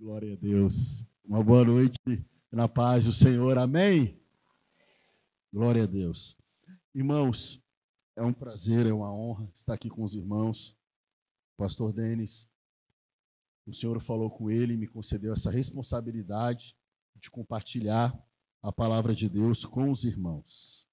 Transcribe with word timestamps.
Glória 0.00 0.32
a 0.32 0.36
Deus. 0.36 1.06
Uma 1.22 1.44
boa 1.44 1.62
noite 1.62 1.98
na 2.50 2.66
paz 2.66 3.04
do 3.04 3.12
Senhor. 3.12 3.58
Amém? 3.58 4.18
Glória 5.52 5.82
a 5.82 5.86
Deus. 5.86 6.38
Irmãos, 6.94 7.62
é 8.16 8.22
um 8.22 8.32
prazer, 8.32 8.86
é 8.86 8.94
uma 8.94 9.12
honra 9.12 9.46
estar 9.54 9.74
aqui 9.74 9.90
com 9.90 10.02
os 10.02 10.14
irmãos. 10.14 10.74
Pastor 11.54 11.92
Denis, 11.92 12.50
o 13.66 13.74
Senhor 13.74 14.00
falou 14.00 14.30
com 14.30 14.50
ele 14.50 14.72
e 14.72 14.76
me 14.78 14.86
concedeu 14.86 15.34
essa 15.34 15.50
responsabilidade 15.50 16.74
de 17.16 17.30
compartilhar 17.30 18.18
a 18.62 18.72
palavra 18.72 19.14
de 19.14 19.28
Deus 19.28 19.66
com 19.66 19.90
os 19.90 20.06
irmãos. 20.06 20.88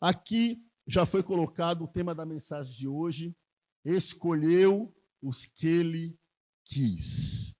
Aqui 0.00 0.66
já 0.86 1.04
foi 1.04 1.22
colocado 1.22 1.84
o 1.84 1.88
tema 1.88 2.14
da 2.14 2.24
mensagem 2.24 2.74
de 2.74 2.88
hoje: 2.88 3.36
escolheu 3.84 4.96
os 5.20 5.44
que 5.44 5.66
ele 5.66 6.18
quis. 6.66 7.56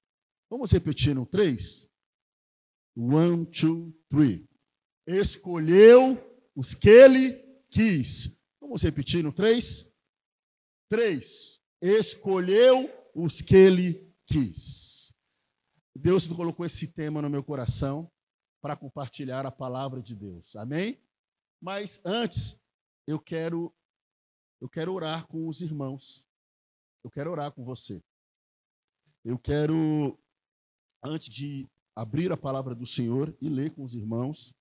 Vamos 0.51 0.71
repetir 0.73 1.15
no 1.15 1.25
três? 1.25 1.89
One, 2.97 3.47
two, 3.47 3.93
three. 4.09 4.47
Escolheu 5.07 6.19
os 6.55 6.75
que 6.75 6.89
ele 6.89 7.33
quis. 7.71 8.39
Vamos 8.61 8.83
repetir 8.83 9.23
no 9.23 9.33
três? 9.33 9.91
Três. 10.89 11.61
Escolheu 11.81 12.91
os 13.15 13.41
que 13.41 13.55
ele 13.55 14.15
quis. 14.27 15.15
Deus 15.95 16.29
colocou 16.29 16.67
esse 16.67 16.93
tema 16.93 17.23
no 17.23 17.31
meu 17.31 17.43
coração 17.43 18.11
para 18.61 18.77
compartilhar 18.77 19.47
a 19.47 19.51
palavra 19.51 20.03
de 20.03 20.15
Deus. 20.15 20.57
Amém? 20.57 21.01
Mas 21.61 22.01
antes, 22.05 22.61
eu 23.07 23.19
quero 23.19 23.73
eu 24.61 24.69
quero 24.69 24.93
orar 24.93 25.27
com 25.27 25.47
os 25.49 25.61
irmãos. 25.61 26.27
Eu 27.05 27.11
quero 27.11 27.31
orar 27.31 27.53
com 27.53 27.65
você. 27.65 28.03
Eu 29.29 29.37
quero, 29.37 30.17
antes 31.03 31.29
de 31.29 31.69
abrir 31.97 32.31
a 32.31 32.37
palavra 32.37 32.77
do 32.77 32.87
Senhor 32.87 33.37
e 33.41 33.49
ler 33.49 33.75
com 33.75 33.83
os 33.83 33.93
irmãos, 33.93 34.55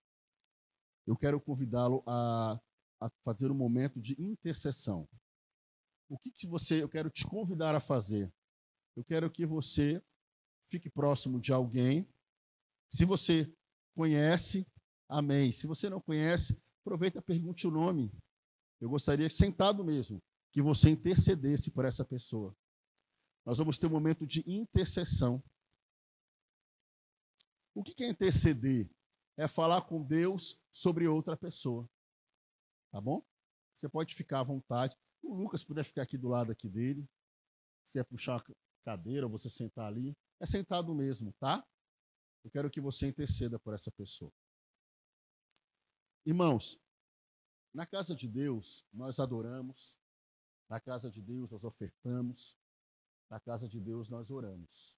eu 1.05 1.15
quero 1.15 1.39
convidá-lo 1.39 2.01
a, 2.07 2.59
a, 2.99 3.11
fazer 3.23 3.51
um 3.51 3.53
momento 3.53 4.01
de 4.01 4.19
intercessão. 4.19 5.07
O 6.09 6.17
que, 6.17 6.31
que 6.31 6.47
você, 6.47 6.81
eu 6.81 6.89
quero 6.89 7.11
te 7.11 7.27
convidar 7.27 7.75
a 7.75 7.79
fazer? 7.79 8.33
Eu 8.95 9.03
quero 9.03 9.29
que 9.29 9.45
você 9.45 10.01
fique 10.67 10.89
próximo 10.89 11.39
de 11.39 11.53
alguém. 11.53 12.09
Se 12.89 13.05
você 13.05 13.47
conhece, 13.93 14.65
amém. 15.07 15.51
Se 15.51 15.67
você 15.67 15.91
não 15.91 16.01
conhece, 16.01 16.59
aproveita 16.81 17.19
e 17.19 17.21
pergunte 17.21 17.67
o 17.67 17.71
nome. 17.71 18.11
Eu 18.81 18.89
gostaria, 18.89 19.29
sentado 19.29 19.85
mesmo, 19.85 20.19
que 20.51 20.59
você 20.59 20.89
intercedesse 20.89 21.69
por 21.69 21.85
essa 21.85 22.03
pessoa. 22.03 22.57
Nós 23.45 23.59
vamos 23.59 23.77
ter 23.77 23.85
um 23.85 23.91
momento 23.91 24.25
de 24.25 24.43
intercessão. 24.49 25.43
O 27.75 27.83
que 27.83 28.03
é 28.03 28.09
interceder? 28.09 28.89
É 29.37 29.47
falar 29.47 29.81
com 29.83 30.01
Deus 30.01 30.59
sobre 30.71 31.07
outra 31.07 31.37
pessoa. 31.37 31.87
Tá 32.91 32.99
bom? 32.99 33.23
Você 33.75 33.87
pode 33.87 34.15
ficar 34.15 34.39
à 34.39 34.43
vontade. 34.43 34.97
O 35.21 35.35
Lucas 35.35 35.63
puder 35.63 35.83
ficar 35.83 36.03
aqui 36.03 36.17
do 36.17 36.29
lado 36.29 36.51
aqui 36.51 36.69
dele. 36.69 37.07
Se 37.83 37.99
é 37.99 38.03
puxar 38.03 38.37
a 38.37 38.45
cadeira 38.83 39.25
ou 39.25 39.31
você 39.31 39.49
sentar 39.49 39.87
ali, 39.87 40.17
é 40.39 40.45
sentado 40.45 40.95
mesmo, 40.95 41.33
tá? 41.33 41.63
Eu 42.43 42.49
quero 42.49 42.69
que 42.69 42.81
você 42.81 43.07
interceda 43.07 43.59
por 43.59 43.73
essa 43.73 43.91
pessoa. 43.91 44.31
Irmãos, 46.25 46.79
na 47.73 47.85
casa 47.85 48.15
de 48.15 48.27
Deus 48.27 48.85
nós 48.93 49.19
adoramos, 49.19 49.99
na 50.69 50.79
casa 50.79 51.11
de 51.11 51.21
Deus 51.21 51.51
nós 51.51 51.63
ofertamos, 51.63 52.57
na 53.29 53.39
casa 53.39 53.67
de 53.67 53.79
Deus 53.79 54.09
nós 54.09 54.31
oramos. 54.31 54.97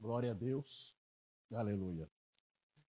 Glória 0.00 0.32
a 0.32 0.34
Deus. 0.34 0.96
Aleluia. 1.52 2.10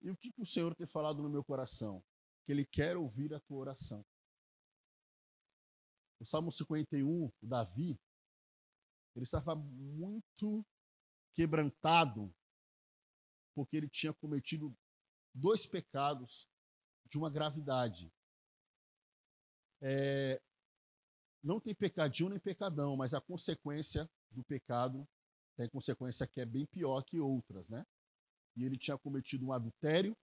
E 0.03 0.11
o 0.11 0.17
que, 0.17 0.33
o 0.39 0.47
Senhor 0.47 0.75
tem 0.75 0.87
falado 0.87 1.23
no 1.23 1.29
meu 1.29 1.45
coração? 1.45 2.03
Que 2.45 2.53
Ele 2.53 2.65
quer 2.65 2.97
ouvir 2.97 3.35
a 3.35 3.41
tua 3.41 3.59
oração. 3.59 4.05
O 6.19 6.25
Salmo 6.25 6.51
51, 6.51 7.27
o 7.27 7.33
Davi, 7.43 8.01
ele 9.15 9.25
estava 9.25 9.55
muito 9.55 10.65
quebrantado, 11.35 12.35
porque 13.55 13.77
ele 13.77 13.89
tinha 13.89 14.13
cometido 14.15 14.75
dois 15.35 15.67
pecados 15.67 16.49
de 17.09 17.19
uma 17.19 17.31
gravidade. 17.31 18.13
É, 19.83 20.41
não 21.43 21.61
tem 21.61 21.75
pecadinho 21.75 22.31
nem 22.31 22.39
pecadão, 22.39 22.97
mas 22.97 23.15
a 23.15 23.21
consequência 23.21 24.09
do 24.31 24.43
pecado 24.43 25.07
tem 25.57 25.69
consequência 25.69 26.27
que 26.27 26.41
é 26.41 26.45
bem 26.45 26.67
pior 26.67 27.03
que 27.03 27.19
outras, 27.19 27.71
né? 27.71 27.87
E 28.57 28.65
ele 28.65 28.77
tinha 28.77 28.99
cometido 28.99 29.47
um 29.47 29.53
adultério 29.53 30.17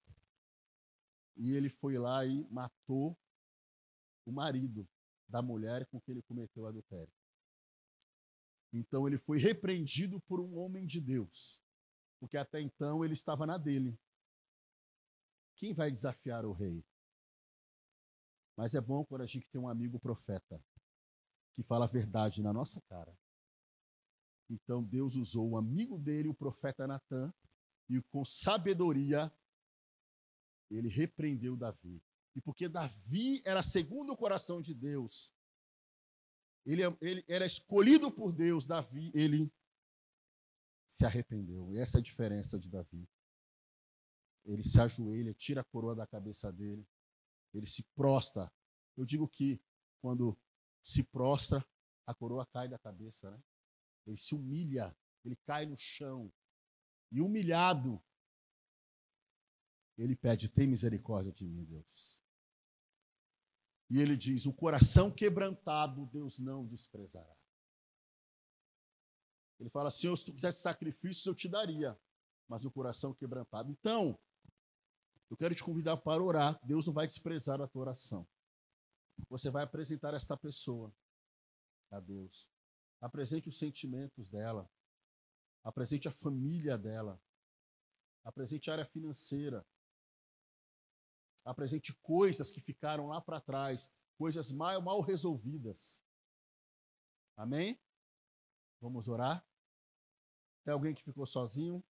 e 1.35 1.53
ele 1.53 1.69
foi 1.69 1.97
lá 1.97 2.25
e 2.25 2.47
matou 2.49 3.17
o 4.25 4.31
marido 4.31 4.87
da 5.27 5.41
mulher 5.41 5.85
com 5.87 5.99
que 5.99 6.11
ele 6.11 6.21
cometeu 6.21 6.63
o 6.63 6.67
adultério. 6.67 7.11
Então 8.71 9.07
ele 9.07 9.17
foi 9.17 9.37
repreendido 9.37 10.19
por 10.21 10.39
um 10.39 10.57
homem 10.57 10.85
de 10.85 10.99
Deus, 10.99 11.61
porque 12.19 12.37
até 12.37 12.59
então 12.59 13.03
ele 13.03 13.13
estava 13.13 13.45
na 13.45 13.57
dele. 13.57 13.97
Quem 15.55 15.73
vai 15.73 15.91
desafiar 15.91 16.45
o 16.45 16.51
rei? 16.51 16.83
Mas 18.55 18.75
é 18.75 18.81
bom 18.81 19.03
quando 19.05 19.21
a 19.21 19.27
gente 19.27 19.49
tem 19.49 19.59
um 19.59 19.67
amigo 19.67 19.99
profeta 19.99 20.61
que 21.55 21.63
fala 21.63 21.85
a 21.85 21.87
verdade 21.87 22.41
na 22.41 22.51
nossa 22.51 22.81
cara. 22.81 23.15
Então 24.49 24.83
Deus 24.83 25.15
usou 25.15 25.51
o 25.51 25.57
amigo 25.57 25.97
dele, 25.97 26.27
o 26.27 26.33
profeta 26.33 26.85
Natan, 26.85 27.33
e 27.89 28.01
com 28.01 28.23
sabedoria 28.23 29.31
ele 30.69 30.89
repreendeu 30.89 31.55
Davi. 31.55 32.01
E 32.35 32.41
porque 32.41 32.67
Davi 32.67 33.41
era 33.45 33.61
segundo 33.61 34.13
o 34.13 34.17
coração 34.17 34.61
de 34.61 34.73
Deus, 34.73 35.33
ele, 36.65 36.81
ele 37.01 37.23
era 37.27 37.45
escolhido 37.45 38.11
por 38.11 38.31
Deus, 38.31 38.65
Davi, 38.65 39.11
ele 39.13 39.51
se 40.89 41.05
arrependeu. 41.05 41.71
E 41.71 41.77
essa 41.77 41.97
é 41.97 41.99
a 41.99 42.03
diferença 42.03 42.59
de 42.59 42.69
Davi. 42.69 43.07
Ele 44.45 44.63
se 44.63 44.79
ajoelha, 44.79 45.33
tira 45.33 45.61
a 45.61 45.63
coroa 45.63 45.95
da 45.95 46.07
cabeça 46.07 46.51
dele, 46.51 46.85
ele 47.53 47.67
se 47.67 47.83
prostra. 47.95 48.51
Eu 48.95 49.05
digo 49.05 49.27
que 49.27 49.61
quando 50.01 50.37
se 50.83 51.03
prostra, 51.03 51.65
a 52.05 52.13
coroa 52.13 52.45
cai 52.45 52.67
da 52.67 52.77
cabeça, 52.77 53.31
né? 53.31 53.41
Ele 54.05 54.17
se 54.17 54.35
humilha, 54.35 54.95
ele 55.23 55.35
cai 55.45 55.65
no 55.65 55.77
chão. 55.77 56.31
E 57.11 57.21
humilhado, 57.21 58.03
ele 59.97 60.15
pede: 60.15 60.49
tem 60.49 60.67
misericórdia 60.67 61.31
de 61.31 61.45
mim, 61.45 61.63
Deus. 61.63 62.19
E 63.89 63.99
ele 63.99 64.17
diz: 64.17 64.45
o 64.45 64.53
coração 64.53 65.11
quebrantado, 65.11 66.05
Deus 66.07 66.39
não 66.39 66.65
desprezará. 66.65 67.35
Ele 69.59 69.69
fala: 69.69 69.91
Senhor, 69.91 70.17
se 70.17 70.25
tu 70.25 70.33
quisesse 70.33 70.61
sacrifícios, 70.61 71.25
eu 71.25 71.35
te 71.35 71.47
daria, 71.47 71.97
mas 72.47 72.65
o 72.65 72.71
coração 72.71 73.13
quebrantado. 73.13 73.71
Então, 73.71 74.19
eu 75.29 75.37
quero 75.37 75.55
te 75.55 75.63
convidar 75.63 75.97
para 75.97 76.21
orar. 76.21 76.59
Deus 76.65 76.87
não 76.87 76.93
vai 76.93 77.07
desprezar 77.07 77.61
a 77.61 77.67
tua 77.67 77.83
oração. 77.83 78.27
Você 79.29 79.49
vai 79.49 79.63
apresentar 79.63 80.13
esta 80.13 80.37
pessoa 80.37 80.93
a 81.91 81.99
Deus. 81.99 82.51
Apresente 83.01 83.49
os 83.49 83.57
sentimentos 83.57 84.29
dela. 84.29 84.69
Apresente 85.63 86.07
a 86.07 86.11
família 86.11 86.77
dela. 86.77 87.21
Apresente 88.23 88.69
a 88.69 88.73
área 88.73 88.85
financeira. 88.85 89.65
Apresente 91.45 91.93
coisas 91.95 92.51
que 92.51 92.61
ficaram 92.61 93.07
lá 93.07 93.19
para 93.19 93.41
trás, 93.41 93.91
coisas 94.17 94.51
mal, 94.51 94.81
mal 94.81 95.01
resolvidas. 95.01 96.01
Amém? 97.35 97.79
Vamos 98.79 99.07
orar? 99.07 99.45
Tem 100.63 100.73
alguém 100.73 100.93
que 100.93 101.03
ficou 101.03 101.25
sozinho? 101.25 101.83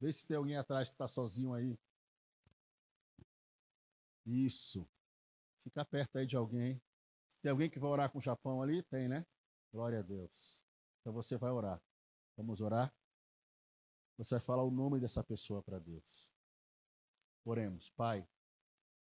Vê 0.00 0.12
se 0.12 0.26
tem 0.26 0.36
alguém 0.36 0.56
atrás 0.56 0.88
que 0.88 0.94
está 0.94 1.08
sozinho 1.08 1.52
aí. 1.54 1.76
Isso. 4.24 4.88
Fica 5.62 5.84
perto 5.84 6.18
aí 6.18 6.26
de 6.26 6.36
alguém. 6.36 6.80
Tem 7.42 7.50
alguém 7.50 7.70
que 7.70 7.78
vai 7.78 7.90
orar 7.90 8.10
com 8.10 8.18
o 8.18 8.22
Japão 8.22 8.62
ali? 8.62 8.82
Tem, 8.84 9.08
né? 9.08 9.26
Glória 9.72 10.00
a 10.00 10.02
Deus. 10.02 10.64
Então 11.00 11.12
você 11.12 11.36
vai 11.36 11.50
orar. 11.50 11.82
Vamos 12.36 12.60
orar? 12.60 12.94
Você 14.16 14.34
vai 14.34 14.44
falar 14.44 14.64
o 14.64 14.70
nome 14.70 15.00
dessa 15.00 15.22
pessoa 15.22 15.62
para 15.62 15.78
Deus. 15.78 16.30
Oremos. 17.44 17.90
Pai, 17.90 18.28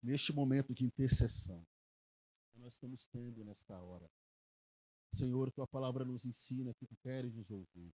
neste 0.02 0.32
momento 0.32 0.74
de 0.74 0.84
intercessão 0.84 1.66
que 2.52 2.58
nós 2.58 2.74
estamos 2.74 3.06
tendo 3.06 3.44
nesta 3.44 3.80
hora, 3.80 4.10
Senhor, 5.12 5.50
tua 5.50 5.66
palavra 5.66 6.04
nos 6.04 6.26
ensina 6.26 6.74
que 6.74 6.86
tu 6.86 6.96
queres 6.96 7.34
nos 7.34 7.50
ouvir. 7.50 7.94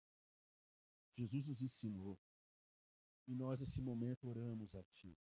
Jesus 1.15 1.47
nos 1.47 1.61
ensinou. 1.61 2.17
E 3.27 3.35
nós, 3.35 3.59
nesse 3.59 3.81
momento, 3.81 4.27
oramos 4.27 4.75
a 4.75 4.83
Ti. 4.83 5.15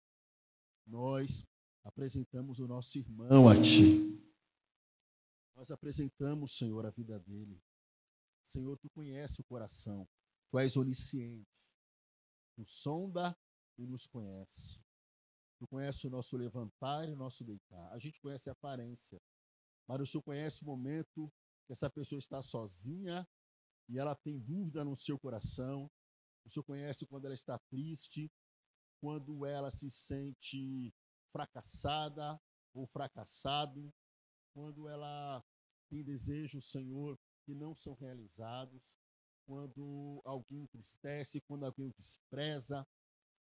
Nós 0.85 1.45
apresentamos 1.83 2.59
o 2.59 2.67
nosso 2.67 2.97
irmão 2.97 3.47
a 3.47 3.55
Ti. 3.55 4.19
Nós 5.55 5.71
apresentamos, 5.71 6.57
Senhor, 6.57 6.85
a 6.85 6.89
vida 6.89 7.19
dele. 7.19 7.61
Senhor, 8.45 8.77
tu 8.77 8.89
conhece 8.89 9.41
o 9.41 9.43
coração, 9.43 10.07
tu 10.49 10.59
és 10.59 10.75
onisciente, 10.75 11.47
tu 12.55 12.65
sonda 12.65 13.37
e 13.77 13.85
nos 13.85 14.05
conhece. 14.05 14.81
Tu 15.59 15.67
conhece 15.67 16.07
o 16.07 16.09
nosso 16.09 16.35
levantar 16.35 17.07
e 17.07 17.11
o 17.11 17.15
nosso 17.15 17.43
deitar. 17.43 17.91
A 17.93 17.99
gente 17.99 18.19
conhece 18.19 18.49
a 18.49 18.53
aparência, 18.53 19.21
mas 19.87 20.01
o 20.01 20.05
Senhor 20.05 20.23
conhece 20.23 20.63
o 20.63 20.65
momento 20.65 21.31
que 21.65 21.73
essa 21.73 21.89
pessoa 21.89 22.17
está 22.17 22.41
sozinha 22.41 23.27
e 23.87 23.99
ela 23.99 24.15
tem 24.15 24.39
dúvida 24.39 24.83
no 24.83 24.95
seu 24.95 25.19
coração. 25.19 25.89
O 26.43 26.49
Senhor 26.49 26.63
conhece 26.63 27.05
quando 27.05 27.25
ela 27.25 27.35
está 27.35 27.59
triste, 27.69 28.31
quando 28.99 29.45
ela 29.45 29.69
se 29.69 29.89
sente 29.89 30.93
fracassada 31.31 32.39
ou 32.73 32.85
fracassado, 32.87 33.93
quando 34.53 34.87
ela 34.87 35.43
tem 35.89 36.03
desejos, 36.03 36.69
Senhor, 36.69 37.17
que 37.43 37.53
não 37.53 37.75
são 37.75 37.93
realizados, 37.95 38.95
quando 39.45 40.21
alguém 40.23 40.61
entristece, 40.61 41.41
quando 41.41 41.65
alguém 41.65 41.89
despreza, 41.97 42.87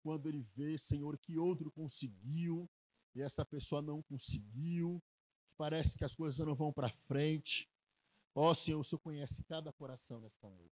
quando 0.03 0.29
ele 0.29 0.43
vê, 0.55 0.79
Senhor, 0.79 1.19
que 1.19 1.37
outro 1.37 1.71
conseguiu 1.71 2.69
e 3.15 3.23
essa 3.23 3.45
pessoa 3.45 3.83
não 3.83 4.03
conseguiu, 4.03 5.03
que 5.47 5.55
parece 5.57 5.97
que 5.97 6.05
as 6.05 6.15
coisas 6.15 6.45
não 6.47 6.55
vão 6.55 6.73
para 6.73 6.89
frente. 6.89 7.69
Ó 8.35 8.51
oh, 8.51 8.55
Senhor, 8.55 8.81
o 8.81 8.85
Senhor 8.85 9.01
conhece 9.01 9.45
cada 9.45 9.73
coração 9.73 10.21
nesta 10.21 10.49
noite. 10.49 10.75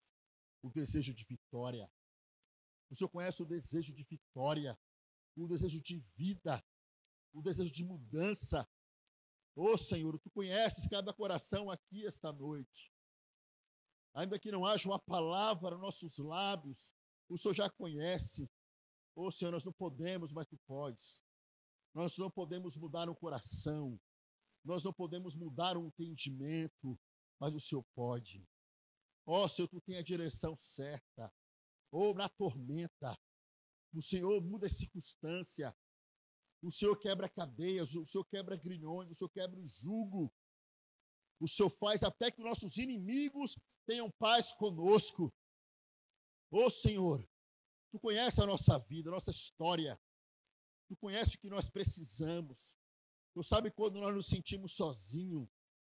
O 0.62 0.70
desejo 0.70 1.14
de 1.14 1.24
vitória. 1.24 1.90
O 2.90 2.94
Senhor 2.94 3.08
conhece 3.08 3.42
o 3.42 3.46
desejo 3.46 3.94
de 3.94 4.02
vitória, 4.02 4.78
o 5.36 5.46
desejo 5.46 5.80
de 5.80 5.98
vida, 6.16 6.62
o 7.34 7.42
desejo 7.42 7.70
de 7.70 7.84
mudança. 7.84 8.66
Ô 9.56 9.72
oh, 9.72 9.78
Senhor, 9.78 10.18
tu 10.18 10.30
conheces 10.30 10.86
cada 10.88 11.12
coração 11.12 11.70
aqui 11.70 12.06
esta 12.06 12.32
noite. 12.32 12.92
Ainda 14.14 14.38
que 14.38 14.50
não 14.50 14.64
haja 14.64 14.88
uma 14.88 14.98
palavra 14.98 15.72
nos 15.72 15.80
nossos 15.80 16.18
lábios, 16.18 16.94
o 17.28 17.36
Senhor 17.36 17.54
já 17.54 17.68
conhece. 17.70 18.48
Ô 19.14 19.26
oh, 19.26 19.30
Senhor, 19.30 19.50
nós 19.50 19.64
não 19.64 19.72
podemos, 19.72 20.32
mas 20.32 20.46
tu 20.46 20.56
podes. 20.66 21.20
Nós 21.92 22.16
não 22.16 22.30
podemos 22.30 22.76
mudar 22.76 23.08
um 23.08 23.14
coração. 23.14 24.00
Nós 24.64 24.84
não 24.84 24.92
podemos 24.92 25.34
mudar 25.34 25.76
um 25.76 25.86
entendimento, 25.86 26.98
mas 27.38 27.52
o 27.52 27.60
Senhor 27.60 27.84
pode. 27.94 28.46
Ó 29.26 29.44
oh, 29.44 29.48
Senhor, 29.48 29.68
tu 29.68 29.80
tem 29.80 29.96
a 29.96 30.02
direção 30.02 30.56
certa. 30.56 31.32
Ou 31.90 32.12
oh, 32.12 32.14
na 32.14 32.28
tormenta, 32.28 33.16
o 33.92 34.02
Senhor 34.02 34.42
muda 34.42 34.66
a 34.66 34.70
circunstância. 34.70 35.74
O 36.64 36.70
Senhor 36.70 36.96
quebra 36.98 37.28
cadeias, 37.28 37.94
o 37.94 38.06
Senhor 38.06 38.24
quebra 38.24 38.56
grilhões, 38.56 39.10
o 39.10 39.14
Senhor 39.14 39.28
quebra 39.30 39.60
o 39.60 39.66
jugo. 39.66 40.32
O 41.38 41.46
Senhor 41.46 41.70
faz 41.70 42.02
até 42.02 42.30
que 42.30 42.42
nossos 42.42 42.78
inimigos 42.78 43.56
tenham 43.86 44.10
paz 44.18 44.52
conosco. 44.52 45.32
Ô 46.50 46.70
Senhor, 46.70 47.26
Tu 47.94 48.00
conheces 48.00 48.40
a 48.40 48.46
nossa 48.46 48.76
vida, 48.76 49.08
a 49.08 49.12
nossa 49.12 49.30
história. 49.30 49.96
Tu 50.88 50.96
conheces 50.96 51.34
o 51.34 51.38
que 51.38 51.48
nós 51.48 51.70
precisamos. 51.70 52.76
Tu 53.32 53.40
sabes 53.44 53.72
quando 53.72 54.00
nós 54.00 54.12
nos 54.12 54.26
sentimos 54.26 54.72
sozinhos. 54.72 55.48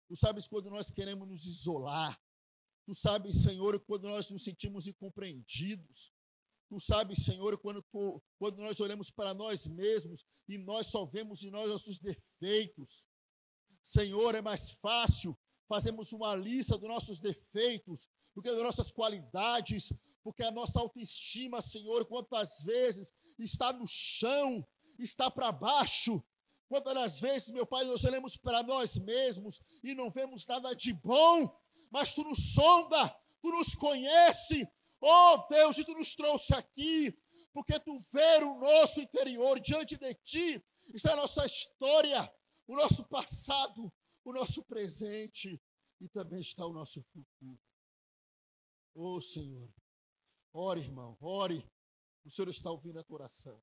Tu 0.08 0.16
sabes 0.16 0.48
quando 0.48 0.70
nós 0.70 0.90
queremos 0.90 1.28
nos 1.28 1.46
isolar. 1.46 2.18
Tu 2.86 2.94
sabes, 2.94 3.44
Senhor, 3.44 3.78
quando 3.82 4.08
nós 4.08 4.32
nos 4.32 4.46
sentimos 4.46 4.88
incompreendidos. 4.88 6.14
Tu 6.70 6.80
sabes, 6.80 7.24
Senhor, 7.26 7.58
quando, 7.58 7.82
tu, 7.92 8.22
quando 8.38 8.60
nós 8.60 8.80
olhamos 8.80 9.10
para 9.10 9.34
nós 9.34 9.68
mesmos 9.68 10.24
e 10.48 10.58
nós 10.58 10.88
só 10.88 11.04
vemos 11.06 11.44
em 11.44 11.50
nós 11.50 11.68
nossos 11.68 12.00
defeitos. 12.00 13.06
Senhor, 13.84 14.36
é 14.36 14.42
mais 14.42 14.72
fácil 14.72 15.38
fazermos 15.68 16.12
uma 16.14 16.36
lista 16.36 16.78
dos 16.78 16.88
nossos 16.88 17.20
defeitos 17.20 18.08
do 18.36 18.42
que 18.42 18.52
das 18.52 18.62
nossas 18.62 18.92
qualidades, 18.92 19.92
porque 20.24 20.44
a 20.44 20.52
nossa 20.52 20.80
autoestima, 20.80 21.62
Senhor, 21.62 22.06
quantas 22.06 22.64
vezes 22.64 23.12
está 23.40 23.74
no 23.74 23.86
chão, 23.88 24.64
está 25.00 25.32
para 25.32 25.52
baixo. 25.52 26.24
Quantas 26.68 27.20
vezes, 27.20 27.50
meu 27.50 27.66
Pai, 27.66 27.84
nós 27.86 28.04
olhamos 28.04 28.38
para 28.38 28.62
nós 28.62 29.00
mesmos 29.00 29.60
e 29.84 29.96
não 29.96 30.12
vemos 30.12 30.46
nada 30.46 30.76
de 30.76 30.94
bom, 30.94 31.52
mas 31.92 32.14
Tu 32.14 32.24
nos 32.24 32.54
sonda, 32.54 33.10
Tu 33.42 33.52
nos 33.52 33.74
conhece, 33.74 34.68
Oh 35.02 35.38
Deus, 35.50 35.78
e 35.78 35.86
tu 35.86 35.94
nos 35.94 36.16
trouxe 36.16 36.54
aqui, 36.54 37.18
porque 37.54 37.80
tu 37.80 37.98
vê 38.12 38.44
o 38.44 38.60
nosso 38.60 39.00
interior 39.00 39.60
diante 39.60 39.98
de 39.98 40.14
ti, 40.24 40.66
está 40.94 41.14
a 41.14 41.18
nossa 41.18 41.46
história, 41.46 42.32
o 42.68 42.76
nosso 42.76 43.08
passado, 43.08 43.92
o 44.24 44.34
nosso 44.34 44.64
presente 44.64 45.62
e 46.00 46.10
também 46.10 46.40
está 46.40 46.66
o 46.66 46.74
nosso 46.74 47.04
futuro. 47.04 47.60
Oh 48.94 49.22
Senhor, 49.22 49.74
ore, 50.54 50.82
irmão, 50.82 51.18
ore. 51.22 51.66
O 52.26 52.30
Senhor 52.30 52.50
está 52.50 52.70
ouvindo 52.70 53.00
a 53.00 53.04
tua 53.04 53.22
oração. 53.22 53.62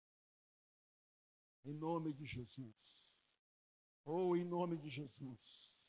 Em 1.65 1.75
nome 1.75 2.13
de 2.15 2.25
Jesus. 2.25 3.07
Oh, 4.05 4.37
em 4.37 4.45
nome 4.45 4.79
de 4.79 4.89
Jesus. 4.89 5.83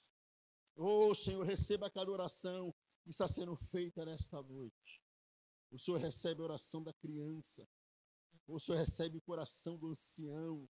Oh, 0.76 1.14
Senhor, 1.16 1.46
receba 1.46 1.90
cada 1.90 2.12
oração 2.12 2.74
que 3.04 3.12
está 3.12 3.28
sendo 3.28 3.56
feita 3.56 4.04
nesta 4.06 4.42
noite. 4.42 5.02
O 5.72 5.78
Senhor 5.78 6.00
recebe 6.00 6.42
a 6.42 6.46
oração 6.46 6.82
da 6.82 6.94
criança. 6.94 7.68
O 8.48 8.60
Senhor 8.60 8.78
recebe 8.78 9.18
o 9.18 9.22
coração 9.22 9.78
do 9.78 9.90
ancião. 9.90 10.68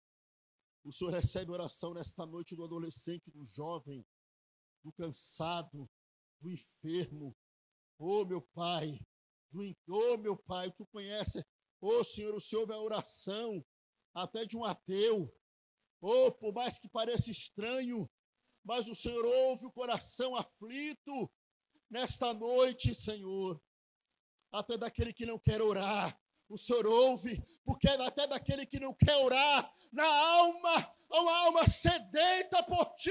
O 0.83 0.91
Senhor 0.91 1.11
recebe 1.11 1.51
a 1.51 1.55
oração 1.55 1.93
nesta 1.93 2.25
noite 2.25 2.55
do 2.55 2.63
adolescente, 2.63 3.29
do 3.29 3.45
jovem, 3.45 4.05
do 4.83 4.93
cansado, 4.93 5.89
do 6.39 6.49
enfermo. 6.49 7.35
Oh, 7.97 8.23
meu 8.23 8.41
Pai, 8.41 8.99
do 9.51 9.61
oh, 9.89 10.17
meu 10.17 10.37
Pai, 10.37 10.71
tu 10.71 10.85
conhece. 10.85 11.43
Oh, 11.81 12.03
Senhor, 12.03 12.33
o 12.33 12.39
Senhor 12.39 12.61
ouve 12.61 12.73
a 12.73 12.81
oração 12.81 13.65
até 14.13 14.45
de 14.45 14.55
um 14.55 14.63
ateu. 14.63 15.33
Oh, 15.99 16.31
por 16.31 16.53
mais 16.53 16.79
que 16.79 16.87
pareça 16.87 17.31
estranho, 17.31 18.09
mas 18.63 18.87
o 18.87 18.95
Senhor 18.95 19.25
ouve 19.25 19.65
o 19.65 19.71
coração 19.71 20.35
aflito 20.35 21.29
nesta 21.89 22.33
noite, 22.33 22.95
Senhor 22.95 23.61
até 24.59 24.77
daquele 24.77 25.13
que 25.13 25.25
não 25.25 25.37
quer 25.37 25.61
orar. 25.61 26.19
O 26.47 26.57
Senhor 26.57 26.85
ouve, 26.85 27.41
porque 27.63 27.87
até 27.87 28.27
daquele 28.27 28.65
que 28.65 28.79
não 28.79 28.93
quer 28.93 29.15
orar, 29.17 29.73
na 29.91 30.05
alma, 30.05 30.95
há 31.09 31.21
uma 31.21 31.37
alma 31.45 31.67
sedenta 31.67 32.63
por 32.63 32.93
ti. 32.95 33.09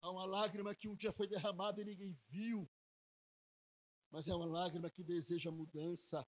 Há 0.00 0.10
uma 0.10 0.26
lágrima 0.26 0.74
que 0.74 0.88
um 0.88 0.96
dia 0.96 1.12
foi 1.12 1.26
derramada 1.26 1.80
e 1.80 1.84
ninguém 1.84 2.12
viu, 2.28 2.68
mas 4.10 4.28
é 4.28 4.34
uma 4.34 4.44
lágrima 4.44 4.90
que 4.90 5.02
deseja 5.02 5.50
mudança, 5.50 6.26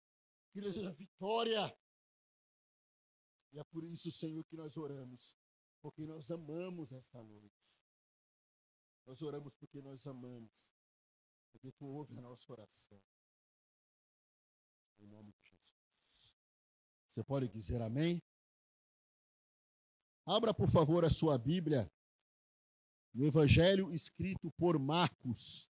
que 0.53 0.61
deseja 0.61 0.91
vitória. 0.93 1.77
E 3.53 3.59
é 3.59 3.65
por 3.65 3.85
isso, 3.85 4.11
Senhor, 4.11 4.43
que 4.45 4.57
nós 4.57 4.77
oramos, 4.77 5.37
porque 5.83 6.07
nós 6.07 6.31
amamos 6.31 6.91
esta 6.93 7.23
noite. 7.23 7.67
Nós 9.07 9.23
oramos 9.23 9.55
porque 9.57 9.81
nós 9.81 10.05
amamos, 10.07 10.51
porque 11.53 11.71
tu 11.73 11.87
ouve 11.87 12.19
a 12.19 12.21
nossa 12.21 12.53
oração. 12.53 13.01
Em 14.99 15.07
nome 15.07 15.33
de 15.33 15.43
Jesus. 15.45 16.35
Você 17.09 17.23
pode 17.23 17.49
dizer 17.49 17.81
amém? 17.81 18.21
Abra, 20.25 20.53
por 20.53 20.69
favor, 20.69 21.05
a 21.05 21.11
sua 21.11 21.39
Bíblia 21.39 21.89
no 23.15 23.25
Evangelho 23.25 23.93
escrito 23.93 24.51
por 24.59 24.79
Marcos. 24.79 25.71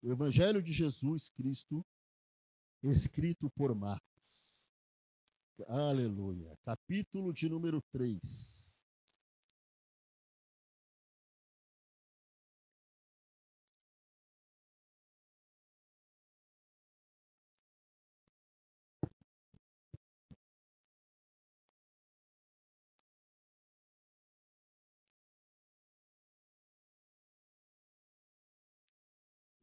O 0.00 0.10
Evangelho 0.10 0.62
de 0.62 0.72
Jesus 0.72 1.28
Cristo, 1.30 1.84
escrito 2.82 3.50
por 3.50 3.74
Marcos. 3.74 4.06
Aleluia. 5.66 6.56
Capítulo 6.64 7.34
de 7.34 7.48
número 7.48 7.82
3. 7.92 8.69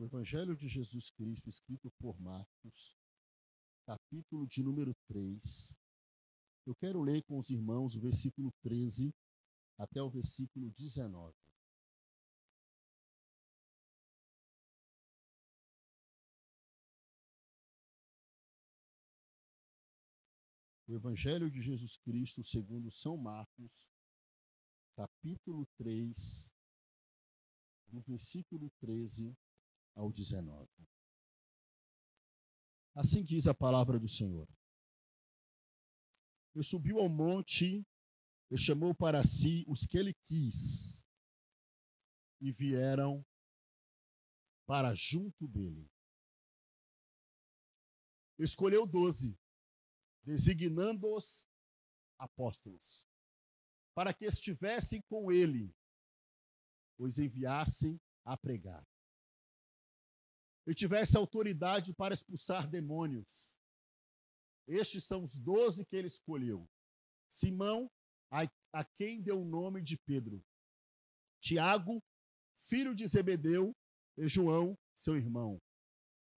Evangelho 0.07 0.55
de 0.55 0.69
Jesus 0.69 1.11
Cristo, 1.11 1.49
escrito 1.49 1.91
por 1.99 2.17
Marcos, 2.17 2.95
capítulo 3.85 4.47
de 4.47 4.63
número 4.63 4.95
3. 5.05 5.75
Eu 6.65 6.73
quero 6.75 7.01
ler 7.01 7.21
com 7.23 7.37
os 7.37 7.49
irmãos 7.49 7.93
o 7.93 7.99
versículo 7.99 8.53
13 8.61 9.13
até 9.77 10.01
o 10.01 10.09
versículo 10.09 10.71
19. 10.71 11.35
O 20.87 20.95
Evangelho 20.95 21.51
de 21.51 21.61
Jesus 21.61 21.97
Cristo, 21.97 22.45
segundo 22.45 22.89
São 22.89 23.17
Marcos, 23.17 23.89
capítulo 24.95 25.67
3, 25.75 26.49
do 27.89 27.99
versículo 28.03 28.71
13 28.79 29.35
ao 29.97 30.11
19. 30.11 30.69
Assim 32.95 33.23
diz 33.23 33.47
a 33.47 33.53
palavra 33.53 33.99
do 33.99 34.07
Senhor. 34.07 34.47
Ele 36.53 36.63
subiu 36.63 36.99
ao 36.99 37.09
monte 37.09 37.85
e 38.49 38.57
chamou 38.57 38.95
para 38.95 39.23
si 39.23 39.65
os 39.67 39.85
que 39.85 39.97
ele 39.97 40.13
quis, 40.25 41.05
e 42.39 42.51
vieram 42.51 43.25
para 44.65 44.93
junto 44.93 45.47
dele. 45.47 45.89
Escolheu 48.39 48.85
doze, 48.85 49.37
designando-os 50.23 51.47
apóstolos, 52.19 53.07
para 53.95 54.13
que 54.13 54.25
estivessem 54.25 55.01
com 55.03 55.31
ele, 55.31 55.75
os 56.99 57.17
enviassem 57.17 57.99
a 58.23 58.37
pregar. 58.37 58.85
E 60.67 60.75
tivesse 60.75 61.17
autoridade 61.17 61.93
para 61.93 62.13
expulsar 62.13 62.67
demônios. 62.67 63.55
Estes 64.67 65.05
são 65.05 65.23
os 65.23 65.39
doze 65.39 65.85
que 65.85 65.95
ele 65.95 66.07
escolheu. 66.07 66.69
Simão, 67.29 67.89
a, 68.29 68.41
a 68.73 68.83
quem 68.83 69.21
deu 69.21 69.41
o 69.41 69.45
nome 69.45 69.81
de 69.81 69.97
Pedro. 69.97 70.43
Tiago, 71.39 72.03
filho 72.57 72.93
de 72.93 73.07
Zebedeu, 73.07 73.73
e 74.17 74.27
João, 74.27 74.77
seu 74.95 75.15
irmão, 75.15 75.61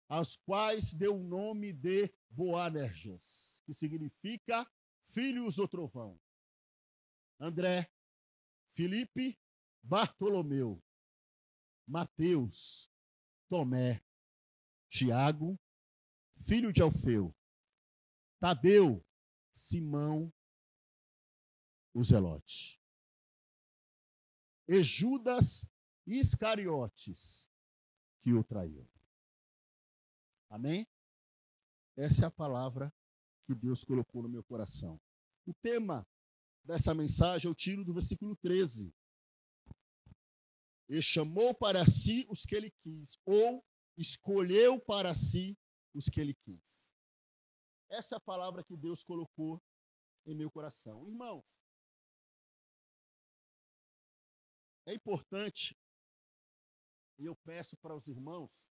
aos 0.07 0.35
quais 0.35 0.93
deu 0.93 1.15
o 1.15 1.23
nome 1.23 1.71
de 1.71 2.13
Boanerges, 2.29 3.63
que 3.65 3.73
significa 3.73 4.69
filhos 5.05 5.55
do 5.55 5.67
trovão. 5.67 6.19
André, 7.39 7.89
Felipe, 8.73 9.39
Bartolomeu, 9.81 10.83
Mateus, 11.87 12.91
Tomé, 13.47 14.03
Tiago, 14.89 15.59
filho 16.39 16.73
de 16.73 16.81
Alfeu, 16.81 17.33
Tadeu, 18.39 19.05
Simão, 19.53 20.33
o 21.93 22.03
Zelote. 22.03 22.81
E 24.67 24.83
Judas 24.83 25.67
Iscariotes, 26.05 27.49
que 28.21 28.33
o 28.33 28.43
traiu. 28.43 28.87
Amém? 30.49 30.87
Essa 31.95 32.25
é 32.25 32.27
a 32.27 32.31
palavra 32.31 32.93
que 33.45 33.53
Deus 33.53 33.83
colocou 33.83 34.23
no 34.23 34.29
meu 34.29 34.43
coração. 34.43 34.99
O 35.45 35.53
tema 35.53 36.07
dessa 36.63 36.93
mensagem 36.93 37.49
eu 37.49 37.55
tiro 37.55 37.83
do 37.83 37.93
versículo 37.93 38.35
13. 38.37 38.93
E 40.87 41.01
chamou 41.01 41.53
para 41.53 41.85
si 41.85 42.25
os 42.29 42.45
que 42.45 42.55
ele 42.55 42.71
quis, 42.81 43.19
ou 43.25 43.63
escolheu 43.99 44.79
para 44.79 45.13
si 45.13 45.57
os 45.93 46.05
que 46.05 46.21
ele 46.21 46.33
quis. 46.33 46.91
Essa 47.89 48.15
é 48.15 48.17
a 48.17 48.21
palavra 48.21 48.63
que 48.63 48.77
Deus 48.77 49.03
colocou 49.03 49.61
em 50.25 50.33
meu 50.33 50.49
coração. 50.49 51.05
Irmãos, 51.05 51.43
é 54.87 54.93
importante 54.93 55.77
e 57.17 57.25
eu 57.25 57.35
peço 57.35 57.75
para 57.77 57.95
os 57.95 58.07
irmãos 58.07 58.69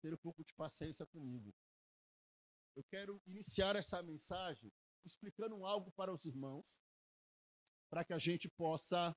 ter 0.00 0.14
um 0.14 0.18
pouco 0.18 0.42
de 0.42 0.54
paciência 0.54 1.06
comigo. 1.06 1.54
Eu 2.74 2.84
quero 2.84 3.20
iniciar 3.26 3.76
essa 3.76 4.02
mensagem 4.02 4.72
explicando 5.04 5.64
algo 5.66 5.92
para 5.92 6.12
os 6.12 6.24
irmãos, 6.24 6.80
para 7.90 8.04
que 8.04 8.14
a 8.14 8.18
gente 8.18 8.48
possa 8.48 9.14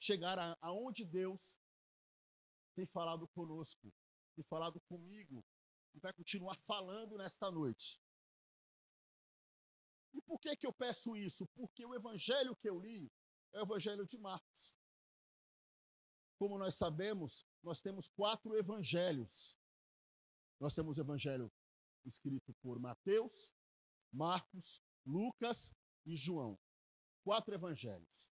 chegar 0.00 0.56
aonde 0.60 1.04
Deus 1.04 1.58
tem 2.76 2.86
falado 2.86 3.26
conosco, 3.28 3.90
tem 4.36 4.44
falado 4.44 4.78
comigo 4.82 5.42
e 5.94 5.98
vai 5.98 6.12
continuar 6.12 6.56
falando 6.66 7.16
nesta 7.16 7.50
noite. 7.50 7.98
E 10.12 10.20
por 10.20 10.38
que, 10.38 10.54
que 10.56 10.66
eu 10.66 10.72
peço 10.72 11.16
isso? 11.16 11.46
Porque 11.54 11.84
o 11.84 11.94
evangelho 11.94 12.54
que 12.54 12.68
eu 12.68 12.78
li 12.78 13.10
é 13.54 13.60
o 13.60 13.62
evangelho 13.62 14.06
de 14.06 14.18
Marcos. 14.18 14.76
Como 16.38 16.58
nós 16.58 16.74
sabemos, 16.74 17.46
nós 17.62 17.80
temos 17.80 18.08
quatro 18.08 18.54
evangelhos. 18.56 19.56
Nós 20.60 20.74
temos 20.74 20.98
o 20.98 21.00
evangelho 21.00 21.50
escrito 22.04 22.52
por 22.62 22.78
Mateus, 22.78 23.54
Marcos, 24.12 24.82
Lucas 25.04 25.74
e 26.04 26.14
João. 26.14 26.58
Quatro 27.24 27.54
evangelhos. 27.54 28.30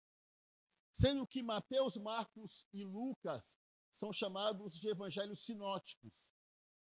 Sendo 0.93 1.27
que 1.27 1.43
Mateus, 1.43 1.97
Marcos 1.97 2.67
e 2.73 2.85
Lucas 2.85 3.59
são 3.93 4.13
chamados 4.13 4.79
de 4.79 4.89
evangelhos 4.89 5.45
sinóticos 5.45 6.33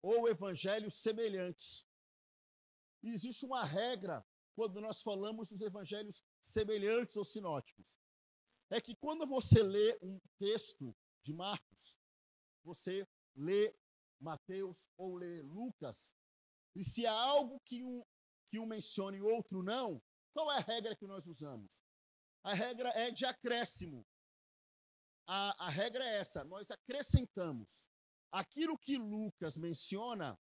ou 0.01 0.27
evangelhos 0.27 0.96
semelhantes. 0.96 1.86
E 3.03 3.10
existe 3.10 3.46
uma 3.46 3.63
regra 3.63 4.25
quando 4.55 4.79
nós 4.79 5.01
falamos 5.01 5.50
dos 5.50 5.62
evangelhos 5.62 6.24
semelhantes 6.41 7.15
ou 7.17 7.25
sinóticos. 7.25 8.00
É 8.70 8.79
que 8.79 8.96
quando 8.96 9.25
você 9.25 9.63
lê 9.63 9.98
um 10.01 10.20
texto 10.38 10.96
de 11.24 11.34
Marcos, 11.34 12.00
você 12.63 13.08
lê 13.36 13.75
Mateus 14.20 14.89
ou 14.98 15.15
lê 15.15 15.41
Lucas, 15.41 16.15
e 16.75 16.84
se 16.84 17.05
há 17.05 17.13
algo 17.13 17.60
que 17.65 17.84
um, 17.84 18.03
que 18.50 18.60
um 18.60 18.65
menciona 18.65 19.17
e 19.17 19.22
outro 19.22 19.62
não, 19.62 20.01
qual 20.34 20.51
é 20.51 20.58
a 20.58 20.62
regra 20.62 20.96
que 20.96 21.05
nós 21.05 21.27
usamos? 21.27 21.84
A 22.43 22.53
regra 22.53 22.89
é 22.89 23.12
de 23.12 23.25
acréscimo. 23.25 24.05
A, 25.34 25.68
a 25.68 25.70
regra 25.70 26.04
é 26.04 26.20
essa: 26.20 26.44
nós 26.44 26.70
acrescentamos 26.72 27.88
aquilo 28.32 28.78
que 28.78 28.98
Lucas 28.98 29.56
menciona 29.56 30.38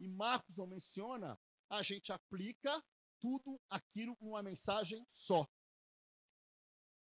e 0.00 0.08
Marcos 0.08 0.56
não 0.56 0.66
menciona, 0.66 1.38
a 1.70 1.82
gente 1.82 2.12
aplica 2.12 2.82
tudo 3.20 3.60
aquilo 3.70 4.16
numa 4.20 4.42
mensagem 4.42 5.06
só. 5.10 5.46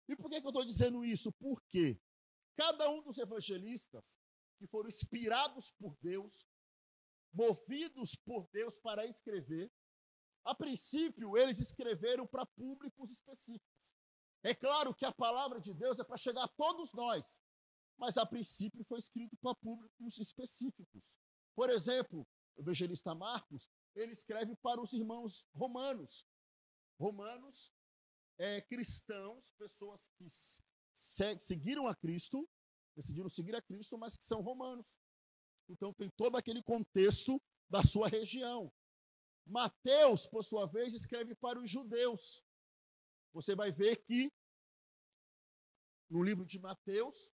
E 0.07 0.15
por 0.15 0.29
que, 0.29 0.39
que 0.39 0.45
eu 0.45 0.51
estou 0.51 0.65
dizendo 0.65 1.03
isso? 1.03 1.31
Porque 1.39 1.99
Cada 2.55 2.89
um 2.89 3.01
dos 3.01 3.17
evangelistas 3.17 4.03
que 4.59 4.67
foram 4.67 4.87
inspirados 4.87 5.71
por 5.71 5.97
Deus, 6.01 6.45
movidos 7.33 8.15
por 8.15 8.47
Deus 8.51 8.77
para 8.79 9.05
escrever, 9.05 9.71
a 10.45 10.53
princípio 10.53 11.35
eles 11.37 11.59
escreveram 11.59 12.27
para 12.27 12.45
públicos 12.45 13.11
específicos. 13.11 13.72
É 14.43 14.53
claro 14.53 14.93
que 14.93 15.05
a 15.05 15.11
palavra 15.11 15.61
de 15.61 15.73
Deus 15.73 15.99
é 15.99 16.03
para 16.03 16.17
chegar 16.17 16.43
a 16.43 16.47
todos 16.49 16.93
nós, 16.93 17.41
mas 17.97 18.17
a 18.17 18.25
princípio 18.25 18.83
foi 18.83 18.99
escrito 18.99 19.37
para 19.37 19.55
públicos 19.55 20.17
específicos. 20.17 21.17
Por 21.55 21.69
exemplo, 21.69 22.27
o 22.55 22.61
evangelista 22.61 23.15
Marcos, 23.15 23.69
ele 23.95 24.11
escreve 24.11 24.55
para 24.57 24.81
os 24.81 24.91
irmãos 24.91 25.45
romanos. 25.55 26.25
Romanos 26.99 27.71
é, 28.37 28.61
cristãos, 28.61 29.51
pessoas 29.57 30.09
que 30.17 30.27
seguiram 31.39 31.87
a 31.87 31.95
Cristo, 31.95 32.47
decidiram 32.95 33.29
seguir 33.29 33.55
a 33.55 33.61
Cristo, 33.61 33.97
mas 33.97 34.17
que 34.17 34.25
são 34.25 34.41
romanos. 34.41 34.97
Então 35.69 35.93
tem 35.93 36.09
todo 36.17 36.35
aquele 36.35 36.61
contexto 36.61 37.41
da 37.69 37.81
sua 37.81 38.07
região. 38.07 38.71
Mateus, 39.45 40.27
por 40.27 40.43
sua 40.43 40.65
vez, 40.65 40.93
escreve 40.93 41.35
para 41.35 41.59
os 41.59 41.69
judeus. 41.69 42.43
Você 43.33 43.55
vai 43.55 43.71
ver 43.71 43.97
que 44.03 44.31
no 46.09 46.23
livro 46.23 46.45
de 46.45 46.59
Mateus, 46.59 47.31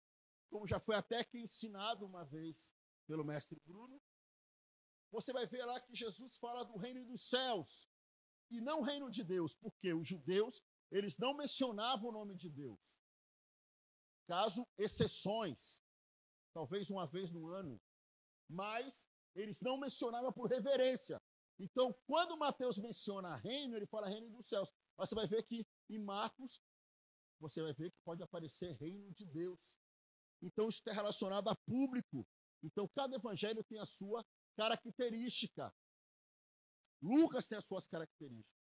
como 0.50 0.68
já 0.68 0.80
foi 0.80 0.96
até 0.96 1.24
que 1.24 1.40
ensinado 1.40 2.06
uma 2.06 2.24
vez 2.26 2.74
pelo 3.08 3.24
mestre 3.24 3.60
Bruno, 3.66 4.02
você 5.12 5.32
vai 5.32 5.48
ver 5.48 5.64
lá 5.66 5.80
que 5.80 5.96
Jesus 5.96 6.38
fala 6.38 6.66
do 6.66 6.78
reino 6.78 7.06
dos 7.06 7.30
céus 7.30 7.88
e 8.52 8.60
não 8.60 8.82
reino 8.82 9.10
de 9.10 9.24
Deus, 9.24 9.56
porque 9.56 9.94
os 9.94 10.08
judeus, 10.08 10.62
eles 10.92 11.18
não 11.18 11.34
mencionavam 11.34 12.10
o 12.10 12.12
nome 12.12 12.36
de 12.36 12.50
Deus 12.50 12.80
caso 14.26 14.68
exceções, 14.78 15.82
talvez 16.54 16.90
uma 16.90 17.08
vez 17.08 17.32
no 17.32 17.48
ano, 17.48 17.80
mas 18.50 19.08
eles 19.36 19.62
não 19.62 19.78
mencionavam 19.78 20.32
por 20.32 20.50
reverência. 20.50 21.22
Então, 21.58 21.94
quando 22.06 22.38
Mateus 22.38 22.78
menciona 22.78 23.36
reino, 23.38 23.76
ele 23.76 23.86
fala 23.86 24.10
reino 24.10 24.30
dos 24.30 24.46
céus. 24.46 24.74
Mas 24.98 25.10
você 25.10 25.16
vai 25.16 25.28
ver 25.28 25.44
que 25.44 25.66
em 25.90 26.00
Marcos, 26.00 26.60
você 27.40 27.62
vai 27.62 27.74
ver 27.74 27.92
que 27.92 28.00
pode 28.04 28.24
aparecer 28.24 28.76
reino 28.76 29.12
de 29.14 29.26
Deus. 29.26 29.80
Então, 30.42 30.68
isso 30.68 30.80
está 30.80 30.94
relacionado 30.94 31.50
a 31.50 31.56
público. 31.56 32.28
Então, 32.64 32.88
cada 32.88 33.16
evangelho 33.16 33.64
tem 33.64 33.80
a 33.80 33.86
sua 33.86 34.26
característica. 34.56 35.74
Lucas 37.02 37.48
tem 37.48 37.58
as 37.58 37.66
suas 37.66 37.88
características. 37.88 38.56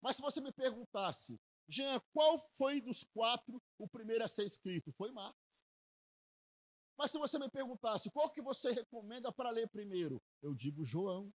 Mas 0.00 0.16
se 0.16 0.22
você 0.22 0.40
me 0.40 0.52
perguntasse, 0.52 1.40
Jean, 1.68 2.00
qual 2.12 2.40
foi 2.56 2.80
dos 2.80 3.04
quatro 3.04 3.62
o 3.78 3.88
primeiro 3.88 4.24
a 4.24 4.28
ser 4.28 4.44
escrito? 4.44 4.92
Foi 4.92 5.10
Marcos. 5.10 5.40
Mas 6.96 7.10
se 7.10 7.18
você 7.18 7.38
me 7.38 7.48
perguntasse 7.50 8.10
qual 8.10 8.30
que 8.30 8.42
você 8.42 8.72
recomenda 8.72 9.32
para 9.32 9.50
ler 9.50 9.68
primeiro, 9.68 10.22
eu 10.42 10.54
digo 10.54 10.84
João. 10.84 11.32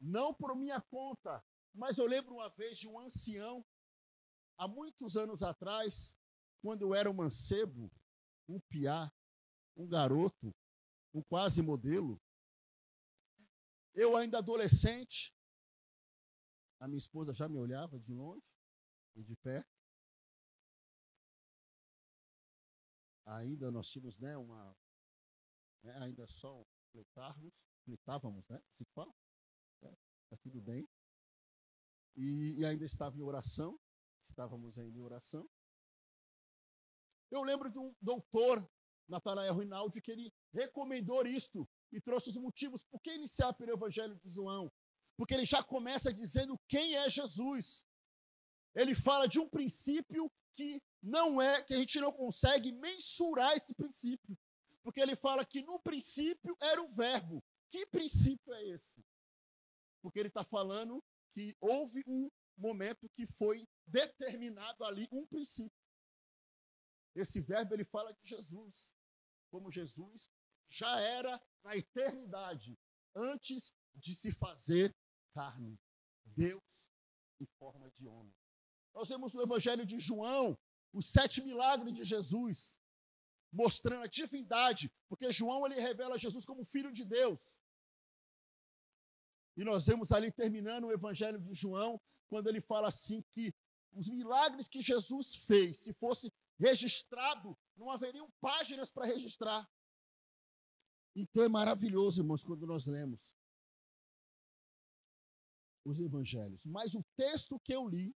Não 0.00 0.34
por 0.34 0.56
minha 0.56 0.80
conta, 0.80 1.44
mas 1.74 1.98
eu 1.98 2.06
lembro 2.06 2.34
uma 2.34 2.48
vez 2.50 2.78
de 2.78 2.88
um 2.88 2.98
ancião 2.98 3.64
há 4.58 4.68
muitos 4.68 5.16
anos 5.16 5.42
atrás, 5.42 6.16
quando 6.62 6.82
eu 6.82 6.94
era 6.94 7.10
um 7.10 7.14
mancebo, 7.14 7.90
um 8.48 8.60
piá, 8.60 9.10
um 9.76 9.88
garoto, 9.88 10.54
um 11.14 11.22
quase 11.22 11.62
modelo, 11.62 12.20
eu 13.94 14.16
ainda 14.16 14.38
adolescente, 14.38 15.34
a 16.78 16.86
minha 16.86 16.98
esposa 16.98 17.32
já 17.32 17.48
me 17.48 17.58
olhava 17.58 17.98
de 17.98 18.14
longe 18.14 18.46
e 19.16 19.22
de 19.22 19.36
perto. 19.36 19.68
Ainda 23.26 23.70
nós 23.70 23.88
tínhamos, 23.88 24.18
né, 24.18 24.36
uma, 24.36 24.76
né, 25.82 25.94
ainda 26.02 26.26
só 26.26 26.64
fletarmos, 26.90 27.52
fletávamos, 27.84 28.46
né, 28.48 28.60
se 28.72 28.84
fala, 28.86 29.12
é, 29.82 29.90
tá 30.28 30.36
tudo 30.42 30.60
bem. 30.60 30.88
E, 32.16 32.60
e 32.60 32.64
ainda 32.64 32.84
estava 32.84 33.16
em 33.16 33.22
oração, 33.22 33.78
estávamos 34.26 34.78
ainda 34.78 34.98
em 34.98 35.02
oração. 35.02 35.48
Eu 37.30 37.42
lembro 37.42 37.70
de 37.70 37.78
um 37.78 37.94
doutor, 38.00 38.68
Natanael 39.08 39.56
Rinaldi, 39.56 40.00
que 40.00 40.10
ele 40.10 40.32
recomendou 40.52 41.24
isto 41.26 41.68
e 41.92 42.00
trouxe 42.00 42.30
os 42.30 42.36
motivos 42.36 42.82
por 42.84 43.00
que 43.00 43.14
iniciar 43.14 43.52
pelo 43.54 43.72
Evangelho 43.72 44.16
de 44.16 44.30
João. 44.30 44.70
Porque 45.16 45.34
ele 45.34 45.44
já 45.44 45.62
começa 45.62 46.12
dizendo 46.12 46.58
quem 46.68 46.96
é 46.96 47.08
Jesus. 47.08 47.84
Ele 48.74 48.94
fala 48.94 49.28
de 49.28 49.38
um 49.38 49.48
princípio 49.48 50.30
que 50.56 50.82
não 51.02 51.40
é, 51.40 51.62
que 51.62 51.74
a 51.74 51.78
gente 51.78 52.00
não 52.00 52.12
consegue 52.12 52.72
mensurar 52.72 53.54
esse 53.54 53.74
princípio. 53.74 54.36
Porque 54.82 55.00
ele 55.00 55.14
fala 55.14 55.44
que 55.44 55.62
no 55.62 55.78
princípio 55.80 56.56
era 56.60 56.82
o 56.82 56.88
verbo. 56.88 57.42
Que 57.70 57.86
princípio 57.86 58.52
é 58.54 58.68
esse? 58.68 59.04
Porque 60.02 60.18
ele 60.18 60.28
está 60.28 60.44
falando 60.44 61.02
que 61.32 61.56
houve 61.60 62.02
um 62.06 62.30
momento 62.56 63.08
que 63.10 63.26
foi 63.26 63.66
determinado 63.86 64.84
ali 64.84 65.08
um 65.10 65.26
princípio. 65.26 65.78
Esse 67.14 67.40
verbo 67.40 67.74
ele 67.74 67.84
fala 67.84 68.12
de 68.12 68.28
Jesus, 68.28 68.94
como 69.50 69.70
Jesus 69.70 70.30
já 70.68 71.00
era 71.00 71.40
na 71.64 71.76
eternidade, 71.76 72.78
antes 73.14 73.72
de 73.94 74.14
se 74.14 74.32
fazer 74.32 74.94
carne. 75.34 75.78
Deus 76.24 76.90
em 77.40 77.46
forma 77.58 77.90
de 77.90 78.06
homem. 78.06 78.34
Nós 78.94 79.08
vemos 79.08 79.34
no 79.34 79.42
Evangelho 79.42 79.84
de 79.84 79.98
João 79.98 80.58
os 80.92 81.06
sete 81.06 81.42
milagres 81.42 81.94
de 81.94 82.04
Jesus, 82.04 82.78
mostrando 83.52 84.04
a 84.04 84.08
divindade, 84.08 84.92
porque 85.08 85.32
João 85.32 85.66
ele 85.66 85.80
revela 85.80 86.18
Jesus 86.18 86.44
como 86.44 86.64
filho 86.64 86.92
de 86.92 87.04
Deus. 87.04 87.59
E 89.56 89.64
nós 89.64 89.86
vemos 89.86 90.12
ali 90.12 90.30
terminando 90.32 90.84
o 90.84 90.92
Evangelho 90.92 91.40
de 91.40 91.54
João, 91.54 92.00
quando 92.28 92.48
ele 92.48 92.60
fala 92.60 92.88
assim 92.88 93.22
que 93.34 93.52
os 93.92 94.08
milagres 94.08 94.68
que 94.68 94.80
Jesus 94.80 95.34
fez, 95.46 95.78
se 95.78 95.92
fosse 95.94 96.32
registrado, 96.58 97.58
não 97.76 97.90
haveriam 97.90 98.30
páginas 98.40 98.90
para 98.90 99.06
registrar. 99.06 99.68
Então 101.16 101.42
é 101.42 101.48
maravilhoso, 101.48 102.20
irmãos, 102.20 102.44
quando 102.44 102.66
nós 102.66 102.86
lemos 102.86 103.36
os 105.84 106.00
evangelhos. 106.00 106.66
Mas 106.66 106.94
o 106.94 107.02
texto 107.16 107.58
que 107.58 107.74
eu 107.74 107.88
li, 107.88 108.14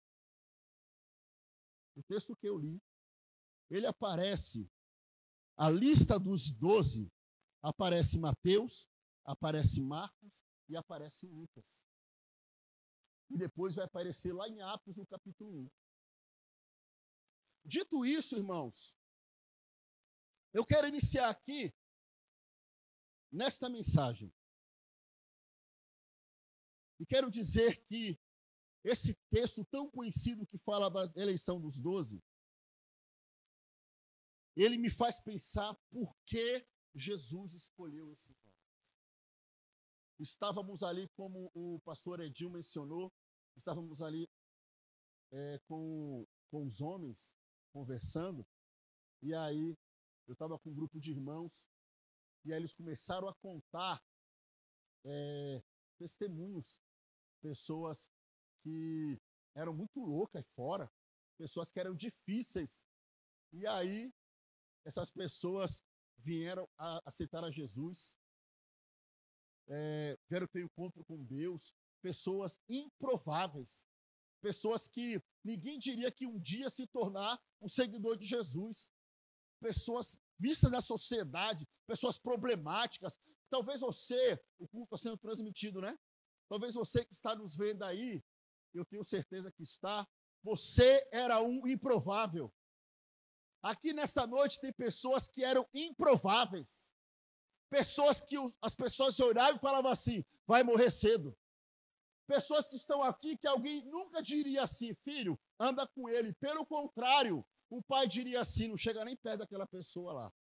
o 1.96 2.02
texto 2.04 2.36
que 2.36 2.48
eu 2.48 2.56
li, 2.56 2.80
ele 3.70 3.86
aparece, 3.86 4.70
a 5.56 5.70
lista 5.70 6.18
dos 6.18 6.52
doze, 6.52 7.10
aparece 7.62 8.18
Mateus, 8.18 8.88
aparece 9.24 9.80
Marcos 9.80 10.43
e 10.68 10.76
aparece 10.76 11.26
Lucas. 11.26 11.84
E 13.30 13.36
depois 13.36 13.74
vai 13.74 13.84
aparecer 13.84 14.32
lá 14.32 14.48
em 14.48 14.60
Atos, 14.60 14.96
no 14.96 15.06
capítulo 15.06 15.50
1. 15.50 15.70
Dito 17.64 18.04
isso, 18.04 18.36
irmãos, 18.36 18.96
eu 20.52 20.64
quero 20.64 20.86
iniciar 20.86 21.30
aqui 21.30 21.74
nesta 23.32 23.68
mensagem. 23.68 24.32
E 27.00 27.06
quero 27.06 27.30
dizer 27.30 27.84
que 27.86 28.18
esse 28.84 29.14
texto 29.30 29.64
tão 29.64 29.90
conhecido 29.90 30.46
que 30.46 30.58
fala 30.58 30.90
da 30.90 31.02
eleição 31.20 31.60
dos 31.60 31.80
doze, 31.80 32.22
ele 34.54 34.78
me 34.78 34.90
faz 34.90 35.18
pensar 35.18 35.74
por 35.90 36.14
que 36.26 36.64
Jesus 36.94 37.54
escolheu 37.54 38.12
esse 38.12 38.32
voto. 38.32 38.43
Estávamos 40.18 40.82
ali, 40.82 41.08
como 41.16 41.50
o 41.54 41.80
pastor 41.80 42.20
Edil 42.20 42.50
mencionou, 42.50 43.12
estávamos 43.56 44.00
ali 44.00 44.28
é, 45.32 45.58
com, 45.66 46.26
com 46.50 46.64
os 46.64 46.80
homens 46.80 47.36
conversando, 47.72 48.46
e 49.22 49.34
aí 49.34 49.76
eu 50.26 50.32
estava 50.32 50.58
com 50.58 50.70
um 50.70 50.74
grupo 50.74 51.00
de 51.00 51.10
irmãos, 51.10 51.66
e 52.44 52.52
aí 52.52 52.58
eles 52.58 52.72
começaram 52.72 53.28
a 53.28 53.34
contar 53.34 54.02
é, 55.04 55.62
testemunhos, 55.98 56.80
pessoas 57.42 58.10
que 58.62 59.20
eram 59.54 59.74
muito 59.74 60.00
loucas 60.00 60.44
fora, 60.54 60.90
pessoas 61.38 61.72
que 61.72 61.80
eram 61.80 61.94
difíceis. 61.94 62.84
E 63.52 63.66
aí 63.66 64.12
essas 64.84 65.10
pessoas 65.10 65.82
vieram 66.18 66.68
a 66.78 67.00
aceitar 67.04 67.44
a 67.44 67.50
Jesus, 67.50 68.16
é, 69.68 70.18
vieram 70.28 70.46
ter 70.46 70.64
encontro 70.64 71.04
com 71.04 71.22
Deus, 71.24 71.74
pessoas 72.02 72.60
improváveis, 72.68 73.86
pessoas 74.42 74.86
que 74.86 75.22
ninguém 75.44 75.78
diria 75.78 76.12
que 76.12 76.26
um 76.26 76.38
dia 76.38 76.68
se 76.68 76.86
tornar 76.86 77.40
um 77.62 77.68
seguidor 77.68 78.16
de 78.16 78.26
Jesus, 78.26 78.90
pessoas 79.60 80.18
vistas 80.38 80.70
na 80.70 80.80
sociedade, 80.80 81.66
pessoas 81.86 82.18
problemáticas. 82.18 83.18
Talvez 83.50 83.80
você, 83.80 84.38
o 84.58 84.68
culto 84.68 84.94
está 84.94 85.08
sendo 85.08 85.18
transmitido, 85.18 85.80
né? 85.80 85.96
Talvez 86.48 86.74
você 86.74 87.04
que 87.04 87.14
está 87.14 87.34
nos 87.34 87.56
vendo 87.56 87.82
aí, 87.84 88.22
eu 88.74 88.84
tenho 88.84 89.04
certeza 89.04 89.50
que 89.50 89.62
está, 89.62 90.06
você 90.42 91.08
era 91.10 91.40
um 91.40 91.66
improvável. 91.66 92.52
Aqui 93.62 93.94
nessa 93.94 94.26
noite 94.26 94.60
tem 94.60 94.72
pessoas 94.74 95.26
que 95.26 95.42
eram 95.42 95.66
improváveis. 95.72 96.86
Pessoas 97.74 98.20
que 98.20 98.36
as 98.62 98.76
pessoas 98.76 99.18
olhavam 99.18 99.56
e 99.56 99.58
falavam 99.58 99.90
assim: 99.90 100.24
vai 100.46 100.62
morrer 100.62 100.92
cedo. 100.92 101.36
Pessoas 102.24 102.68
que 102.68 102.76
estão 102.76 103.02
aqui 103.02 103.36
que 103.36 103.48
alguém 103.48 103.84
nunca 103.86 104.22
diria 104.22 104.62
assim, 104.62 104.94
filho, 104.94 105.36
anda 105.58 105.84
com 105.84 106.08
ele. 106.08 106.32
Pelo 106.34 106.64
contrário, 106.64 107.44
o 107.68 107.82
pai 107.82 108.06
diria 108.06 108.40
assim, 108.40 108.68
não 108.68 108.76
chega 108.76 109.04
nem 109.04 109.16
perto 109.16 109.40
daquela 109.40 109.66
pessoa 109.66 110.12
lá. 110.12 110.32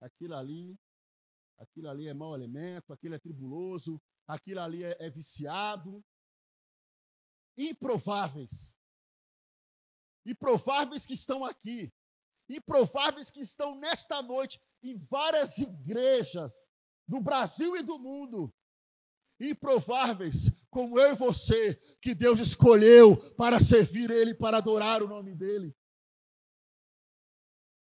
Aquilo 0.00 0.34
ali, 0.34 0.76
aquilo 1.56 1.88
ali 1.88 2.08
é 2.08 2.12
mau 2.12 2.34
elemento, 2.34 2.92
aquilo 2.92 3.14
é 3.14 3.18
tribuloso, 3.20 4.02
aquilo 4.26 4.60
ali 4.60 4.82
é, 4.82 4.96
é 4.98 5.08
viciado. 5.08 6.04
Improváveis. 7.56 8.76
Improváveis 10.26 11.06
que 11.06 11.14
estão 11.14 11.44
aqui. 11.44 11.92
Improváveis 12.48 13.30
que 13.30 13.40
estão 13.40 13.76
nesta 13.76 14.20
noite 14.20 14.60
em 14.90 14.96
várias 14.96 15.58
igrejas 15.58 16.52
do 17.06 17.20
Brasil 17.20 17.76
e 17.76 17.82
do 17.82 17.98
mundo 17.98 18.52
improváveis, 19.38 20.50
como 20.70 20.98
eu 20.98 21.12
e 21.12 21.14
você, 21.14 21.74
que 22.00 22.14
Deus 22.14 22.40
escolheu 22.40 23.16
para 23.34 23.60
servir 23.60 24.10
Ele, 24.10 24.34
para 24.34 24.58
adorar 24.58 25.02
o 25.02 25.08
nome 25.08 25.34
dEle. 25.34 25.76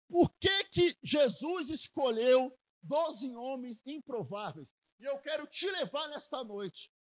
Por 0.09 0.35
que, 0.39 0.65
que 0.65 0.97
Jesus 1.03 1.71
escolheu 1.71 2.57
doze 2.83 3.35
homens 3.35 3.83
improváveis? 3.87 4.75
E 5.01 5.05
eu 5.05 5.19
quero 5.21 5.47
te 5.47 5.69
levar 5.71 6.09
nesta 6.09 6.45
noite 6.45 6.93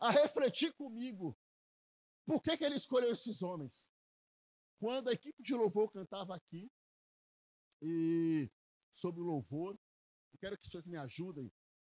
a 0.00 0.10
refletir 0.10 0.72
comigo 0.74 1.38
por 2.26 2.42
que, 2.42 2.56
que 2.56 2.64
ele 2.64 2.74
escolheu 2.74 3.12
esses 3.12 3.42
homens. 3.42 3.90
Quando 4.80 5.08
a 5.08 5.12
equipe 5.12 5.42
de 5.42 5.54
louvor 5.54 5.90
cantava 5.90 6.36
aqui, 6.36 6.70
e 7.80 8.50
sobre 8.98 9.20
o 9.20 9.24
louvor, 9.24 9.78
eu 10.32 10.38
quero 10.38 10.58
que 10.58 10.68
vocês 10.68 10.86
me 10.86 10.96
ajudem 10.96 11.52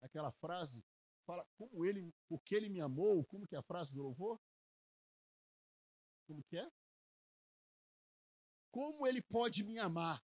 naquela 0.02 0.32
frase 0.32 0.84
fala 1.28 1.46
como 1.58 1.84
ele, 1.84 2.10
porque 2.26 2.54
ele 2.54 2.70
me 2.70 2.80
amou, 2.80 3.22
como 3.26 3.46
que 3.46 3.54
é 3.54 3.58
a 3.58 3.62
frase 3.62 3.94
do 3.94 4.02
louvor? 4.02 4.40
Como 6.26 6.42
que 6.44 6.56
é? 6.56 6.66
Como 8.70 9.06
ele 9.06 9.20
pode 9.20 9.62
me 9.62 9.78
amar? 9.78 10.24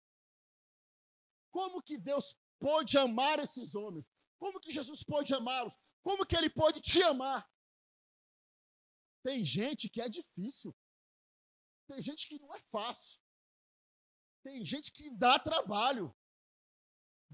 Como 1.50 1.82
que 1.82 1.98
Deus 1.98 2.36
pode 2.60 2.96
amar 2.96 3.40
esses 3.40 3.74
homens? 3.74 4.12
Como 4.38 4.60
que 4.60 4.72
Jesus 4.72 5.02
pode 5.02 5.34
amá-los? 5.34 5.76
Como 6.04 6.24
que 6.24 6.36
ele 6.36 6.48
pode 6.48 6.80
te 6.80 7.02
amar? 7.02 7.50
Tem 9.24 9.44
gente 9.44 9.88
que 9.88 10.00
é 10.00 10.08
difícil. 10.08 10.72
Tem 11.88 12.00
gente 12.00 12.28
que 12.28 12.38
não 12.38 12.54
é 12.54 12.60
fácil. 12.70 13.20
Tem 14.44 14.64
gente 14.64 14.92
que 14.92 15.10
dá 15.10 15.38
trabalho. 15.38 16.14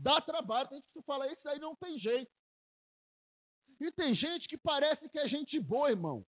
Dá 0.01 0.21
trabalho. 0.21 0.69
Tem 0.69 0.79
gente 0.79 0.93
que 0.93 1.03
fala, 1.03 1.27
isso 1.31 1.49
aí 1.49 1.59
não 1.59 1.75
tem 1.75 1.99
jeito. 1.99 2.31
E 3.81 3.91
tem 3.91 4.15
gente 4.15 4.49
que 4.49 4.57
parece 4.57 5.09
que 5.09 5.19
é 5.19 5.27
gente 5.27 5.59
boa, 5.59 5.91
irmão. 5.91 6.27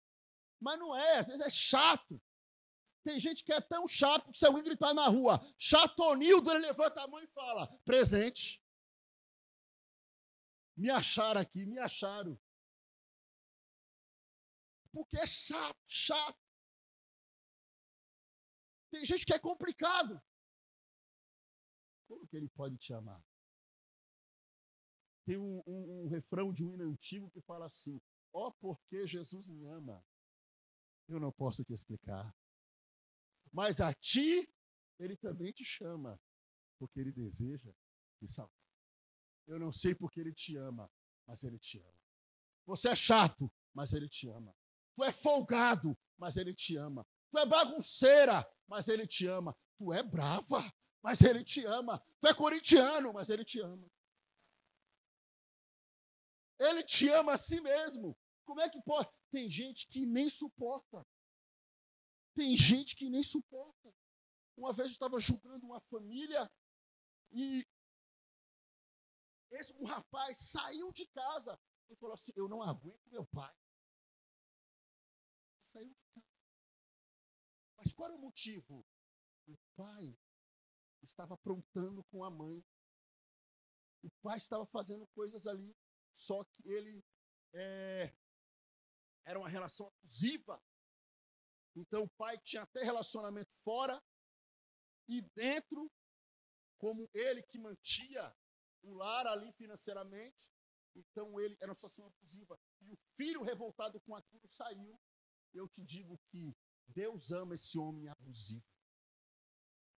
Mas 0.60 0.80
não 0.80 0.96
é, 0.96 1.18
às 1.18 1.28
vezes 1.28 1.46
é 1.46 1.50
chato. 1.50 2.22
Tem 3.04 3.20
gente 3.20 3.44
que 3.44 3.52
é 3.52 3.62
tão 3.62 3.86
chato 3.88 4.32
que 4.32 4.38
se 4.38 4.46
alguém 4.46 4.64
gritar 4.64 4.94
na 4.94 5.08
rua, 5.08 5.40
chatonildo, 5.58 6.50
ele 6.50 6.60
levanta 6.60 7.02
a 7.02 7.08
mão 7.08 7.20
e 7.20 7.28
fala, 7.28 7.68
presente. 7.84 8.62
Me 10.76 10.90
acharam 10.90 11.42
aqui, 11.42 11.66
me 11.66 11.80
acharam. 11.80 12.40
Porque 14.92 15.18
é 15.18 15.28
chato, 15.28 15.80
chato. 15.88 16.40
Tem 18.92 19.06
gente 19.06 19.26
que 19.26 19.34
é 19.34 19.40
complicado. 19.40 20.22
Como 22.08 22.26
que 22.28 22.38
ele 22.38 22.50
pode 22.50 22.78
te 22.78 22.94
amar? 22.94 23.22
Tem 25.28 25.38
um, 25.38 25.62
um, 25.68 26.04
um 26.04 26.08
refrão 26.08 26.54
de 26.54 26.64
um 26.64 26.74
hino 26.74 26.86
antigo 26.86 27.30
que 27.30 27.42
fala 27.42 27.66
assim: 27.66 28.00
Ó, 28.32 28.48
oh, 28.48 28.52
porque 28.54 29.06
Jesus 29.06 29.50
me 29.50 29.66
ama. 29.66 30.02
Eu 31.06 31.20
não 31.20 31.34
posso 31.34 31.66
te 31.66 31.74
explicar. 31.74 32.34
Mas 33.52 33.82
a 33.82 33.94
ti, 33.94 34.50
ele 34.98 35.18
também 35.18 35.52
te 35.52 35.66
chama, 35.66 36.18
porque 36.80 37.02
ele 37.02 37.12
deseja 37.12 37.70
te 38.20 38.32
salvar. 38.32 38.56
Eu 39.46 39.60
não 39.60 39.70
sei 39.70 39.94
porque 39.94 40.22
ele 40.22 40.34
te 40.34 40.56
ama, 40.56 40.90
mas 41.26 41.44
ele 41.44 41.60
te 41.60 41.78
ama. 41.78 42.02
Você 42.66 42.88
é 42.88 42.96
chato, 42.96 43.52
mas 43.74 43.92
ele 43.92 44.08
te 44.08 44.30
ama. 44.30 44.56
Tu 44.96 45.04
é 45.04 45.12
folgado, 45.12 45.98
mas 46.18 46.38
ele 46.38 46.54
te 46.54 46.78
ama. 46.78 47.06
Tu 47.32 47.38
é 47.38 47.46
bagunceira, 47.46 48.50
mas 48.66 48.88
ele 48.88 49.06
te 49.06 49.28
ama. 49.28 49.54
Tu 49.78 49.92
é 49.92 50.02
brava, 50.02 50.74
mas 51.04 51.22
ele 51.22 51.44
te 51.44 51.66
ama. 51.66 52.02
Tu 52.18 52.28
é 52.28 52.34
corintiano, 52.34 53.12
mas 53.12 53.30
ele 53.30 53.44
te 53.44 53.60
ama. 53.60 53.92
Ele 56.60 56.84
te 56.84 57.10
ama 57.10 57.34
a 57.34 57.38
si 57.38 57.62
mesmo. 57.62 58.18
Como 58.46 58.62
é 58.62 58.70
que 58.70 58.82
pode? 58.82 59.10
Tem 59.30 59.50
gente 59.50 59.88
que 59.88 60.06
nem 60.06 60.30
suporta. 60.30 61.06
Tem 62.34 62.56
gente 62.56 62.96
que 62.96 63.10
nem 63.10 63.24
suporta. 63.24 63.94
Uma 64.56 64.74
vez 64.74 64.88
eu 64.88 64.94
estava 64.94 65.20
julgando 65.20 65.66
uma 65.66 65.82
família 65.82 66.50
e 67.32 67.66
esse 69.52 69.74
um 69.74 69.86
rapaz 69.86 70.38
saiu 70.38 70.92
de 70.92 71.08
casa 71.08 71.60
e 71.90 71.96
falou 71.96 72.14
assim: 72.14 72.32
Eu 72.36 72.48
não 72.48 72.62
aguento 72.62 73.10
meu 73.10 73.26
pai. 73.28 73.54
Saiu 75.64 75.94
de 75.94 76.04
casa. 76.14 76.28
Mas 77.78 77.92
qual 77.92 78.10
era 78.10 78.18
o 78.18 78.22
motivo? 78.22 78.86
O 79.48 79.58
pai 79.76 80.18
estava 81.04 81.36
aprontando 81.36 82.04
com 82.06 82.24
a 82.24 82.32
mãe. 82.32 82.64
O 84.04 84.10
pai 84.22 84.38
estava 84.38 84.66
fazendo 84.66 85.06
coisas 85.08 85.48
ali 85.48 85.76
só 86.18 86.44
que 86.44 86.68
ele 86.68 87.06
é, 87.54 88.12
era 89.24 89.38
uma 89.38 89.48
relação 89.48 89.88
abusiva. 89.88 90.60
Então 91.76 92.04
o 92.04 92.10
pai 92.10 92.40
tinha 92.40 92.64
até 92.64 92.84
relacionamento 92.84 93.52
fora 93.64 94.04
e 95.08 95.22
dentro, 95.36 95.92
como 96.80 97.08
ele 97.14 97.44
que 97.44 97.60
mantinha 97.60 98.36
o 98.82 98.96
lar 98.96 99.28
ali 99.28 99.54
financeiramente, 99.54 100.52
então 100.96 101.40
ele 101.40 101.56
era 101.62 101.70
uma 101.70 101.76
situação 101.76 102.08
abusiva. 102.08 102.60
E 102.82 102.92
o 102.92 102.98
filho 103.16 103.44
revoltado 103.44 104.02
com 104.02 104.16
aquilo 104.16 104.50
saiu. 104.50 105.00
Eu 105.54 105.68
te 105.70 105.84
digo 105.84 106.20
que 106.32 106.52
Deus 106.88 107.32
ama 107.32 107.54
esse 107.54 107.78
homem 107.78 108.08
abusivo. 108.08 108.66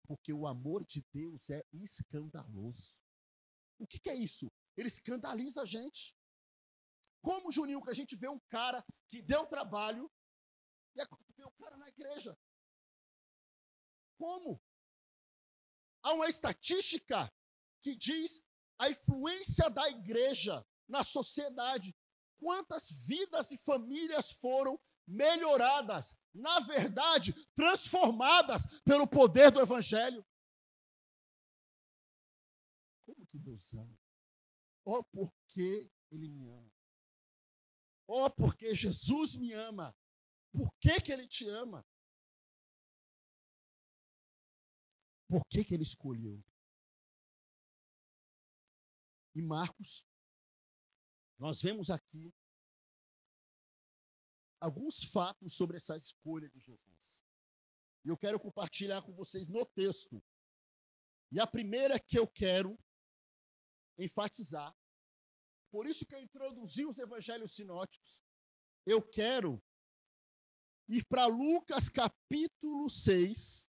Porque 0.05 0.33
o 0.33 0.45
amor 0.45 0.83
de 0.83 1.01
Deus 1.13 1.49
é 1.49 1.63
escandaloso. 1.71 3.01
O 3.77 3.87
que, 3.87 3.99
que 3.99 4.09
é 4.09 4.15
isso? 4.15 4.51
Ele 4.77 4.87
escandaliza 4.87 5.63
a 5.63 5.65
gente. 5.65 6.15
Como, 7.21 7.51
Juninho, 7.51 7.81
que 7.81 7.89
a 7.89 7.93
gente 7.93 8.15
vê 8.15 8.29
um 8.29 8.39
cara 8.49 8.85
que 9.09 9.21
deu 9.21 9.45
trabalho 9.45 10.09
e 10.95 11.33
vê 11.33 11.43
o 11.43 11.51
cara 11.51 11.77
na 11.77 11.87
igreja? 11.87 12.37
Como? 14.17 14.61
Há 16.03 16.13
uma 16.13 16.27
estatística 16.27 17.31
que 17.81 17.95
diz 17.95 18.41
a 18.77 18.89
influência 18.89 19.69
da 19.69 19.87
igreja 19.89 20.65
na 20.87 21.03
sociedade. 21.03 21.95
Quantas 22.37 22.89
vidas 23.05 23.51
e 23.51 23.57
famílias 23.57 24.31
foram 24.31 24.79
melhoradas, 25.05 26.15
na 26.33 26.59
verdade, 26.59 27.33
transformadas 27.53 28.65
pelo 28.85 29.07
poder 29.07 29.51
do 29.51 29.59
Evangelho? 29.59 30.25
Como 33.05 33.25
que 33.25 33.37
Deus 33.37 33.73
ama? 33.73 33.98
Oh, 34.91 35.03
porque 35.03 35.87
Ele 36.09 36.27
me 36.27 36.49
ama. 36.49 36.73
Oh, 38.07 38.27
porque 38.31 38.73
Jesus 38.73 39.35
me 39.35 39.53
ama. 39.53 39.95
Por 40.51 40.73
que, 40.79 40.99
que 40.99 41.11
Ele 41.11 41.27
te 41.27 41.47
ama? 41.47 41.85
Por 45.27 45.45
que, 45.45 45.63
que 45.63 45.75
Ele 45.75 45.83
escolheu? 45.83 46.43
Em 49.35 49.43
Marcos, 49.43 50.07
nós 51.37 51.61
vemos 51.61 51.91
aqui 51.91 52.33
alguns 54.59 55.03
fatos 55.03 55.53
sobre 55.53 55.77
essa 55.77 55.95
escolha 55.95 56.49
de 56.49 56.59
Jesus. 56.59 57.21
E 58.03 58.09
eu 58.09 58.17
quero 58.17 58.39
compartilhar 58.39 59.03
com 59.03 59.13
vocês 59.13 59.49
no 59.49 59.63
texto. 59.67 60.19
E 61.31 61.39
a 61.39 61.45
primeira 61.45 61.99
que 61.99 62.17
eu 62.17 62.27
quero 62.27 62.75
enfatizar 63.99 64.75
por 65.71 65.85
isso 65.87 66.05
que 66.05 66.15
eu 66.15 66.19
introduzi 66.19 66.85
os 66.85 66.97
evangelhos 66.97 67.53
sinóticos. 67.53 68.23
Eu 68.85 69.01
quero 69.01 69.61
ir 70.87 71.05
para 71.05 71.27
Lucas 71.27 71.89
capítulo 71.89 72.89
6, 72.89 73.69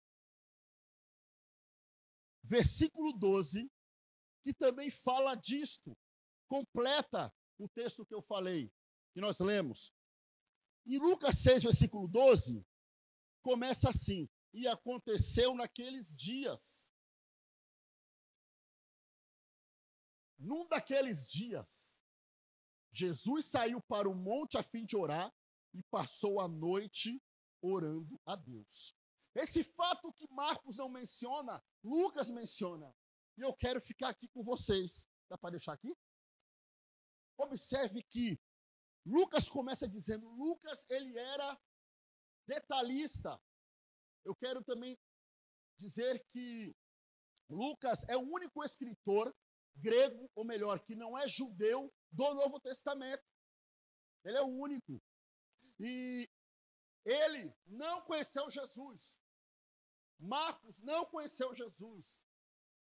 versículo 2.44 3.12
12, 3.14 3.70
que 4.44 4.54
também 4.54 4.92
fala 4.92 5.36
disto, 5.36 5.98
completa 6.48 7.34
o 7.58 7.68
texto 7.68 8.06
que 8.06 8.14
eu 8.14 8.22
falei, 8.22 8.72
que 9.14 9.20
nós 9.20 9.40
lemos. 9.40 9.92
E 10.86 10.98
Lucas 10.98 11.40
6, 11.40 11.64
versículo 11.64 12.08
12, 12.08 12.66
começa 13.42 13.90
assim: 13.90 14.30
E 14.54 14.68
aconteceu 14.68 15.56
naqueles 15.56 16.16
dias 16.16 16.87
Num 20.38 20.68
daqueles 20.68 21.28
dias, 21.28 21.98
Jesus 22.92 23.46
saiu 23.46 23.82
para 23.82 24.10
o 24.10 24.16
monte 24.16 24.58
a 24.58 24.64
fim 24.64 24.86
de 24.86 24.96
orar 24.96 25.34
e 25.74 25.84
passou 25.84 26.40
a 26.40 26.48
noite 26.48 27.22
orando 27.62 28.20
a 28.26 28.36
Deus. 28.36 28.96
Esse 29.36 29.64
fato 29.64 30.12
que 30.14 30.28
Marcos 30.32 30.78
não 30.78 30.90
menciona, 30.90 31.64
Lucas 31.84 32.30
menciona. 32.32 32.94
E 33.38 33.42
eu 33.42 33.54
quero 33.54 33.80
ficar 33.80 34.10
aqui 34.10 34.28
com 34.30 34.44
vocês. 34.44 35.08
Dá 35.30 35.38
para 35.38 35.52
deixar 35.52 35.74
aqui? 35.74 35.96
Observe 37.38 38.02
que 38.04 38.40
Lucas 39.06 39.48
começa 39.48 39.88
dizendo, 39.88 40.28
Lucas 40.30 40.86
ele 40.90 41.18
era 41.18 41.60
detalhista. 42.48 43.40
Eu 44.26 44.36
quero 44.36 44.64
também 44.64 44.98
dizer 45.78 46.26
que 46.32 46.76
Lucas 47.50 48.04
é 48.10 48.18
o 48.18 48.22
único 48.22 48.64
escritor 48.64 49.34
grego, 49.78 50.30
ou 50.36 50.44
melhor, 50.44 50.80
que 50.80 50.96
não 50.96 51.18
é 51.18 51.28
judeu 51.28 51.94
do 52.12 52.34
Novo 52.34 52.60
Testamento. 52.60 53.24
Ele 54.24 54.38
é 54.38 54.42
o 54.42 54.48
único. 54.48 55.02
E 55.80 56.30
ele 57.06 57.56
não 57.66 58.02
conheceu 58.02 58.50
Jesus. 58.50 59.20
Marcos 60.20 60.82
não 60.82 61.06
conheceu 61.06 61.54
Jesus. 61.54 62.24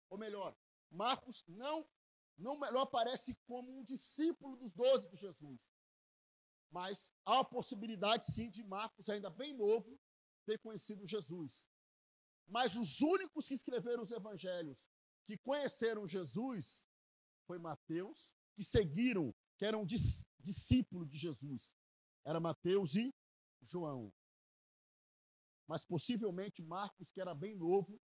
Ou 0.08 0.16
melhor, 0.16 0.56
Marcos 0.90 1.44
não, 1.48 1.88
não, 2.38 2.58
não 2.58 2.80
aparece 2.80 3.36
como 3.46 3.78
um 3.78 3.84
discípulo 3.84 4.56
dos 4.56 4.74
doze 4.74 5.08
de 5.08 5.16
Jesus. 5.16 5.60
Mas 6.70 7.12
há 7.24 7.40
a 7.40 7.44
possibilidade, 7.44 8.24
sim, 8.24 8.50
de 8.50 8.64
Marcos, 8.64 9.08
ainda 9.08 9.30
bem 9.30 9.52
novo, 9.52 9.98
ter 10.46 10.58
conhecido 10.58 11.06
Jesus. 11.06 11.66
Mas 12.46 12.76
os 12.76 13.00
únicos 13.00 13.48
que 13.48 13.54
escreveram 13.54 14.02
os 14.02 14.10
evangelhos 14.10 14.90
que 15.26 15.38
conheceram 15.38 16.06
Jesus 16.06 16.86
foi 17.46 17.58
Mateus, 17.58 18.34
que 18.54 18.62
seguiram, 18.62 19.34
que 19.58 19.64
eram 19.64 19.84
dis, 19.84 20.24
discípulos 20.40 21.08
de 21.08 21.18
Jesus. 21.18 21.74
Era 22.24 22.40
Mateus 22.40 22.94
e 22.96 23.12
João. 23.62 24.12
Mas 25.66 25.84
possivelmente 25.84 26.62
Marcos, 26.62 27.10
que 27.10 27.20
era 27.20 27.34
bem 27.34 27.56
novo, 27.56 28.00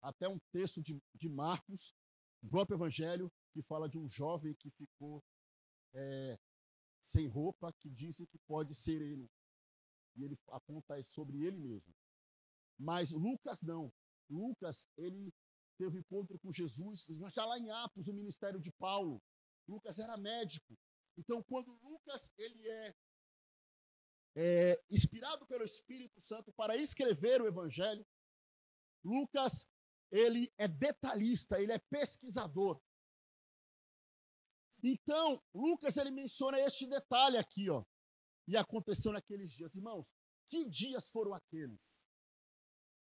até 0.00 0.28
um 0.28 0.38
texto 0.52 0.80
de, 0.80 1.00
de 1.14 1.28
Marcos, 1.28 1.94
o 2.42 2.48
próprio 2.48 2.76
Evangelho, 2.76 3.32
que 3.52 3.62
fala 3.62 3.88
de 3.88 3.98
um 3.98 4.08
jovem 4.08 4.54
que 4.54 4.70
ficou 4.70 5.22
é, 5.94 6.38
sem 7.04 7.26
roupa, 7.26 7.72
que 7.72 7.90
dizem 7.90 8.26
que 8.26 8.38
pode 8.46 8.74
ser 8.74 9.00
ele. 9.00 9.28
E 10.16 10.24
ele 10.24 10.38
aponta 10.50 11.02
sobre 11.04 11.44
ele 11.44 11.58
mesmo. 11.58 11.94
Mas 12.78 13.12
Lucas 13.12 13.62
não. 13.62 13.92
Lucas, 14.30 14.88
ele 14.96 15.32
teve 15.78 15.96
um 15.96 16.00
encontro 16.00 16.38
com 16.40 16.52
Jesus, 16.52 17.06
já 17.32 17.44
lá 17.46 17.58
em 17.58 17.70
Atos, 17.70 18.08
o 18.08 18.12
ministério 18.12 18.60
de 18.60 18.70
Paulo. 18.72 19.22
Lucas 19.66 19.98
era 19.98 20.16
médico. 20.16 20.76
Então, 21.16 21.42
quando 21.42 21.72
Lucas 21.82 22.32
ele 22.36 22.68
é, 22.68 22.94
é, 24.36 24.84
inspirado 24.90 25.46
pelo 25.46 25.64
Espírito 25.64 26.20
Santo 26.20 26.52
para 26.52 26.76
escrever 26.76 27.40
o 27.40 27.46
Evangelho, 27.46 28.04
Lucas 29.04 29.66
ele 30.10 30.52
é 30.58 30.66
detalhista, 30.66 31.60
ele 31.60 31.72
é 31.72 31.78
pesquisador. 31.78 32.80
Então, 34.82 35.42
Lucas 35.54 35.96
ele 35.96 36.10
menciona 36.10 36.58
este 36.60 36.86
detalhe 36.86 37.36
aqui, 37.36 37.68
ó. 37.68 37.84
E 38.46 38.56
aconteceu 38.56 39.12
naqueles 39.12 39.52
dias, 39.52 39.74
irmãos. 39.74 40.14
Que 40.48 40.66
dias 40.66 41.10
foram 41.10 41.34
aqueles? 41.34 42.04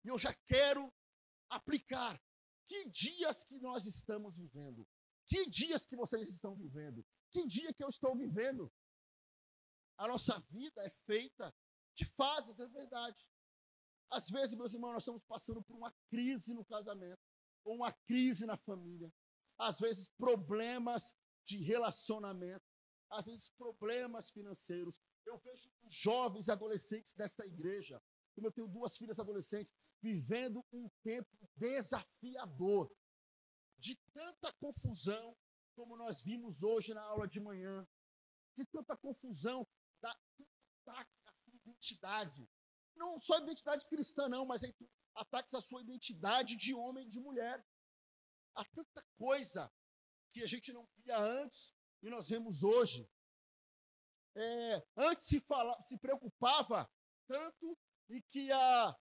E 0.05 0.09
eu 0.09 0.19
já 0.19 0.33
quero 0.47 0.93
aplicar. 1.51 2.21
Que 2.67 2.89
dias 2.89 3.45
que 3.45 3.59
nós 3.59 3.87
estamos 3.87 4.37
vivendo? 4.37 4.87
Que 5.27 5.49
dias 5.49 5.85
que 5.87 5.97
vocês 5.97 6.29
estão 6.29 6.55
vivendo? 6.55 7.05
Que 7.31 7.47
dia 7.47 7.73
que 7.73 7.83
eu 7.83 7.89
estou 7.89 8.17
vivendo? 8.17 8.73
A 9.97 10.09
nossa 10.09 10.39
vida 10.51 10.83
é 10.83 10.91
feita 11.07 11.55
de 11.95 12.05
fases, 12.05 12.61
é 12.61 12.69
verdade. 12.69 13.31
Às 14.11 14.29
vezes, 14.29 14.55
meus 14.55 14.75
irmãos, 14.75 14.93
nós 14.93 15.03
estamos 15.03 15.25
passando 15.25 15.63
por 15.63 15.75
uma 15.77 15.91
crise 16.11 16.53
no 16.55 16.65
casamento, 16.65 17.23
ou 17.65 17.77
uma 17.77 17.93
crise 17.93 18.45
na 18.45 18.57
família. 18.59 19.13
Às 19.59 19.79
vezes, 19.79 20.09
problemas 20.09 21.15
de 21.45 21.57
relacionamento, 21.63 22.65
às 23.11 23.27
vezes, 23.27 23.49
problemas 23.51 24.31
financeiros. 24.31 25.01
Eu 25.25 25.39
vejo 25.39 25.71
jovens 25.89 26.49
adolescentes 26.49 27.15
desta 27.15 27.47
igreja, 27.47 28.03
como 28.35 28.47
eu 28.47 28.53
tenho 28.53 28.69
duas 28.69 28.97
filhas 28.97 29.19
adolescentes, 29.19 29.73
vivendo 30.01 30.65
um 30.73 30.89
tempo 31.03 31.29
desafiador, 31.57 32.91
de 33.79 33.97
tanta 34.13 34.53
confusão, 34.55 35.37
como 35.75 35.97
nós 35.97 36.23
vimos 36.23 36.63
hoje 36.63 36.95
na 36.95 37.03
aula 37.03 37.27
de 37.27 37.41
manhã, 37.41 37.87
de 38.57 38.65
tanta 38.67 38.97
confusão, 38.97 39.67
da 40.01 40.11
ataque 40.11 41.11
à 41.27 41.33
sua 41.33 41.55
identidade, 41.55 42.49
não 42.97 43.19
só 43.19 43.39
identidade 43.39 43.87
cristã, 43.87 44.29
não, 44.29 44.45
mas 44.45 44.63
ataques 45.15 45.55
à 45.55 45.61
sua 45.61 45.81
identidade 45.81 46.57
de 46.57 46.75
homem 46.75 47.07
e 47.07 47.11
de 47.11 47.21
mulher. 47.21 47.65
Há 48.55 48.65
tanta 48.65 49.03
coisa 49.17 49.73
que 50.33 50.43
a 50.43 50.47
gente 50.47 50.73
não 50.73 50.87
via 50.99 51.19
antes 51.19 51.75
e 52.03 52.11
nós 52.11 52.29
vemos 52.29 52.63
hoje. 52.63 53.09
É, 54.35 54.87
antes 54.97 55.27
se, 55.27 55.41
fala, 55.41 55.81
se 55.83 55.99
preocupava 55.99 56.91
tanto 57.27 57.79
e 58.13 58.21
que 58.21 58.53
a, 58.53 58.97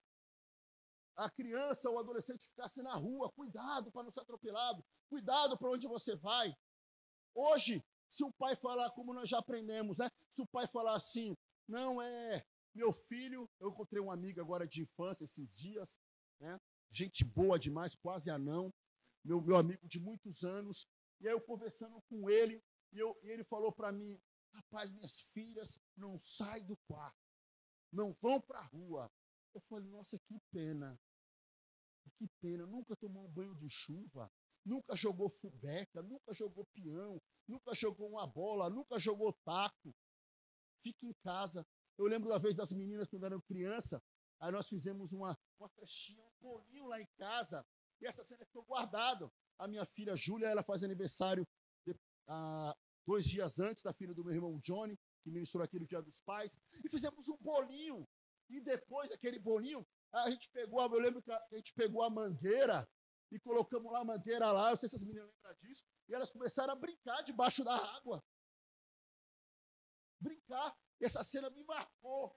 a 1.18 1.30
criança 1.30 1.90
ou 1.90 2.00
adolescente 2.00 2.48
ficasse 2.48 2.82
na 2.82 2.96
rua, 2.96 3.32
cuidado 3.32 3.92
para 3.92 4.04
não 4.04 4.12
ser 4.12 4.22
atropelado, 4.22 4.84
cuidado 5.10 5.58
para 5.58 5.70
onde 5.70 5.86
você 5.86 6.16
vai. 6.16 6.56
Hoje, 7.36 7.84
se 8.10 8.24
o 8.24 8.32
pai 8.32 8.56
falar, 8.56 8.90
como 8.92 9.14
nós 9.14 9.30
já 9.30 9.40
aprendemos, 9.40 9.98
né? 9.98 10.10
Se 10.30 10.42
o 10.42 10.48
pai 10.48 10.66
falar 10.66 10.96
assim, 10.96 11.38
não 11.68 12.02
é 12.02 12.46
meu 12.74 12.94
filho, 12.94 13.50
eu 13.60 13.70
encontrei 13.70 14.02
uma 14.02 14.14
amiga 14.14 14.42
agora 14.42 14.66
de 14.66 14.82
infância 14.82 15.26
esses 15.26 15.58
dias, 15.58 16.00
né? 16.40 16.60
Gente 16.90 17.26
boa 17.26 17.60
demais, 17.60 17.96
quase 17.96 18.32
anão, 18.32 18.74
meu, 19.24 19.42
meu 19.42 19.58
amigo 19.58 19.86
de 19.88 20.00
muitos 20.00 20.44
anos. 20.44 20.88
E 21.20 21.28
aí 21.28 21.34
eu 21.34 21.42
conversando 21.42 22.02
com 22.10 22.30
ele, 22.30 22.64
e, 22.94 23.00
eu, 23.00 23.18
e 23.24 23.30
ele 23.30 23.44
falou 23.44 23.74
para 23.74 23.92
mim: 23.92 24.20
rapaz, 24.54 24.90
minhas 24.90 25.20
filhas 25.20 25.78
não 25.98 26.20
saem 26.22 26.66
do 26.66 26.78
quarto, 26.88 27.31
não 27.92 28.14
vão 28.22 28.40
para 28.40 28.60
a 28.60 28.64
rua. 28.64 29.12
Eu 29.54 29.62
falei: 29.62 29.90
nossa, 29.90 30.18
que 30.20 30.40
pena, 30.52 31.00
que 32.18 32.28
pena, 32.40 32.66
nunca 32.66 32.96
tomou 32.96 33.26
um 33.26 33.32
banho 33.32 33.56
de 33.56 33.70
chuva, 33.70 34.32
nunca 34.66 34.96
jogou 34.96 35.30
fubeca, 35.30 36.02
nunca 36.02 36.34
jogou 36.34 36.66
peão, 36.74 37.22
nunca 37.48 37.74
jogou 37.74 38.10
uma 38.10 38.26
bola, 38.26 38.70
nunca 38.70 39.00
jogou 39.00 39.34
taco. 39.44 39.94
Fica 40.84 41.06
em 41.06 41.14
casa. 41.24 41.66
Eu 41.98 42.06
lembro 42.06 42.30
da 42.30 42.38
vez 42.38 42.56
das 42.56 42.72
meninas 42.72 43.08
quando 43.10 43.26
eram 43.26 43.42
criança, 43.42 44.02
aí 44.40 44.52
nós 44.52 44.68
fizemos 44.68 45.12
uma, 45.12 45.38
uma 45.60 45.70
festinha, 45.70 46.24
um 46.24 46.34
bolinho 46.42 46.88
lá 46.88 47.00
em 47.00 47.08
casa, 47.18 47.66
e 48.02 48.08
essa 48.08 48.24
cena 48.24 48.46
ficou 48.46 48.64
guardada. 48.64 49.32
A 49.60 49.68
minha 49.68 49.86
filha 49.86 50.16
Júlia, 50.16 50.48
ela 50.48 50.64
faz 50.64 50.84
aniversário 50.84 51.48
de, 51.86 51.96
ah, 52.28 52.76
dois 53.06 53.26
dias 53.26 53.60
antes 53.60 53.84
da 53.84 53.94
filha 53.94 54.14
do 54.14 54.24
meu 54.24 54.34
irmão 54.34 54.58
Johnny, 54.60 54.98
que 55.24 55.32
ministrou 55.32 55.64
aqui 55.64 55.80
no 55.80 55.88
Dia 55.88 56.02
dos 56.02 56.22
Pais, 56.22 56.60
e 56.84 56.90
fizemos 56.90 57.28
um 57.30 57.38
bolinho. 57.38 58.08
E 58.50 58.60
depois 58.60 59.10
daquele 59.10 59.40
bolinho, 59.40 59.86
a 60.12 60.30
gente 60.30 60.50
pegou, 60.50 60.82
eu 60.82 61.00
lembro 61.00 61.22
que 61.22 61.32
a 61.32 61.48
gente 61.54 61.74
pegou 61.74 62.04
a 62.04 62.10
mangueira 62.10 62.88
e 63.32 63.40
colocamos 63.40 63.92
lá 63.92 64.02
a 64.02 64.06
mangueira 64.06 64.52
lá, 64.52 64.72
eu 64.72 64.78
sei 64.78 64.90
se 64.90 64.96
as 64.96 65.04
meninas 65.04 65.30
lembram 65.30 65.56
disso, 65.62 65.86
e 66.10 66.14
elas 66.14 66.32
começaram 66.32 66.74
a 66.74 66.76
brincar 66.76 67.22
debaixo 67.24 67.64
da 67.64 67.74
água. 67.74 68.22
Brincar. 70.20 70.78
Essa 71.00 71.24
cena 71.24 71.50
me 71.50 71.64
marcou. 71.64 72.36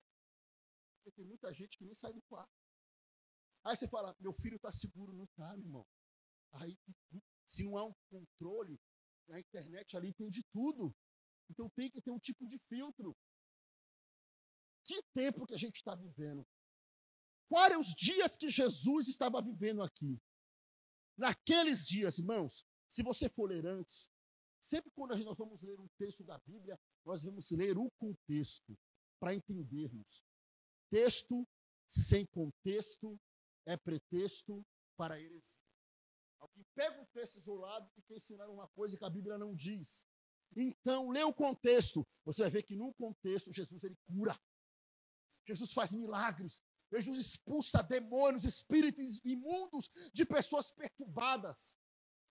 Porque 0.96 1.12
tem 1.16 1.24
muita 1.26 1.52
gente 1.52 1.76
que 1.76 1.84
nem 1.84 1.94
sai 1.94 2.12
do 2.12 2.22
quarto. 2.22 2.50
Aí 3.64 3.76
você 3.76 3.88
fala, 3.88 4.16
meu 4.20 4.32
filho 4.32 4.56
está 4.56 4.70
seguro, 4.70 5.12
não 5.12 5.24
está, 5.24 5.56
meu 5.56 5.66
irmão. 5.66 5.86
Aí, 6.52 6.78
se 7.46 7.64
não 7.64 7.76
há 7.76 7.84
um 7.84 7.94
controle, 8.08 8.78
na 9.28 9.40
internet 9.40 9.96
ali 9.96 10.14
tem 10.14 10.28
de 10.28 10.42
tudo. 10.52 10.94
Então 11.50 11.70
tem 11.70 11.90
que 11.90 12.00
ter 12.00 12.10
um 12.10 12.18
tipo 12.18 12.46
de 12.46 12.58
filtro. 12.68 13.16
Que 14.84 15.02
tempo 15.14 15.46
que 15.46 15.54
a 15.54 15.58
gente 15.58 15.76
está 15.76 15.94
vivendo? 15.94 16.46
Quais 17.48 17.70
eram 17.70 17.80
os 17.80 17.94
dias 17.94 18.36
que 18.36 18.50
Jesus 18.50 19.08
estava 19.08 19.40
vivendo 19.40 19.82
aqui? 19.82 20.20
Naqueles 21.16 21.86
dias, 21.86 22.18
irmãos, 22.18 22.66
se 22.88 23.02
você 23.02 23.28
for 23.28 23.48
ler 23.48 23.66
antes, 23.66 24.10
sempre 24.60 24.90
quando 24.90 25.16
nós 25.24 25.36
vamos 25.36 25.62
ler 25.62 25.78
um 25.78 25.88
texto 25.98 26.24
da 26.24 26.38
Bíblia, 26.38 26.78
nós 27.04 27.24
vamos 27.24 27.50
ler 27.50 27.78
o 27.78 27.90
contexto 27.92 28.76
para 29.20 29.34
entendermos. 29.34 30.24
Texto 30.90 31.46
sem 31.88 32.26
contexto 32.26 33.18
é 33.66 33.76
pretexto 33.76 34.64
para 34.96 35.20
heresia. 35.20 35.62
Alguém 36.40 36.64
pega 36.74 37.00
um 37.00 37.06
texto 37.06 37.36
isolado 37.36 37.90
e 37.96 38.02
quer 38.02 38.16
ensinar 38.16 38.48
uma 38.48 38.68
coisa 38.68 38.98
que 38.98 39.04
a 39.04 39.10
Bíblia 39.10 39.38
não 39.38 39.54
diz. 39.54 40.06
Então, 40.56 41.10
lê 41.10 41.22
o 41.22 41.32
contexto. 41.32 42.06
Você 42.24 42.42
vai 42.42 42.50
ver 42.50 42.62
que 42.62 42.76
no 42.76 42.92
contexto 42.94 43.52
Jesus 43.52 43.82
ele 43.84 43.96
cura. 44.06 44.38
Jesus 45.46 45.72
faz 45.72 45.94
milagres. 45.94 46.62
Jesus 46.92 47.18
expulsa 47.18 47.82
demônios, 47.82 48.44
espíritos 48.44 49.20
imundos 49.24 49.90
de 50.12 50.24
pessoas 50.24 50.70
perturbadas. 50.70 51.78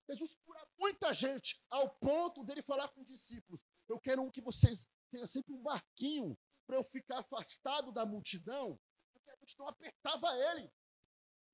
Jesus 0.09 0.35
cura 0.45 0.67
muita 0.77 1.13
gente, 1.13 1.61
ao 1.69 1.89
ponto 1.95 2.43
dele 2.43 2.61
falar 2.61 2.87
com 2.89 3.01
os 3.01 3.07
discípulos: 3.07 3.65
Eu 3.87 3.99
quero 3.99 4.29
que 4.31 4.41
vocês 4.41 4.87
tenham 5.11 5.25
sempre 5.25 5.53
um 5.53 5.61
barquinho 5.61 6.37
para 6.65 6.77
eu 6.77 6.83
ficar 6.83 7.19
afastado 7.19 7.91
da 7.91 8.05
multidão, 8.05 8.79
porque 9.13 9.29
a 9.29 9.37
multidão 9.37 9.67
apertava 9.67 10.27
ele. 10.51 10.71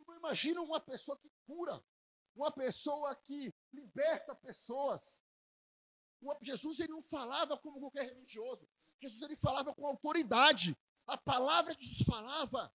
Não 0.07 0.17
imagina 0.17 0.61
uma 0.61 0.79
pessoa 0.79 1.17
que 1.19 1.29
cura, 1.45 1.83
uma 2.35 2.51
pessoa 2.51 3.15
que 3.15 3.53
liberta 3.71 4.35
pessoas. 4.35 5.21
Jesus 6.41 6.79
ele 6.79 6.93
não 6.93 7.01
falava 7.01 7.57
como 7.57 7.79
qualquer 7.79 8.05
religioso. 8.05 8.67
Jesus 9.01 9.21
ele 9.21 9.35
falava 9.35 9.73
com 9.73 9.85
autoridade. 9.85 10.77
A 11.07 11.17
palavra 11.17 11.75
que 11.75 11.83
Jesus 11.83 12.05
falava 12.05 12.71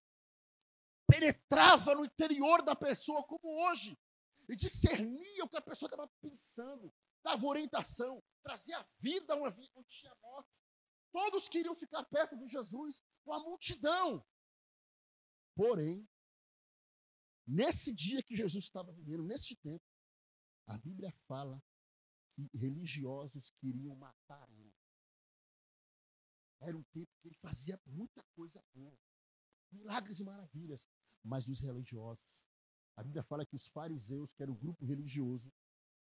penetrava 1.07 1.95
no 1.95 2.05
interior 2.05 2.61
da 2.61 2.75
pessoa, 2.75 3.23
como 3.23 3.47
hoje 3.67 3.97
e 4.47 4.55
discernia 4.55 5.43
o 5.43 5.49
que 5.49 5.57
a 5.57 5.61
pessoa 5.61 5.87
estava 5.87 6.07
pensando, 6.21 6.93
dava 7.23 7.45
orientação, 7.45 8.23
trazia 8.43 8.85
vida 8.99 9.35
onde 9.35 9.69
tinha 9.87 10.13
morte. 10.21 10.49
Todos 11.11 11.47
queriam 11.47 11.75
ficar 11.75 12.03
perto 12.05 12.37
de 12.37 12.47
Jesus, 12.47 13.01
uma 13.25 13.39
multidão. 13.39 14.23
Porém, 15.55 16.07
nesse 17.47 17.93
dia 17.93 18.21
que 18.21 18.35
Jesus 18.35 18.65
estava 18.65 18.91
vivendo, 18.91 19.23
nesse 19.23 19.55
tempo, 19.55 19.83
a 20.67 20.77
Bíblia 20.77 21.11
fala 21.27 21.61
que 22.35 22.49
religiosos 22.53 23.51
queriam 23.61 23.95
matar 23.95 24.49
ele. 24.49 24.73
Era 26.59 26.77
um 26.77 26.83
tempo 26.83 27.11
que 27.21 27.27
ele 27.29 27.37
fazia 27.41 27.79
muita 27.85 28.23
coisa 28.35 28.63
boa, 28.73 28.97
milagres 29.71 30.19
e 30.19 30.23
maravilhas, 30.23 30.87
mas 31.23 31.47
os 31.47 31.59
religiosos 31.59 32.45
a 32.95 33.03
Bíblia 33.03 33.23
fala 33.23 33.45
que 33.45 33.55
os 33.55 33.67
fariseus, 33.67 34.31
que 34.33 34.41
era 34.41 34.51
o 34.51 34.55
grupo 34.55 34.85
religioso, 34.85 35.51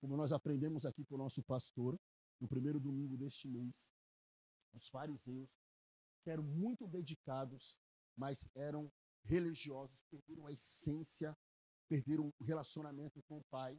como 0.01 0.17
nós 0.17 0.33
aprendemos 0.33 0.87
aqui 0.87 1.05
com 1.05 1.17
o 1.17 1.19
nosso 1.19 1.43
pastor, 1.43 1.99
no 2.41 2.49
primeiro 2.49 2.81
domingo 2.81 3.17
deste 3.17 3.47
mês, 3.47 3.93
os 4.73 4.89
fariseus, 4.89 5.59
que 6.23 6.31
eram 6.31 6.43
muito 6.43 6.87
dedicados, 6.87 7.79
mas 8.17 8.49
eram 8.55 8.91
religiosos, 9.25 10.03
perderam 10.11 10.47
a 10.47 10.53
essência, 10.53 11.37
perderam 11.89 12.33
o 12.39 12.45
relacionamento 12.45 13.23
com 13.25 13.39
o 13.39 13.45
Pai. 13.51 13.79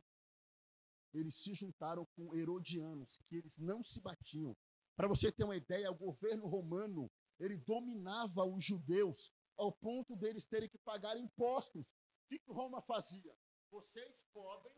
Eles 1.14 1.36
se 1.36 1.54
juntaram 1.54 2.06
com 2.16 2.36
herodianos, 2.36 3.18
que 3.26 3.36
eles 3.36 3.58
não 3.58 3.84
se 3.84 4.00
batiam. 4.00 4.56
Para 4.96 5.08
você 5.08 5.32
ter 5.32 5.44
uma 5.44 5.56
ideia, 5.56 5.92
o 5.92 5.96
governo 5.96 6.48
romano, 6.48 7.10
ele 7.40 7.58
dominava 7.58 8.44
os 8.46 8.64
judeus 8.64 9.32
ao 9.58 9.72
ponto 9.72 10.16
deles 10.16 10.46
terem 10.46 10.70
que 10.70 10.78
pagar 10.80 11.18
impostos 11.18 11.86
que, 12.30 12.40
que 12.40 12.52
Roma 12.52 12.82
fazia? 12.84 13.36
Vocês 13.72 14.24
podem 14.32 14.72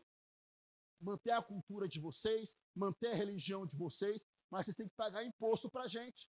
manter 0.98 1.32
a 1.32 1.42
cultura 1.42 1.86
de 1.86 2.00
vocês, 2.00 2.56
manter 2.74 3.08
a 3.08 3.14
religião 3.14 3.66
de 3.66 3.76
vocês, 3.76 4.26
mas 4.50 4.64
vocês 4.66 4.76
têm 4.76 4.88
que 4.88 4.94
pagar 4.94 5.22
imposto 5.24 5.70
para 5.70 5.82
a 5.82 5.88
gente. 5.88 6.28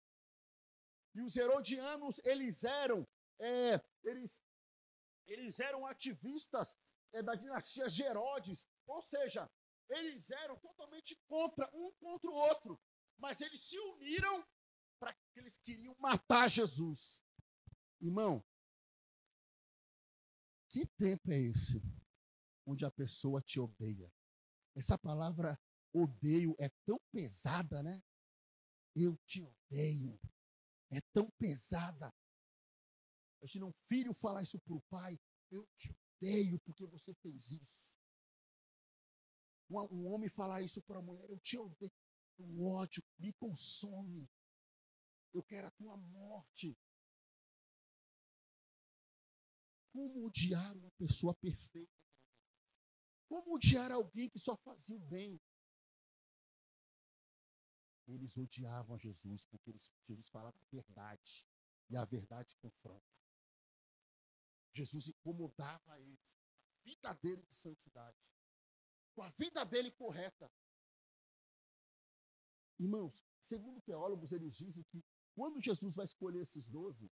E 1.16 1.22
os 1.22 1.36
herodianos, 1.36 2.20
eles 2.26 2.64
eram, 2.64 3.08
é, 3.40 3.80
eles, 4.04 4.44
eles 5.28 5.60
eram 5.60 5.86
ativistas 5.86 6.76
é, 7.14 7.22
da 7.22 7.36
dinastia 7.36 7.88
de 7.88 8.04
Herodes. 8.04 8.68
Ou 8.88 9.02
seja, 9.02 9.50
eles 9.90 10.30
eram 10.32 10.58
totalmente 10.60 11.16
contra, 11.28 11.70
um 11.74 11.92
contra 11.94 12.30
o 12.30 12.34
outro. 12.34 12.80
Mas 13.18 13.42
eles 13.42 13.62
se 13.62 13.78
uniram 13.78 14.46
para 15.00 15.14
que 15.14 15.40
eles 15.40 15.58
queriam 15.58 15.96
matar 16.00 16.50
Jesus. 16.50 17.24
Irmão, 18.02 18.44
que 20.70 20.86
tempo 20.98 21.32
é 21.32 21.40
esse 21.40 21.82
onde 22.66 22.86
a 22.86 22.92
pessoa 22.92 23.42
te 23.42 23.60
odeia? 23.60 24.12
Essa 24.76 24.98
palavra 24.98 25.60
odeio 25.94 26.56
é 26.60 26.70
tão 26.86 27.00
pesada, 27.12 27.84
né? 27.84 28.02
Eu 28.96 29.18
te 29.28 29.42
odeio. 29.42 30.20
É 30.92 31.02
tão 31.14 31.30
pesada. 31.38 32.14
Imagina 33.42 33.66
um 33.66 33.74
filho 33.88 34.14
falar 34.14 34.42
isso 34.42 34.60
para 34.60 34.74
o 34.74 34.82
pai. 34.90 35.20
Eu 35.52 35.68
te 35.78 35.92
odeio 35.92 36.60
porque 36.62 36.86
você 36.86 37.14
fez 37.16 37.52
isso. 37.52 37.93
Um, 39.70 40.08
homem 40.08 40.30
falar 40.30 40.62
isso 40.62 40.82
para 40.84 41.00
a 41.00 41.02
mulher. 41.02 41.30
Eu 41.30 41.40
te 41.40 41.58
odeio. 41.58 41.92
O 42.38 42.72
ódio 42.72 43.04
me 43.20 43.32
consome. 43.34 44.30
Eu 45.34 45.44
quero 45.44 45.68
a 45.68 45.72
tua 45.72 45.98
morte. 45.98 46.78
Como 49.92 50.26
odiar 50.26 50.76
uma 50.76 50.92
pessoa 50.92 51.36
perfeita? 51.36 51.92
Como 53.30 53.56
odiar 53.56 53.92
alguém 53.92 54.30
que 54.30 54.40
só 54.40 54.58
fazia 54.58 54.96
o 54.96 55.00
bem? 55.00 55.40
Eles 58.08 58.38
odiavam 58.38 59.00
Jesus 59.00 59.46
porque 59.46 59.70
eles, 59.70 59.90
Jesus 60.08 60.30
falava 60.30 60.58
a 60.58 60.66
verdade. 60.72 61.46
E 61.90 61.96
a 61.96 62.06
verdade 62.06 62.56
confronta. 62.58 63.06
Jesus 64.74 65.10
incomodava 65.10 66.00
eles. 66.00 66.20
A 66.68 66.84
vida 66.84 67.14
dele 67.14 67.44
de 67.44 67.56
santidade. 67.56 68.18
Com 69.16 69.22
a 69.24 69.30
vida 69.30 69.64
dele 69.66 69.92
correta. 69.92 70.52
Irmãos, 72.80 73.24
segundo 73.42 73.82
teólogos, 73.82 74.32
eles 74.32 74.56
dizem 74.56 74.84
que 74.86 75.04
quando 75.36 75.62
Jesus 75.62 75.96
vai 75.96 76.06
escolher 76.06 76.42
esses 76.42 76.68
doze, 76.68 77.12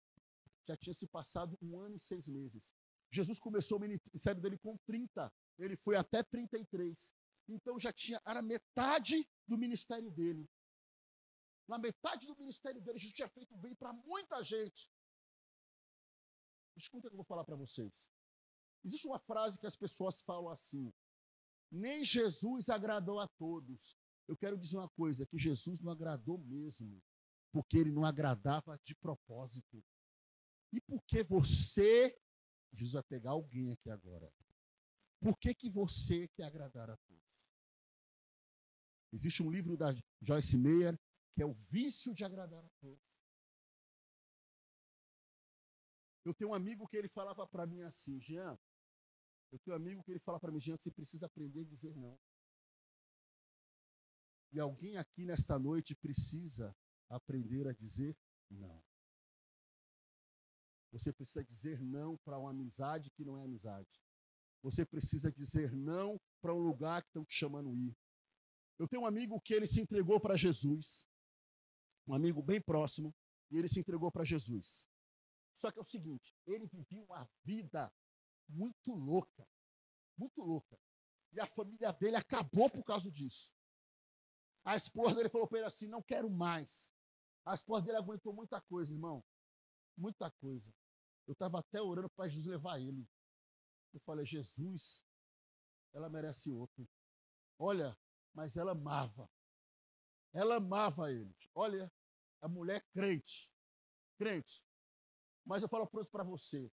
já 0.68 0.78
tinha 0.78 0.94
se 0.94 1.08
passado 1.08 1.58
um 1.62 1.80
ano 1.80 1.96
e 1.96 2.00
seis 2.00 2.28
meses. 2.28 2.76
Jesus 3.12 3.40
começou 3.40 3.78
o 3.78 3.82
ministério 3.82 4.42
dele 4.42 4.58
com 4.58 4.78
30, 4.86 5.32
ele 5.60 5.76
foi 5.78 5.96
até 5.96 6.24
33. 6.24 7.16
Então 7.48 7.78
já 7.78 7.92
tinha, 7.94 8.22
era 8.26 8.42
metade 8.42 9.30
do 9.48 9.58
ministério 9.58 10.10
dele. 10.10 10.50
Na 11.68 11.78
metade 11.78 12.28
do 12.28 12.36
ministério 12.36 12.82
dele, 12.82 12.98
Jesus 12.98 13.14
tinha 13.14 13.30
feito 13.30 13.56
bem 13.58 13.76
para 13.76 13.94
muita 13.94 14.44
gente. 14.44 14.92
Escuta 16.76 17.08
o 17.08 17.10
que 17.10 17.14
eu 17.14 17.18
vou 17.18 17.26
falar 17.26 17.44
para 17.44 17.56
vocês. 17.56 18.10
Existe 18.84 19.08
uma 19.08 19.20
frase 19.20 19.60
que 19.60 19.68
as 19.68 19.76
pessoas 19.76 20.22
falam 20.22 20.50
assim: 20.50 20.92
nem 21.74 22.04
Jesus 22.04 22.70
agradou 22.70 23.20
a 23.20 23.28
todos. 23.28 23.98
Eu 24.28 24.38
quero 24.38 24.58
dizer 24.58 24.78
uma 24.78 24.90
coisa: 24.90 25.26
que 25.26 25.40
Jesus 25.40 25.82
não 25.82 25.92
agradou 25.92 26.38
mesmo, 26.38 27.02
porque 27.52 27.78
ele 27.78 27.92
não 27.92 28.06
agradava 28.06 28.80
de 28.86 28.96
propósito. 28.96 29.84
E 30.72 30.80
por 30.82 31.04
que 31.04 31.24
você, 31.24 32.16
Jesus 32.72 32.94
vai 32.94 33.04
pegar 33.04 33.32
alguém 33.32 33.72
aqui 33.72 33.90
agora, 33.90 34.32
por 35.20 35.38
que, 35.38 35.54
que 35.54 35.70
você 35.70 36.28
quer 36.30 36.44
agradar 36.44 36.90
a 36.90 36.98
todos? 36.98 37.24
Existe 39.12 39.44
um 39.44 39.50
livro 39.50 39.78
da 39.78 39.94
Joyce 40.22 40.58
Meyer 40.58 41.00
que 41.36 41.42
é 41.42 41.46
o 41.46 41.54
vício 41.54 42.14
de 42.14 42.24
agradar 42.24 42.64
a 42.64 42.70
todos. 42.80 43.02
Eu 46.26 46.34
tenho 46.34 46.52
um 46.52 46.54
amigo 46.54 46.88
que 46.88 46.96
ele 46.96 47.10
falava 47.10 47.46
para 47.48 47.66
mim 47.66 47.82
assim, 47.82 48.20
Jean, 48.20 48.58
eu 49.54 49.60
tenho 49.60 49.78
um 49.78 49.80
amigo 49.80 50.04
que 50.04 50.12
ele 50.12 50.20
fala 50.20 50.40
para 50.40 50.52
mim, 50.52 50.60
Jean, 50.60 50.76
você 50.76 50.90
precisa 50.90 51.28
aprender 51.28 51.62
a 51.62 51.66
dizer 51.66 51.96
não. 51.96 52.20
E 54.52 54.60
alguém 54.60 54.98
aqui 54.98 55.26
nesta 55.26 55.60
noite 55.60 55.96
precisa 55.96 56.76
aprender 57.08 57.68
a 57.68 57.72
dizer 57.72 58.18
não. 58.50 58.84
Você 60.92 61.14
precisa 61.14 61.46
dizer 61.46 61.80
não 61.80 62.18
para 62.18 62.40
uma 62.40 62.50
amizade 62.50 63.12
que 63.12 63.24
não 63.24 63.38
é 63.38 63.44
amizade. 63.44 64.02
Você 64.64 64.84
precisa 64.84 65.32
dizer 65.32 65.72
não 65.72 66.20
para 66.42 66.54
um 66.54 66.60
lugar 66.60 67.04
que 67.04 67.10
estão 67.10 67.24
te 67.24 67.36
chamando 67.36 67.76
ir. 67.76 67.96
Eu 68.80 68.88
tenho 68.88 69.04
um 69.04 69.06
amigo 69.06 69.40
que 69.40 69.54
ele 69.54 69.68
se 69.68 69.82
entregou 69.82 70.20
para 70.20 70.36
Jesus, 70.36 71.08
um 72.08 72.16
amigo 72.16 72.42
bem 72.42 72.60
próximo, 72.60 73.14
e 73.52 73.58
ele 73.58 73.68
se 73.68 73.80
entregou 73.80 74.12
para 74.12 74.26
Jesus. 74.26 74.90
Só 75.56 75.72
que 75.72 75.78
é 75.78 75.82
o 75.82 75.86
seguinte, 75.86 76.36
ele 76.48 76.66
vivia 76.66 77.04
uma 77.04 77.30
vida 77.44 77.94
muito 78.50 78.94
louca, 78.94 79.48
muito 80.18 80.42
louca. 80.42 80.80
E 81.34 81.40
a 81.40 81.48
família 81.48 81.92
dele 81.92 82.16
acabou 82.16 82.70
por 82.70 82.84
causa 82.84 83.12
disso. 83.12 83.54
A 84.64 84.76
esposa 84.76 85.16
dele 85.16 85.30
falou 85.30 85.48
para 85.48 85.60
ele 85.60 85.68
assim: 85.68 85.88
não 85.88 86.02
quero 86.02 86.30
mais. 86.30 86.94
A 87.46 87.54
esposa 87.54 87.84
dele 87.86 87.98
aguentou 87.98 88.34
muita 88.34 88.62
coisa, 88.62 88.94
irmão. 88.94 89.24
Muita 89.98 90.32
coisa. 90.32 90.74
Eu 91.28 91.34
estava 91.34 91.60
até 91.60 91.82
orando 91.82 92.10
para 92.12 92.30
Jesus 92.30 92.48
levar 92.48 92.80
ele. 92.80 93.08
Eu 93.94 94.00
falei, 94.02 94.26
Jesus, 94.26 95.04
ela 95.94 96.10
merece 96.10 96.52
outro. 96.52 96.88
Olha, 97.60 97.98
mas 98.34 98.58
ela 98.58 98.72
amava. 98.72 99.30
Ela 100.34 100.56
amava 100.56 101.12
ele. 101.12 101.36
Olha, 101.54 101.92
a 102.42 102.48
mulher 102.48 102.84
crente. 102.92 103.52
Crente. 104.18 104.66
Mas 105.46 105.62
eu 105.62 105.70
falo 105.70 105.88
para 105.88 106.24
você. 106.24 106.72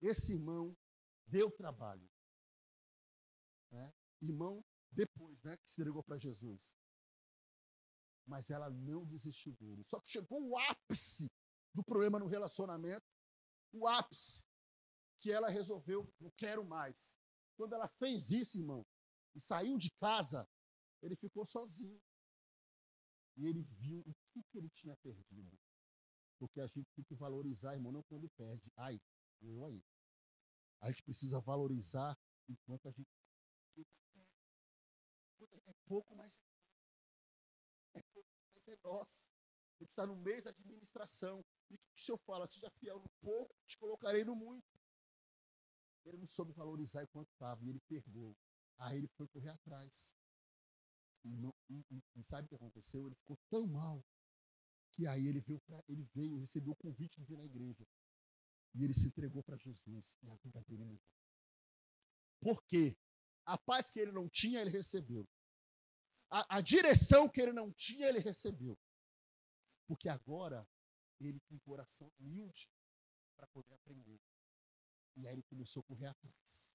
Esse 0.00 0.34
irmão 0.34 0.76
deu 1.26 1.50
trabalho. 1.50 2.08
Né? 3.70 3.92
Irmão, 4.20 4.64
depois, 4.90 5.42
né, 5.42 5.56
que 5.56 5.70
se 5.70 5.80
entregou 5.80 6.02
para 6.02 6.16
Jesus. 6.16 6.74
Mas 8.26 8.50
ela 8.50 8.70
não 8.70 9.04
desistiu 9.04 9.54
dele. 9.54 9.84
Só 9.84 10.00
que 10.00 10.10
chegou 10.10 10.42
o 10.48 10.58
ápice 10.58 11.30
do 11.74 11.84
problema 11.84 12.18
no 12.18 12.26
relacionamento, 12.26 13.06
o 13.72 13.86
ápice, 13.86 14.44
que 15.20 15.30
ela 15.30 15.48
resolveu, 15.48 16.12
não 16.20 16.30
quero 16.30 16.64
mais. 16.64 17.16
Quando 17.56 17.74
ela 17.74 17.88
fez 17.88 18.30
isso, 18.30 18.58
irmão, 18.58 18.86
e 19.34 19.40
saiu 19.40 19.76
de 19.76 19.90
casa, 20.00 20.48
ele 21.02 21.16
ficou 21.16 21.44
sozinho. 21.44 22.00
E 23.36 23.46
ele 23.46 23.62
viu 23.62 24.00
o 24.00 24.14
que, 24.32 24.42
que 24.44 24.58
ele 24.58 24.70
tinha 24.70 24.96
perdido. 24.96 25.58
Porque 26.38 26.60
a 26.60 26.66
gente 26.66 26.88
tem 26.94 27.04
que 27.04 27.14
valorizar, 27.14 27.74
irmão, 27.74 27.92
não 27.92 28.02
quando 28.04 28.28
perde. 28.30 28.72
Ai, 28.76 29.00
aí. 29.42 29.82
A 30.80 30.88
gente 30.88 31.02
precisa 31.02 31.40
valorizar 31.40 32.16
enquanto 32.48 32.88
a 32.88 32.92
gente. 32.92 33.08
É 35.68 35.74
pouco, 35.86 36.14
mas 36.16 36.40
é 37.94 38.02
pouco, 38.12 38.32
mas 38.56 38.68
é 38.68 38.76
nosso. 38.82 39.26
A 39.78 39.84
gente 39.84 39.90
está 39.90 40.06
no 40.06 40.16
mês 40.16 40.44
da 40.44 40.50
administração. 40.50 41.44
E 41.70 41.74
o 41.74 41.78
que, 41.78 41.84
que 41.94 42.00
o 42.00 42.04
senhor 42.04 42.18
fala? 42.18 42.46
Seja 42.46 42.70
fiel 42.70 42.98
no 42.98 43.08
pouco, 43.20 43.54
te 43.66 43.76
colocarei 43.76 44.24
no 44.24 44.34
muito. 44.34 44.66
Ele 46.04 46.18
não 46.18 46.26
soube 46.26 46.52
valorizar 46.52 47.02
enquanto 47.02 47.28
estava 47.30 47.64
e 47.64 47.68
ele 47.68 47.80
perdeu. 47.88 48.36
Aí 48.78 48.98
ele 48.98 49.08
foi 49.08 49.26
correr 49.28 49.50
atrás. 49.50 50.16
E, 51.24 51.36
não, 51.36 51.52
e, 51.68 51.84
e, 52.14 52.22
sabe 52.22 52.46
o 52.46 52.48
que 52.48 52.54
aconteceu? 52.54 53.06
Ele 53.06 53.16
ficou 53.16 53.36
tão 53.50 53.66
mal 53.66 54.04
que 54.92 55.06
aí 55.06 55.26
ele 55.26 55.40
veio, 55.40 55.60
pra, 55.60 55.82
ele 55.88 56.04
veio, 56.14 56.38
recebeu 56.38 56.72
o 56.72 56.76
convite 56.76 57.20
de 57.20 57.26
vir 57.26 57.36
na 57.36 57.44
igreja. 57.44 57.84
E 58.76 58.84
ele 58.84 58.94
se 58.94 59.08
entregou 59.08 59.42
para 59.42 59.56
Jesus. 59.56 60.18
E 60.22 60.30
a 60.30 60.34
vida 60.36 60.62
dele 60.68 60.84
mudou. 60.84 61.00
Por 62.40 62.62
quê? 62.64 62.96
A 63.44 63.56
paz 63.56 63.90
que 63.90 63.98
ele 63.98 64.12
não 64.12 64.28
tinha, 64.28 64.60
ele 64.60 64.70
recebeu. 64.70 65.26
A, 66.30 66.58
a 66.58 66.60
direção 66.60 67.28
que 67.28 67.40
ele 67.40 67.52
não 67.52 67.72
tinha, 67.72 68.06
ele 68.06 68.18
recebeu. 68.18 68.78
Porque 69.86 70.08
agora 70.08 70.68
ele 71.20 71.40
tem 71.48 71.58
coração 71.60 72.12
humilde 72.18 72.68
para 73.36 73.46
poder 73.48 73.72
aprender. 73.74 74.20
E 75.16 75.26
aí 75.26 75.32
ele 75.32 75.42
começou 75.44 75.80
a 75.80 75.84
correr 75.84 76.08
atrás 76.08 76.70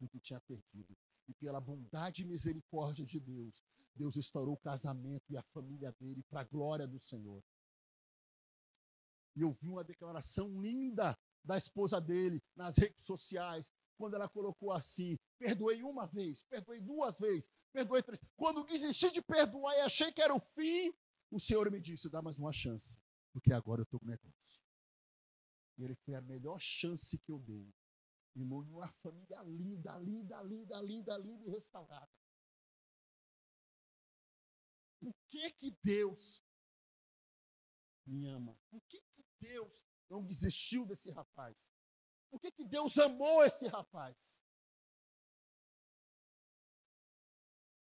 do 0.00 0.08
que 0.08 0.18
tinha 0.18 0.40
perdido. 0.40 0.96
E 1.28 1.34
pela 1.34 1.60
bondade 1.60 2.22
e 2.22 2.26
misericórdia 2.26 3.06
de 3.06 3.20
Deus, 3.20 3.62
Deus 3.94 4.16
restaurou 4.16 4.54
o 4.54 4.60
casamento 4.60 5.32
e 5.32 5.36
a 5.36 5.42
família 5.42 5.92
dele 5.92 6.22
para 6.24 6.40
a 6.40 6.44
glória 6.44 6.86
do 6.86 6.98
Senhor. 6.98 7.42
E 9.36 9.42
eu 9.42 9.52
vi 9.52 9.68
uma 9.68 9.84
declaração 9.84 10.48
linda 10.60 11.18
da 11.44 11.56
esposa 11.56 12.00
dele 12.00 12.42
nas 12.56 12.76
redes 12.76 13.04
sociais, 13.04 13.70
quando 13.96 14.14
ela 14.14 14.28
colocou 14.28 14.72
assim: 14.72 15.18
perdoei 15.38 15.82
uma 15.82 16.06
vez, 16.06 16.42
perdoei 16.44 16.80
duas 16.80 17.18
vezes, 17.18 17.48
perdoei 17.72 18.02
três. 18.02 18.20
Quando 18.36 18.64
desisti 18.64 19.10
de 19.10 19.22
perdoar 19.22 19.76
e 19.76 19.80
achei 19.80 20.12
que 20.12 20.22
era 20.22 20.34
o 20.34 20.40
fim, 20.40 20.92
o 21.30 21.38
Senhor 21.38 21.70
me 21.70 21.80
disse: 21.80 22.10
dá 22.10 22.22
mais 22.22 22.38
uma 22.38 22.52
chance, 22.52 22.98
porque 23.32 23.52
agora 23.52 23.80
eu 23.80 23.84
estou 23.84 24.00
com 24.00 24.06
negócio. 24.06 24.34
E 25.76 25.84
ele 25.84 25.96
foi 26.04 26.14
a 26.14 26.20
melhor 26.20 26.60
chance 26.60 27.18
que 27.18 27.32
eu 27.32 27.38
dei. 27.38 27.68
Irmão, 28.36 28.60
uma 28.60 28.88
família 29.02 29.42
linda, 29.42 29.96
linda, 29.98 30.42
linda, 30.42 30.80
linda, 30.82 31.18
linda 31.18 31.44
e 31.46 31.50
restaurada. 31.50 32.08
Por 35.00 35.14
que 35.28 35.50
que 35.52 35.70
Deus 35.82 36.42
me 38.06 38.26
ama? 38.26 38.56
Por 38.70 38.80
que, 38.88 39.03
Deus 39.44 39.86
não 40.08 40.24
desistiu 40.24 40.86
desse 40.86 41.10
rapaz? 41.10 41.56
Por 42.30 42.40
que, 42.40 42.50
que 42.50 42.64
Deus 42.64 42.98
amou 42.98 43.44
esse 43.44 43.66
rapaz? 43.68 44.16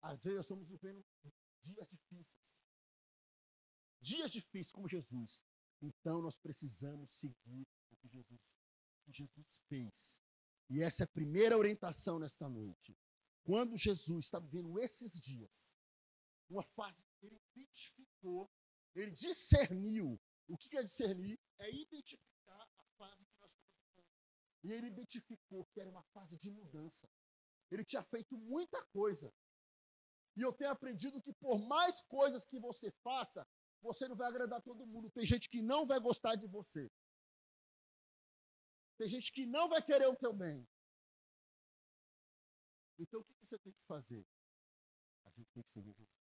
Às 0.02 0.24
vezes 0.24 0.38
nós 0.38 0.46
estamos 0.46 0.68
vivendo 0.68 1.04
dias 1.64 1.88
difíceis. 1.90 2.38
Dias 4.00 4.32
difíceis 4.32 4.72
como 4.72 4.88
Jesus. 4.88 5.44
Então 5.82 6.22
nós 6.22 6.38
precisamos 6.38 7.12
seguir 7.12 7.68
o 7.92 7.96
que 7.98 8.08
Jesus, 8.08 8.42
o 8.42 9.04
que 9.06 9.12
Jesus 9.12 9.62
fez. 9.68 10.22
E 10.70 10.84
essa 10.84 11.04
é 11.04 11.06
a 11.06 11.16
primeira 11.20 11.58
orientação 11.58 12.20
nesta 12.20 12.48
noite. 12.50 12.98
Quando 13.44 13.78
Jesus 13.78 14.26
está 14.26 14.40
vivendo 14.40 14.78
esses 14.80 15.20
dias, 15.20 15.74
uma 16.50 16.64
fase 16.64 17.06
que 17.18 17.28
ele 17.28 17.42
identificou, 17.56 18.50
ele 18.96 19.12
discerniu. 19.12 20.20
O 20.48 20.58
que 20.58 20.78
é 20.78 20.84
discernir? 20.84 21.40
É 21.60 21.70
identificar 21.70 22.70
a 22.78 22.84
fase 22.98 23.28
que 23.28 23.38
nós 23.40 23.52
estamos. 23.52 24.06
E 24.64 24.72
ele 24.72 24.88
identificou 24.88 25.66
que 25.66 25.80
era 25.80 25.90
uma 25.90 26.04
fase 26.14 26.38
de 26.38 26.50
mudança. 26.50 27.10
Ele 27.70 27.84
tinha 27.84 28.04
feito 28.04 28.38
muita 28.38 28.84
coisa. 28.88 29.34
E 30.36 30.42
eu 30.42 30.54
tenho 30.54 30.72
aprendido 30.72 31.22
que 31.22 31.34
por 31.34 31.60
mais 31.60 32.00
coisas 32.02 32.46
que 32.46 32.60
você 32.60 32.92
faça, 33.04 33.46
você 33.82 34.08
não 34.08 34.16
vai 34.16 34.28
agradar 34.28 34.62
todo 34.62 34.86
mundo. 34.86 35.12
Tem 35.12 35.26
gente 35.26 35.50
que 35.50 35.62
não 35.62 35.86
vai 35.86 36.00
gostar 36.00 36.36
de 36.36 36.48
você. 36.48 36.90
Tem 38.98 39.08
gente 39.10 39.32
que 39.32 39.46
não 39.46 39.68
vai 39.68 39.82
querer 39.84 40.08
o 40.08 40.16
teu 40.16 40.34
bem. 40.34 40.68
Então 43.00 43.20
o 43.20 43.24
que 43.24 43.34
você 43.42 43.60
tem 43.60 43.74
que 43.74 43.84
fazer? 43.86 44.26
A 45.26 45.30
gente 45.32 45.52
tem 45.52 45.64
que 45.64 45.72
seguir 45.72 45.94
Jesus. 45.94 46.28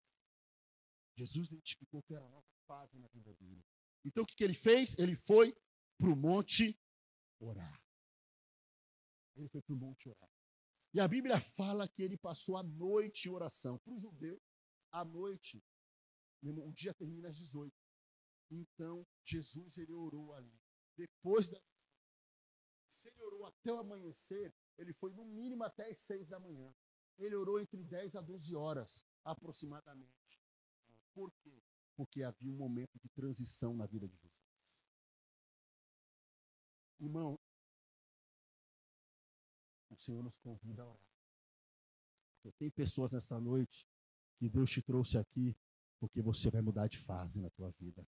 Jesus 1.15 1.47
identificou 1.47 2.03
que 2.03 2.13
era 2.13 2.23
uma 2.23 2.29
nova 2.29 2.47
fase 2.65 2.97
na 2.99 3.07
vida 3.07 3.33
dele. 3.35 3.63
Então 4.05 4.23
o 4.23 4.27
que 4.27 4.43
ele 4.43 4.53
fez? 4.53 4.95
Ele 4.97 5.15
foi 5.15 5.55
para 5.97 6.09
o 6.09 6.15
monte 6.15 6.79
orar. 7.39 7.81
Ele 9.35 9.49
foi 9.49 9.61
para 9.61 9.73
o 9.75 9.77
monte 9.77 10.09
orar. 10.09 10.29
E 10.93 10.99
a 10.99 11.07
Bíblia 11.07 11.39
fala 11.39 11.87
que 11.87 12.01
ele 12.01 12.17
passou 12.17 12.57
a 12.57 12.63
noite 12.63 13.27
em 13.27 13.31
oração. 13.31 13.77
Para 13.79 13.93
o 13.93 13.99
judeu, 13.99 14.41
a 14.91 15.03
noite, 15.03 15.63
o 16.41 16.71
dia 16.71 16.93
termina 16.93 17.29
às 17.29 17.37
18. 17.37 17.73
Então, 18.49 19.05
Jesus 19.25 19.77
ele 19.77 19.91
orou 19.91 20.33
ali. 20.33 20.59
Depois 20.95 21.49
da. 21.49 21.61
Se 22.89 23.09
ele 23.09 23.21
orou 23.21 23.45
até 23.45 23.73
o 23.73 23.79
amanhecer, 23.79 24.53
ele 24.77 24.93
foi 24.93 25.11
no 25.11 25.25
mínimo 25.25 25.63
até 25.63 25.89
as 25.89 25.97
6 25.99 26.29
da 26.29 26.39
manhã. 26.39 26.73
Ele 27.17 27.35
orou 27.35 27.59
entre 27.59 27.83
10 27.83 28.15
a 28.15 28.21
12 28.21 28.55
horas, 28.55 29.05
aproximadamente. 29.23 30.41
Por 31.13 31.31
quê? 31.43 31.61
Porque 31.97 32.23
havia 32.23 32.53
um 32.53 32.55
momento 32.55 32.97
de 32.99 33.09
transição 33.09 33.75
na 33.75 33.85
vida 33.85 34.07
de 34.07 34.15
Jesus. 34.15 34.37
Irmão, 36.99 37.37
o 39.89 39.97
Senhor 39.97 40.23
nos 40.23 40.37
convida 40.37 40.83
a 40.83 40.85
orar. 40.85 41.07
Tem 42.57 42.71
pessoas 42.71 43.11
nesta 43.11 43.41
noite 43.41 43.85
que 44.37 44.47
Deus 44.47 44.69
te 44.69 44.81
trouxe 44.81 45.17
aqui 45.17 45.53
porque 45.99 46.21
você 46.21 46.49
vai 46.49 46.61
mudar 46.61 46.87
de 46.87 46.97
fase 46.97 47.41
na 47.41 47.49
tua 47.49 47.71
vida. 47.71 48.07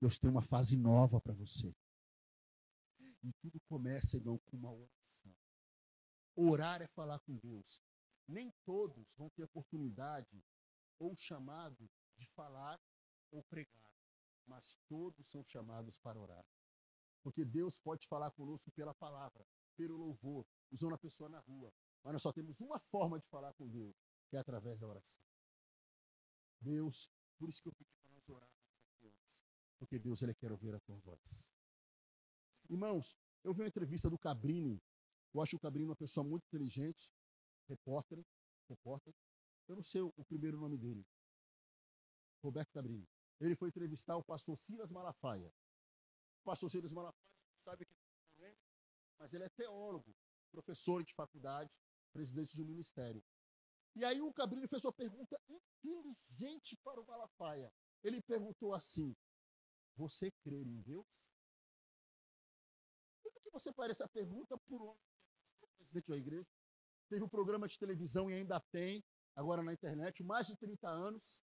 Deus 0.00 0.18
tem 0.18 0.28
uma 0.28 0.42
fase 0.42 0.76
nova 0.76 1.20
para 1.20 1.32
você. 1.32 1.74
E 3.22 3.32
tudo 3.40 3.58
começa, 3.68 4.16
irmão, 4.16 4.38
com 4.44 4.56
uma 4.56 4.70
oração. 4.70 5.34
Orar 6.36 6.82
é 6.82 6.88
falar 6.88 7.20
com 7.20 7.36
Deus. 7.38 7.80
Nem 8.28 8.52
todos 8.64 9.14
vão 9.14 9.30
ter 9.30 9.44
oportunidade 9.44 10.44
ou 10.98 11.16
chamado 11.16 11.88
de 12.16 12.26
falar 12.28 12.80
ou 13.30 13.42
pregar, 13.44 13.90
mas 14.46 14.76
todos 14.88 15.26
são 15.26 15.42
chamados 15.44 15.98
para 15.98 16.18
orar. 16.18 16.44
Porque 17.22 17.44
Deus 17.44 17.78
pode 17.78 18.06
falar 18.06 18.30
conosco 18.32 18.70
pela 18.72 18.94
palavra, 18.94 19.46
pelo 19.76 19.96
louvor, 19.96 20.46
usando 20.70 20.94
a 20.94 20.98
pessoa 20.98 21.28
na 21.28 21.40
rua. 21.40 21.72
Mas 22.02 22.12
nós 22.12 22.22
só 22.22 22.32
temos 22.32 22.60
uma 22.60 22.78
forma 22.90 23.18
de 23.18 23.26
falar 23.28 23.52
com 23.54 23.68
Deus, 23.68 23.96
que 24.28 24.36
é 24.36 24.38
através 24.40 24.80
da 24.80 24.88
oração. 24.88 25.22
Deus, 26.60 27.10
por 27.38 27.48
isso 27.48 27.62
que 27.62 27.68
eu 27.68 27.72
pedi 27.72 27.90
para 28.02 28.12
nós 28.12 28.28
orarmos 28.28 28.70
aqui 28.86 29.08
antes. 29.08 29.44
Porque 29.78 29.98
Deus, 29.98 30.22
Ele 30.22 30.34
quer 30.34 30.52
ouvir 30.52 30.74
a 30.74 30.80
tua 30.80 30.98
voz. 30.98 31.50
Irmãos, 32.68 33.16
eu 33.42 33.52
vi 33.52 33.62
uma 33.62 33.68
entrevista 33.68 34.08
do 34.08 34.18
Cabrini. 34.18 34.82
Eu 35.32 35.42
acho 35.42 35.56
o 35.56 35.60
Cabrini 35.60 35.86
uma 35.86 35.96
pessoa 35.96 36.24
muito 36.24 36.44
inteligente, 36.46 37.12
repórter, 37.68 38.24
repórter. 38.68 39.14
Eu 39.66 39.76
não 39.76 39.82
sei 39.82 40.00
o 40.02 40.24
primeiro 40.26 40.58
nome 40.58 40.76
dele. 40.76 41.04
Roberto 42.44 42.70
Cabrini. 42.72 43.08
Ele 43.40 43.56
foi 43.56 43.68
entrevistar 43.68 44.16
o 44.16 44.24
pastor 44.24 44.56
Silas 44.56 44.90
Malafaia. 44.90 45.52
O 46.40 46.44
pastor 46.44 46.70
Silas 46.70 46.92
Malafaia 46.92 47.24
sabe 47.60 47.84
que 47.86 47.94
mas 49.18 49.32
ele 49.32 49.44
é 49.44 49.48
teólogo, 49.48 50.14
professor 50.50 51.02
de 51.02 51.14
faculdade, 51.14 51.70
presidente 52.12 52.54
de 52.54 52.62
um 52.62 52.66
ministério. 52.66 53.24
E 53.96 54.04
aí 54.04 54.20
o 54.20 54.32
Cabrini 54.32 54.68
fez 54.68 54.84
uma 54.84 54.92
pergunta 54.92 55.40
inteligente 55.48 56.76
para 56.82 57.00
o 57.00 57.06
Malafaia. 57.06 57.72
Ele 58.02 58.20
perguntou 58.20 58.74
assim: 58.74 59.16
Você 59.96 60.30
crê 60.42 60.62
em 60.62 60.80
Deus? 60.82 61.06
Por 63.22 63.40
que 63.40 63.50
você 63.50 63.72
faz 63.72 63.92
essa 63.92 64.08
pergunta 64.08 64.58
por 64.58 64.82
um 64.82 64.96
presidente 65.78 66.10
da 66.10 66.16
igreja? 66.16 66.46
Teve 67.08 67.24
um 67.24 67.28
programa 67.28 67.68
de 67.68 67.78
televisão 67.78 68.30
e 68.30 68.34
ainda 68.34 68.60
tem, 68.72 69.02
agora 69.34 69.62
na 69.62 69.72
internet, 69.72 70.22
mais 70.22 70.46
de 70.48 70.56
30 70.56 70.88
anos. 70.88 71.40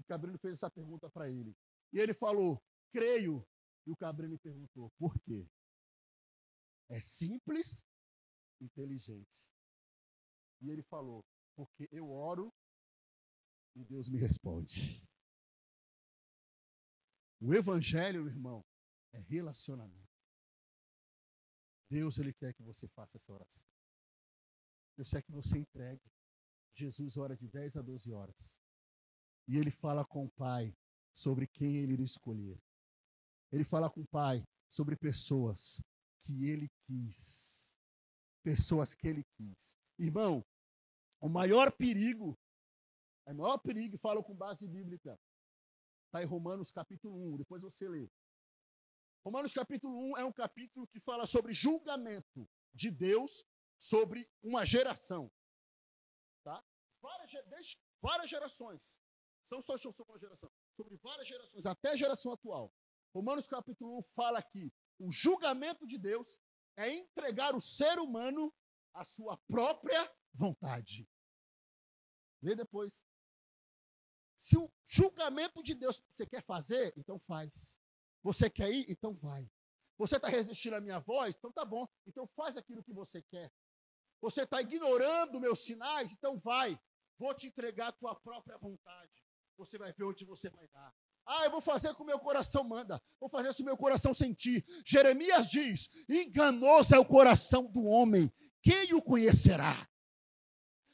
E 0.00 0.02
Cabrini 0.02 0.38
fez 0.38 0.54
essa 0.54 0.70
pergunta 0.70 1.10
para 1.10 1.28
ele. 1.28 1.54
E 1.92 1.98
ele 1.98 2.14
falou: 2.14 2.58
Creio. 2.90 3.46
E 3.86 3.90
o 3.90 3.96
Cabrini 3.96 4.38
perguntou: 4.38 4.90
Por 4.98 5.12
quê? 5.20 5.46
É 6.88 6.98
simples, 6.98 7.84
inteligente. 8.58 9.46
E 10.62 10.70
ele 10.70 10.82
falou: 10.82 11.22
Porque 11.54 11.86
eu 11.92 12.10
oro 12.10 12.50
e 13.76 13.84
Deus 13.84 14.08
me 14.08 14.18
responde. 14.18 15.06
O 17.38 17.52
evangelho, 17.52 18.26
irmão, 18.26 18.64
é 19.12 19.18
relacionamento. 19.18 20.08
Deus 21.90 22.16
ele 22.16 22.32
quer 22.32 22.54
que 22.54 22.62
você 22.62 22.88
faça 22.88 23.18
essa 23.18 23.32
oração. 23.34 23.68
Deus 24.96 25.10
quer 25.10 25.22
que 25.22 25.32
você 25.32 25.58
entregue. 25.58 26.10
Jesus 26.74 27.18
ora 27.18 27.36
de 27.36 27.48
10 27.48 27.76
a 27.76 27.82
12 27.82 28.12
horas. 28.12 28.58
E 29.50 29.56
ele 29.58 29.72
fala 29.72 30.04
com 30.04 30.26
o 30.26 30.30
Pai 30.30 30.72
sobre 31.12 31.44
quem 31.44 31.78
ele 31.78 31.94
iria 31.94 32.04
escolher. 32.04 32.56
Ele 33.50 33.64
fala 33.64 33.90
com 33.90 34.02
o 34.02 34.06
Pai 34.06 34.46
sobre 34.68 34.94
pessoas 34.94 35.82
que 36.20 36.48
ele 36.48 36.70
quis. 36.86 37.74
Pessoas 38.44 38.94
que 38.94 39.08
ele 39.08 39.24
quis. 39.36 39.76
Irmão, 39.98 40.46
o 41.20 41.28
maior 41.28 41.72
perigo, 41.72 42.38
o 43.26 43.34
maior 43.34 43.58
perigo, 43.58 43.98
falo 43.98 44.22
com 44.22 44.36
base 44.36 44.68
bíblica, 44.68 45.18
está 46.06 46.22
em 46.22 46.26
Romanos 46.26 46.70
capítulo 46.70 47.34
1, 47.34 47.38
depois 47.38 47.60
você 47.60 47.88
lê. 47.88 48.08
Romanos 49.24 49.52
capítulo 49.52 50.12
1 50.12 50.18
é 50.18 50.24
um 50.24 50.32
capítulo 50.32 50.86
que 50.86 51.00
fala 51.00 51.26
sobre 51.26 51.52
julgamento 51.52 52.48
de 52.72 52.88
Deus 52.88 53.44
sobre 53.80 54.30
uma 54.44 54.64
geração. 54.64 55.28
Tá? 56.44 56.64
Várias, 57.02 57.32
várias 58.00 58.30
gerações. 58.30 59.00
São 59.50 59.60
só 59.60 59.76
sobre 59.76 60.04
uma 60.08 60.18
geração. 60.18 60.48
Sobre 60.76 60.96
várias 60.98 61.26
gerações, 61.26 61.66
até 61.66 61.90
a 61.90 61.96
geração 61.96 62.32
atual. 62.32 62.72
Romanos 63.12 63.48
capítulo 63.48 63.98
1 63.98 64.02
fala 64.04 64.38
aqui 64.38 64.72
o 65.00 65.10
julgamento 65.10 65.86
de 65.86 65.98
Deus 65.98 66.38
é 66.76 66.94
entregar 66.94 67.56
o 67.56 67.60
ser 67.60 67.98
humano 67.98 68.54
à 68.94 69.04
sua 69.04 69.36
própria 69.48 70.08
vontade. 70.32 71.08
Lê 72.42 72.54
depois. 72.54 73.04
Se 74.36 74.56
o 74.56 74.70
julgamento 74.86 75.62
de 75.62 75.74
Deus 75.74 76.00
você 76.12 76.26
quer 76.26 76.44
fazer, 76.44 76.94
então 76.96 77.18
faz. 77.18 77.78
Você 78.22 78.48
quer 78.48 78.70
ir, 78.70 78.86
então 78.88 79.14
vai. 79.14 79.50
Você 79.98 80.16
está 80.16 80.28
resistindo 80.28 80.76
à 80.76 80.80
minha 80.80 81.00
voz, 81.00 81.34
então 81.36 81.50
tá 81.50 81.64
bom. 81.64 81.88
Então 82.06 82.26
faz 82.36 82.56
aquilo 82.56 82.84
que 82.84 82.92
você 82.92 83.20
quer. 83.22 83.50
Você 84.20 84.42
está 84.42 84.60
ignorando 84.60 85.40
meus 85.40 85.60
sinais, 85.60 86.12
então 86.12 86.38
vai. 86.38 86.78
Vou 87.18 87.34
te 87.34 87.48
entregar 87.48 87.88
a 87.88 87.92
tua 87.92 88.14
própria 88.14 88.56
vontade. 88.58 89.29
Você 89.60 89.76
vai 89.76 89.92
ver 89.92 90.04
onde 90.04 90.24
você 90.24 90.48
vai 90.48 90.66
dar. 90.68 90.90
Ah, 91.26 91.44
eu 91.44 91.50
vou 91.50 91.60
fazer 91.60 91.94
com 91.94 92.02
o 92.02 92.06
meu 92.06 92.18
coração 92.18 92.64
manda. 92.64 93.00
Vou 93.20 93.28
fazer 93.28 93.52
se 93.52 93.60
o 93.60 93.64
meu 93.66 93.76
coração 93.76 94.14
sentir. 94.14 94.64
Jeremias 94.86 95.48
diz: 95.48 95.86
enganoso 96.08 96.94
é 96.94 96.98
o 96.98 97.04
coração 97.04 97.70
do 97.70 97.84
homem. 97.84 98.32
Quem 98.62 98.94
o 98.94 99.02
conhecerá? 99.02 99.86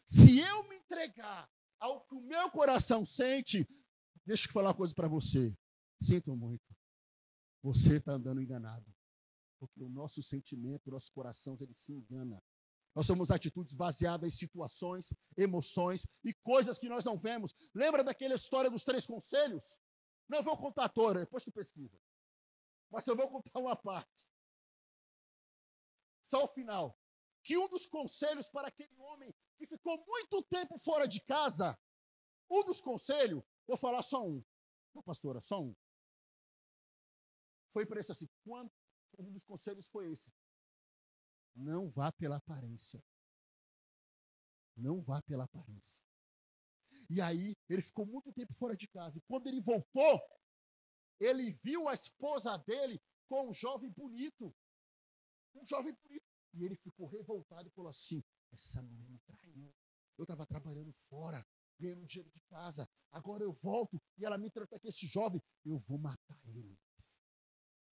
Se 0.04 0.40
eu 0.40 0.64
me 0.68 0.76
entregar 0.76 1.48
ao 1.78 2.04
que 2.06 2.16
o 2.16 2.20
meu 2.20 2.50
coração 2.50 3.06
sente, 3.06 3.68
deixa 4.24 4.48
eu 4.48 4.52
falar 4.52 4.70
uma 4.70 4.76
coisa 4.76 4.94
para 4.94 5.06
você. 5.06 5.56
Sinto 6.02 6.36
muito. 6.36 6.74
Você 7.62 7.98
está 7.98 8.14
andando 8.14 8.42
enganado. 8.42 8.92
Porque 9.60 9.80
o 9.80 9.88
nosso 9.88 10.20
sentimento, 10.22 10.88
o 10.88 10.90
nosso 10.90 11.12
coração, 11.12 11.56
ele 11.60 11.74
se 11.74 11.92
engana. 11.92 12.42
Nós 12.96 13.06
somos 13.06 13.30
atitudes 13.30 13.74
baseadas 13.74 14.26
em 14.26 14.34
situações, 14.34 15.12
emoções 15.36 16.06
e 16.24 16.32
coisas 16.32 16.78
que 16.78 16.88
nós 16.88 17.04
não 17.04 17.18
vemos. 17.18 17.52
Lembra 17.74 18.02
daquela 18.02 18.34
história 18.34 18.70
dos 18.70 18.84
três 18.84 19.04
conselhos? 19.04 19.78
Não 20.26 20.42
vou 20.42 20.56
contar 20.56 20.88
toda, 20.88 21.20
depois 21.20 21.44
tu 21.44 21.52
pesquisa. 21.52 22.00
Mas 22.90 23.06
eu 23.06 23.14
vou 23.14 23.28
contar 23.30 23.60
uma 23.60 23.76
parte. 23.76 24.26
Só 26.24 26.44
o 26.44 26.48
final. 26.48 26.98
Que 27.44 27.58
um 27.58 27.68
dos 27.68 27.84
conselhos 27.84 28.48
para 28.48 28.68
aquele 28.68 28.98
homem 28.98 29.34
que 29.58 29.66
ficou 29.66 30.02
muito 30.06 30.42
tempo 30.44 30.78
fora 30.78 31.06
de 31.06 31.20
casa, 31.20 31.78
um 32.50 32.64
dos 32.64 32.80
conselhos, 32.80 33.44
vou 33.66 33.76
falar 33.76 34.02
só 34.02 34.26
um. 34.26 34.42
Não, 34.94 35.02
pastora, 35.02 35.42
só 35.42 35.60
um. 35.60 35.76
Foi 37.74 37.84
para 37.84 38.00
esse 38.00 38.10
assim. 38.10 38.26
Um 39.18 39.32
dos 39.32 39.44
conselhos 39.44 39.86
foi 39.86 40.10
esse. 40.10 40.32
Não 41.56 41.88
vá 41.88 42.12
pela 42.12 42.36
aparência. 42.36 43.02
Não 44.76 45.00
vá 45.00 45.22
pela 45.22 45.44
aparência. 45.44 46.04
E 47.08 47.20
aí, 47.20 47.56
ele 47.68 47.80
ficou 47.80 48.04
muito 48.04 48.32
tempo 48.32 48.52
fora 48.54 48.76
de 48.76 48.86
casa. 48.86 49.18
E 49.18 49.22
quando 49.22 49.46
ele 49.46 49.60
voltou, 49.60 50.20
ele 51.18 51.50
viu 51.62 51.88
a 51.88 51.94
esposa 51.94 52.56
dele 52.58 53.00
com 53.26 53.48
um 53.48 53.54
jovem 53.54 53.90
bonito. 53.90 54.54
Um 55.54 55.64
jovem 55.64 55.94
bonito. 55.94 56.24
E 56.54 56.64
ele 56.64 56.76
ficou 56.76 57.06
revoltado 57.06 57.68
e 57.68 57.72
falou 57.72 57.90
assim: 57.90 58.22
Essa 58.52 58.82
mulher 58.82 59.08
me 59.08 59.18
traiu. 59.20 59.74
Eu 60.18 60.24
estava 60.24 60.46
trabalhando 60.46 60.92
fora, 61.08 61.44
ganhando 61.78 62.06
dinheiro 62.06 62.30
de 62.30 62.40
casa. 62.48 62.88
Agora 63.12 63.42
eu 63.42 63.52
volto 63.52 64.00
e 64.18 64.24
ela 64.24 64.38
me 64.38 64.50
trata 64.50 64.78
com 64.78 64.88
esse 64.88 65.06
jovem. 65.06 65.42
Eu 65.64 65.78
vou 65.78 65.98
matar 65.98 66.40
ele. 66.48 66.78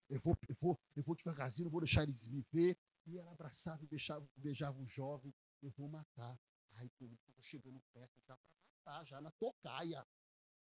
Eu 0.08 0.20
vou, 0.20 0.36
eu 0.48 0.54
vou, 0.54 0.78
eu 0.94 1.02
vou 1.02 1.16
devagarzinho, 1.16 1.64
não 1.64 1.72
vou 1.72 1.80
deixar 1.80 2.02
eles 2.02 2.28
me 2.28 2.42
ver. 2.52 2.78
E 3.06 3.18
ela 3.18 3.32
abraçava 3.32 3.82
e 3.84 3.86
beijava, 3.86 4.26
beijava 4.36 4.80
o 4.80 4.86
jovem. 4.86 5.34
Eu 5.62 5.70
vou 5.70 5.88
matar. 5.88 6.38
Aí 6.74 6.90
quando 6.98 7.14
estava 7.14 7.42
chegando 7.42 7.80
perto, 7.92 8.20
já 8.26 8.36
para 8.36 8.52
matar, 8.72 9.06
já 9.06 9.20
na 9.20 9.30
tocaia. 9.32 10.06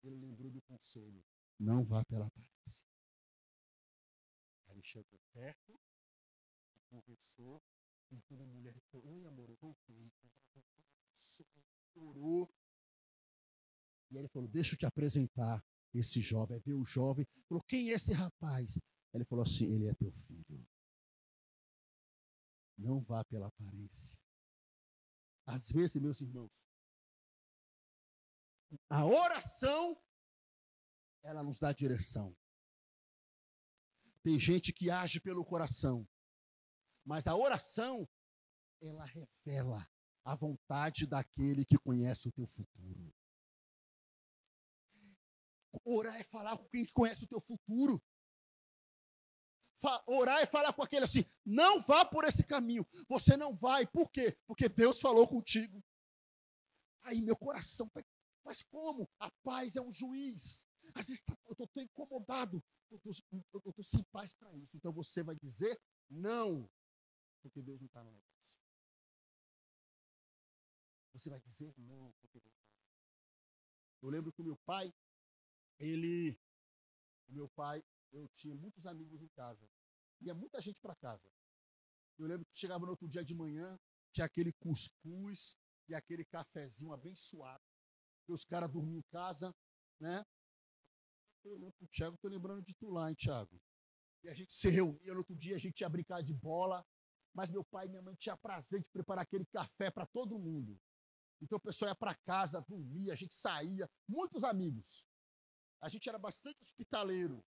Ele 0.03 0.17
lembrou 0.17 0.51
do 0.51 0.61
conselho. 0.63 1.25
Não 1.59 1.85
vá 1.85 2.05
pela 2.05 2.27
aparência. 2.27 2.87
Ele 4.67 4.83
chegou 4.83 5.21
perto, 5.33 5.79
conversou, 6.89 7.63
e 8.11 8.21
quando 8.23 8.43
a 8.43 8.47
mulher 8.47 8.75
falou, 8.91 9.15
oi 9.15 9.25
amor, 9.27 9.49
eu 9.49 9.57
voltei. 9.57 10.11
Chorou. 11.93 12.51
E 14.11 14.17
ele 14.17 14.29
falou, 14.29 14.49
deixa 14.49 14.75
eu 14.75 14.79
te 14.79 14.87
apresentar 14.87 15.65
esse 15.95 16.21
jovem. 16.21 16.57
Aí 16.57 16.63
veio 16.65 16.81
o 16.81 16.85
jovem, 16.85 17.27
falou, 17.49 17.63
quem 17.63 17.91
é 17.91 17.95
esse 17.95 18.13
rapaz? 18.13 18.79
Ele 19.15 19.25
falou 19.25 19.43
assim, 19.43 19.75
ele 19.75 19.89
é 19.89 19.95
teu 19.95 20.11
filho. 20.11 20.67
Não 22.83 23.01
vá 23.01 23.25
pela 23.25 23.47
aparência. 23.47 24.21
Às 25.47 25.71
vezes, 25.71 26.03
meus 26.03 26.21
irmãos, 26.21 26.51
a 28.91 29.07
oração, 29.07 29.97
ela 31.23 31.45
nos 31.45 31.59
dá 31.61 31.73
direção. 31.73 32.37
Tem 34.25 34.39
gente 34.39 34.73
que 34.73 34.91
age 34.91 35.21
pelo 35.21 35.45
coração, 35.45 36.09
mas 37.05 37.27
a 37.27 37.37
oração, 37.37 38.09
ela 38.81 39.05
revela 39.05 39.89
a 40.25 40.35
vontade 40.35 41.07
daquele 41.07 41.65
que 41.65 41.79
conhece 41.79 42.29
o 42.29 42.33
teu 42.33 42.47
futuro. 42.47 43.15
Orar 45.85 46.17
é 46.17 46.25
falar 46.25 46.59
com 46.59 46.69
quem 46.69 46.87
conhece 46.93 47.25
o 47.25 47.29
teu 47.29 47.41
futuro. 47.41 48.03
Orar 50.07 50.41
é 50.41 50.47
falar 50.47 50.73
com 50.73 50.83
aquele 50.83 51.05
assim: 51.05 51.25
não 51.45 51.81
vá 51.81 52.05
por 52.05 52.25
esse 52.25 52.45
caminho. 52.45 52.87
Você 53.09 53.37
não 53.37 53.55
vai. 53.55 53.87
Por 53.87 54.11
quê? 54.11 54.37
Porque 54.47 54.69
Deus 54.69 55.01
falou 55.01 55.27
contigo. 55.27 55.83
Aí 57.03 57.21
meu 57.21 57.37
coração 57.37 57.87
está. 57.87 58.03
Mas 58.45 58.63
como? 58.63 59.09
A 59.19 59.31
paz 59.43 59.77
é 59.77 59.81
um 59.81 59.93
juiz. 59.93 60.67
Às 60.95 61.09
vezes 61.09 61.23
tá, 61.23 61.37
eu 61.47 61.65
estou 61.65 61.83
incomodado. 61.83 62.63
Eu 62.91 62.99
estou 62.99 63.85
sem 63.85 64.03
paz 64.05 64.35
para 64.35 64.55
isso. 64.57 64.77
Então 64.77 64.93
você 64.93 65.23
vai 65.23 65.37
dizer 65.37 65.81
não. 66.11 66.69
Porque 67.43 67.63
Deus 67.63 67.81
não 67.81 67.87
está 67.87 68.03
no 68.05 68.11
negócio. 68.11 68.63
Você 71.13 71.31
vai 71.31 71.41
dizer 71.41 71.75
não. 71.79 72.13
Porque 72.21 72.39
Deus 72.41 72.55
está. 72.55 72.73
Eu 74.03 74.11
lembro 74.11 74.33
que 74.33 74.43
o 74.43 74.45
meu 74.45 74.57
pai, 74.67 74.93
ele. 75.79 76.39
O 77.29 77.33
meu 77.33 77.49
pai, 77.49 77.83
eu 78.13 78.29
tinha 78.35 78.55
muitos 78.55 78.87
amigos 78.87 79.23
em 79.23 79.29
casa. 79.29 79.69
Ia 80.21 80.35
muita 80.35 80.61
gente 80.61 80.79
para 80.81 80.95
casa. 80.95 81.31
Eu 82.19 82.27
lembro 82.27 82.47
que 82.47 82.59
chegava 82.59 82.85
no 82.85 82.93
outro 82.93 83.09
dia 83.09 83.25
de 83.25 83.35
manhã, 83.35 83.79
tinha 84.13 84.27
aquele 84.27 84.53
cuscuz 84.53 85.57
e 85.89 85.95
aquele 85.95 86.25
cafezinho 86.25 86.93
abençoado. 86.93 87.65
E 88.29 88.33
os 88.33 88.45
caras 88.45 88.71
dormiam 88.71 88.99
em 88.99 89.11
casa, 89.11 89.55
né? 89.99 90.25
Eu 91.45 91.57
lembro 91.57 91.75
o 91.81 91.89
Thiago, 91.89 92.17
tô 92.19 92.29
lembrando 92.29 92.63
de 92.63 92.75
tu 92.75 92.91
lá, 92.91 93.09
hein, 93.09 93.17
Thiago? 93.17 93.61
E 94.23 94.29
a 94.29 94.35
gente 94.35 94.53
se 94.53 94.69
reunia 94.69 95.13
no 95.13 95.19
outro 95.19 95.35
dia, 95.35 95.57
a 95.57 95.59
gente 95.59 95.81
ia 95.81 95.89
brincar 95.89 96.23
de 96.23 96.33
bola. 96.33 96.87
Mas 97.35 97.51
meu 97.51 97.65
pai 97.65 97.87
e 97.87 97.89
minha 97.89 98.03
mãe 98.03 98.15
tinham 98.15 98.37
prazer 98.37 98.81
de 98.81 98.91
preparar 98.91 99.23
aquele 99.23 99.47
café 99.47 99.91
para 99.91 100.07
todo 100.07 100.39
mundo. 100.39 100.79
Então 101.41 101.57
o 101.57 101.61
pessoal 101.61 101.89
ia 101.89 101.95
para 101.95 102.15
casa, 102.15 102.61
dormia, 102.61 103.15
a 103.15 103.17
gente 103.17 103.35
saía, 103.35 103.91
muitos 104.07 104.45
amigos. 104.45 105.05
A 105.81 105.89
gente 105.89 106.09
era 106.09 106.19
bastante 106.19 106.59
hospitaleiro. 106.61 107.45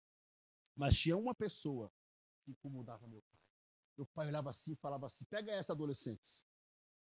Mas 0.76 0.98
tinha 0.98 1.18
uma 1.18 1.36
pessoa 1.36 1.92
que 2.44 2.52
incomodava 2.52 3.08
meu 3.08 3.22
pai. 3.22 3.42
Meu 3.98 4.08
pai 4.08 4.28
olhava 4.28 4.50
assim 4.50 4.74
e 4.74 4.76
falava 4.76 5.06
assim: 5.06 5.26
pega 5.26 5.52
essa 5.52 5.74
adolescente, 5.74 6.46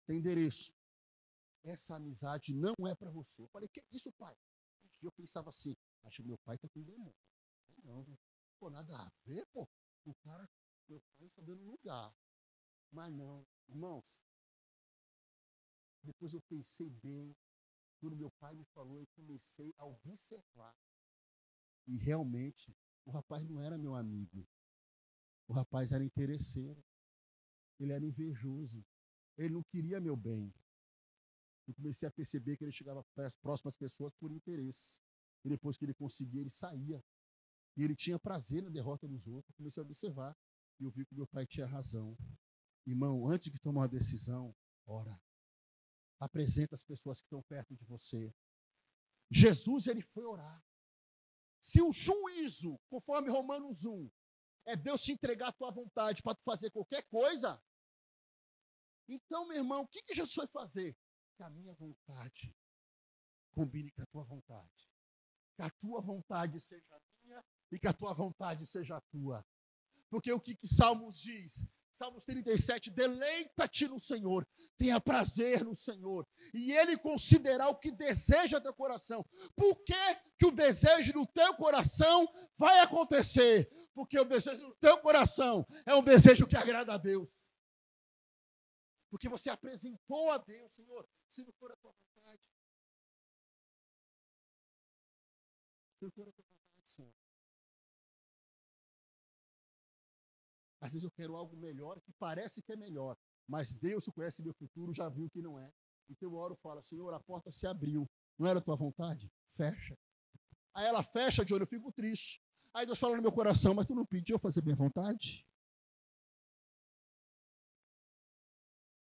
tem 0.06 0.18
endereço. 0.18 0.74
Essa 1.62 1.96
amizade 1.96 2.54
não 2.54 2.74
é 2.86 2.94
para 2.94 3.10
você. 3.10 3.42
Eu 3.42 3.48
falei: 3.48 3.68
que 3.68 3.82
isso, 3.92 4.12
pai? 4.12 4.36
E 5.00 5.06
eu 5.06 5.12
pensava 5.12 5.50
assim: 5.50 5.76
acho 6.04 6.22
que 6.22 6.28
meu 6.28 6.38
pai 6.38 6.58
tá 6.58 6.68
com 6.68 6.82
demônio. 6.82 7.14
Não, 7.84 8.04
não, 8.04 8.18
pô, 8.58 8.70
nada 8.70 8.96
a 8.96 9.10
ver, 9.24 9.46
pô. 9.52 9.68
O 10.04 10.14
cara, 10.14 10.48
meu 10.88 11.00
pai 11.16 11.28
está 11.28 11.42
dando 11.42 11.62
lugar. 11.62 12.14
Mas 12.90 13.12
não, 13.12 13.46
irmãos. 13.68 14.04
Depois 16.02 16.34
eu 16.34 16.40
pensei 16.42 16.90
bem. 16.90 17.36
Quando 18.00 18.16
meu 18.16 18.30
pai 18.40 18.54
me 18.54 18.64
falou, 18.64 18.98
eu 18.98 19.06
comecei 19.14 19.74
a 19.76 19.84
observar. 19.84 20.74
E 21.86 21.98
realmente 21.98 22.74
o 23.04 23.10
rapaz 23.10 23.44
não 23.44 23.60
era 23.60 23.78
meu 23.78 23.94
amigo. 23.94 24.46
O 25.48 25.52
rapaz 25.52 25.92
era 25.92 26.04
interesseiro. 26.04 26.82
Ele 27.78 27.92
era 27.92 28.04
invejoso. 28.04 28.84
Ele 29.36 29.54
não 29.54 29.62
queria 29.62 30.00
meu 30.00 30.16
bem. 30.16 30.52
Eu 31.66 31.74
comecei 31.74 32.08
a 32.08 32.12
perceber 32.12 32.56
que 32.56 32.64
ele 32.64 32.72
chegava 32.72 33.04
às 33.16 33.36
próximas 33.36 33.76
pessoas 33.76 34.14
por 34.14 34.30
interesse. 34.30 35.00
E 35.44 35.48
depois 35.48 35.76
que 35.76 35.84
ele 35.84 35.94
conseguia, 35.94 36.40
ele 36.40 36.50
saía. 36.50 37.02
E 37.76 37.82
ele 37.82 37.96
tinha 37.96 38.18
prazer 38.18 38.62
na 38.62 38.70
derrota 38.70 39.08
dos 39.08 39.26
outros. 39.26 39.50
Eu 39.50 39.56
comecei 39.56 39.80
a 39.80 39.84
observar. 39.84 40.36
E 40.78 40.84
eu 40.84 40.90
vi 40.90 41.06
que 41.06 41.14
meu 41.14 41.26
pai 41.26 41.46
tinha 41.46 41.66
razão. 41.66 42.16
Irmão, 42.86 43.26
antes 43.26 43.50
de 43.50 43.60
tomar 43.60 43.82
uma 43.82 43.88
decisão, 43.88 44.54
ora. 44.86 45.20
Apresenta 46.18 46.74
as 46.74 46.82
pessoas 46.82 47.20
que 47.20 47.26
estão 47.26 47.42
perto 47.42 47.74
de 47.74 47.84
você. 47.84 48.34
Jesus, 49.30 49.86
ele 49.86 50.02
foi 50.02 50.24
orar. 50.24 50.62
Se 51.62 51.82
o 51.82 51.92
juízo, 51.92 52.78
conforme 52.88 53.30
Romanos 53.30 53.84
1, 53.84 54.10
é 54.66 54.76
Deus 54.76 55.02
te 55.02 55.12
entregar 55.12 55.48
a 55.48 55.52
tua 55.52 55.70
vontade 55.70 56.22
para 56.22 56.34
tu 56.34 56.42
fazer 56.42 56.70
qualquer 56.70 57.06
coisa, 57.08 57.60
então, 59.08 59.48
meu 59.48 59.58
irmão, 59.58 59.82
o 59.82 59.88
que, 59.88 60.02
que 60.02 60.14
Jesus 60.14 60.32
foi 60.32 60.46
fazer? 60.46 60.96
Que 61.36 61.42
a 61.42 61.50
minha 61.50 61.74
vontade 61.74 62.54
combine 63.52 63.90
com 63.90 64.02
a 64.02 64.06
tua 64.06 64.22
vontade. 64.22 64.88
Que 65.56 65.62
a 65.62 65.70
tua 65.70 66.00
vontade 66.00 66.60
seja 66.60 67.02
minha 67.24 67.44
e 67.72 67.78
que 67.78 67.88
a 67.88 67.92
tua 67.92 68.14
vontade 68.14 68.64
seja 68.66 69.00
tua. 69.10 69.44
Porque 70.08 70.32
o 70.32 70.40
que, 70.40 70.54
que 70.54 70.66
Salmos 70.66 71.20
diz? 71.20 71.66
Salmos 71.94 72.24
37, 72.24 72.90
deleita-te 72.90 73.86
no 73.86 74.00
Senhor, 74.00 74.46
tenha 74.78 75.00
prazer 75.00 75.64
no 75.64 75.74
Senhor, 75.74 76.26
e 76.54 76.72
Ele 76.72 76.96
considerar 76.96 77.68
o 77.68 77.78
que 77.78 77.90
deseja 77.90 78.60
teu 78.60 78.74
coração. 78.74 79.22
Por 79.54 79.82
que, 79.84 80.14
que 80.38 80.46
o 80.46 80.50
desejo 80.50 81.12
do 81.12 81.26
teu 81.26 81.54
coração 81.56 82.26
vai 82.56 82.80
acontecer? 82.80 83.70
Porque 83.94 84.18
o 84.18 84.24
desejo 84.24 84.68
do 84.68 84.74
teu 84.76 84.98
coração 84.98 85.66
é 85.84 85.94
um 85.94 86.02
desejo 86.02 86.46
que 86.46 86.56
agrada 86.56 86.94
a 86.94 86.98
Deus. 86.98 87.28
Porque 89.10 89.28
você 89.28 89.50
apresentou 89.50 90.30
a 90.30 90.38
Deus, 90.38 90.72
Senhor, 90.72 91.06
se 91.28 91.44
não 91.44 91.52
for 91.54 91.72
a 91.72 91.76
tua 91.76 91.92
vontade. 91.92 92.40
Se 95.98 96.04
não 96.04 96.10
for 96.12 96.28
a 96.28 96.32
tua 96.32 96.49
Às 100.90 100.94
vezes 100.94 101.04
eu 101.04 101.10
quero 101.12 101.36
algo 101.36 101.56
melhor 101.56 102.00
que 102.00 102.12
parece 102.14 102.60
que 102.60 102.72
é 102.72 102.76
melhor, 102.76 103.16
mas 103.46 103.76
Deus 103.76 104.04
que 104.04 104.10
conhece 104.10 104.42
meu 104.42 104.52
futuro 104.52 104.92
já 104.92 105.08
viu 105.08 105.30
que 105.30 105.40
não 105.40 105.56
é. 105.56 105.72
Então 106.08 106.28
eu 106.28 106.34
oro 106.34 106.54
e 106.54 106.60
falo, 106.60 106.82
Senhor, 106.82 107.14
a 107.14 107.20
porta 107.20 107.52
se 107.52 107.64
abriu. 107.64 108.10
Não 108.36 108.48
era 108.48 108.58
a 108.58 108.62
tua 108.62 108.74
vontade? 108.74 109.30
Fecha. 109.52 109.96
Aí 110.74 110.86
ela 110.86 111.04
fecha 111.04 111.44
de 111.44 111.54
olho, 111.54 111.62
eu 111.62 111.68
fico 111.68 111.92
triste. 111.92 112.42
Aí 112.74 112.84
Deus 112.84 112.98
fala 112.98 113.14
no 113.14 113.22
meu 113.22 113.30
coração, 113.30 113.72
mas 113.72 113.86
tu 113.86 113.94
não 113.94 114.04
pediu 114.04 114.36
fazer 114.36 114.64
minha 114.64 114.74
vontade? 114.74 115.46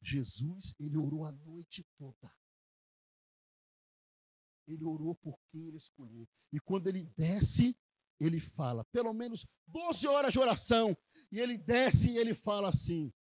Jesus, 0.02 0.76
ele 0.78 0.98
orou 0.98 1.24
a 1.24 1.32
noite 1.32 1.86
toda. 1.98 2.36
Ele 4.68 4.84
orou 4.84 5.16
por 5.16 5.40
quem 5.50 5.68
ele 5.68 5.78
escolheu. 5.78 6.28
E 6.52 6.60
quando 6.60 6.88
ele 6.88 7.06
desce 7.16 7.78
ele 8.20 8.40
fala, 8.40 8.84
pelo 8.86 9.14
menos 9.14 9.46
12 9.68 10.08
horas 10.08 10.34
de 10.34 10.40
oração, 10.40 10.98
e 11.32 11.40
ele 11.40 11.58
desce 11.58 12.12
e 12.12 12.18
ele 12.18 12.34
fala 12.34 12.70
assim. 12.70 13.14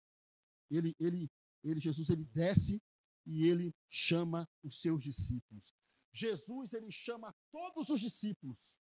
Ele, 0.69 0.95
ele, 0.99 1.29
ele, 1.63 1.79
Jesus, 1.79 2.09
ele 2.09 2.25
desce 2.25 2.81
e 3.25 3.47
ele 3.47 3.75
chama 3.89 4.47
os 4.63 4.81
seus 4.81 5.03
discípulos. 5.03 5.73
Jesus, 6.13 6.73
ele 6.73 6.91
chama 6.91 7.35
todos 7.51 7.89
os 7.89 7.99
discípulos, 7.99 8.77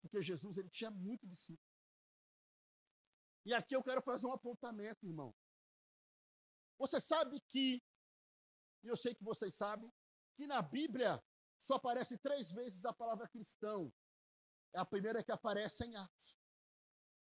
porque 0.00 0.22
Jesus, 0.22 0.56
ele 0.56 0.70
tinha 0.70 0.90
muito 0.90 1.26
discípulo. 1.26 1.68
E 3.44 3.52
aqui 3.52 3.74
eu 3.74 3.82
quero 3.82 4.00
fazer 4.02 4.26
um 4.26 4.32
apontamento, 4.32 5.04
irmão. 5.04 5.34
Você 6.78 7.00
sabe 7.00 7.40
que, 7.50 7.82
e 8.84 8.88
eu 8.88 8.96
sei 8.96 9.14
que 9.14 9.22
vocês 9.22 9.54
sabem, 9.54 9.92
que 10.36 10.46
na 10.46 10.62
Bíblia 10.62 11.22
só 11.60 11.74
aparece 11.74 12.18
três 12.18 12.50
vezes 12.50 12.84
a 12.84 12.92
palavra 12.92 13.28
cristão. 13.28 13.92
A 14.74 14.84
primeira 14.84 15.20
é 15.20 15.22
que 15.22 15.32
aparece 15.32 15.84
em 15.84 15.94
Atos. 15.96 16.36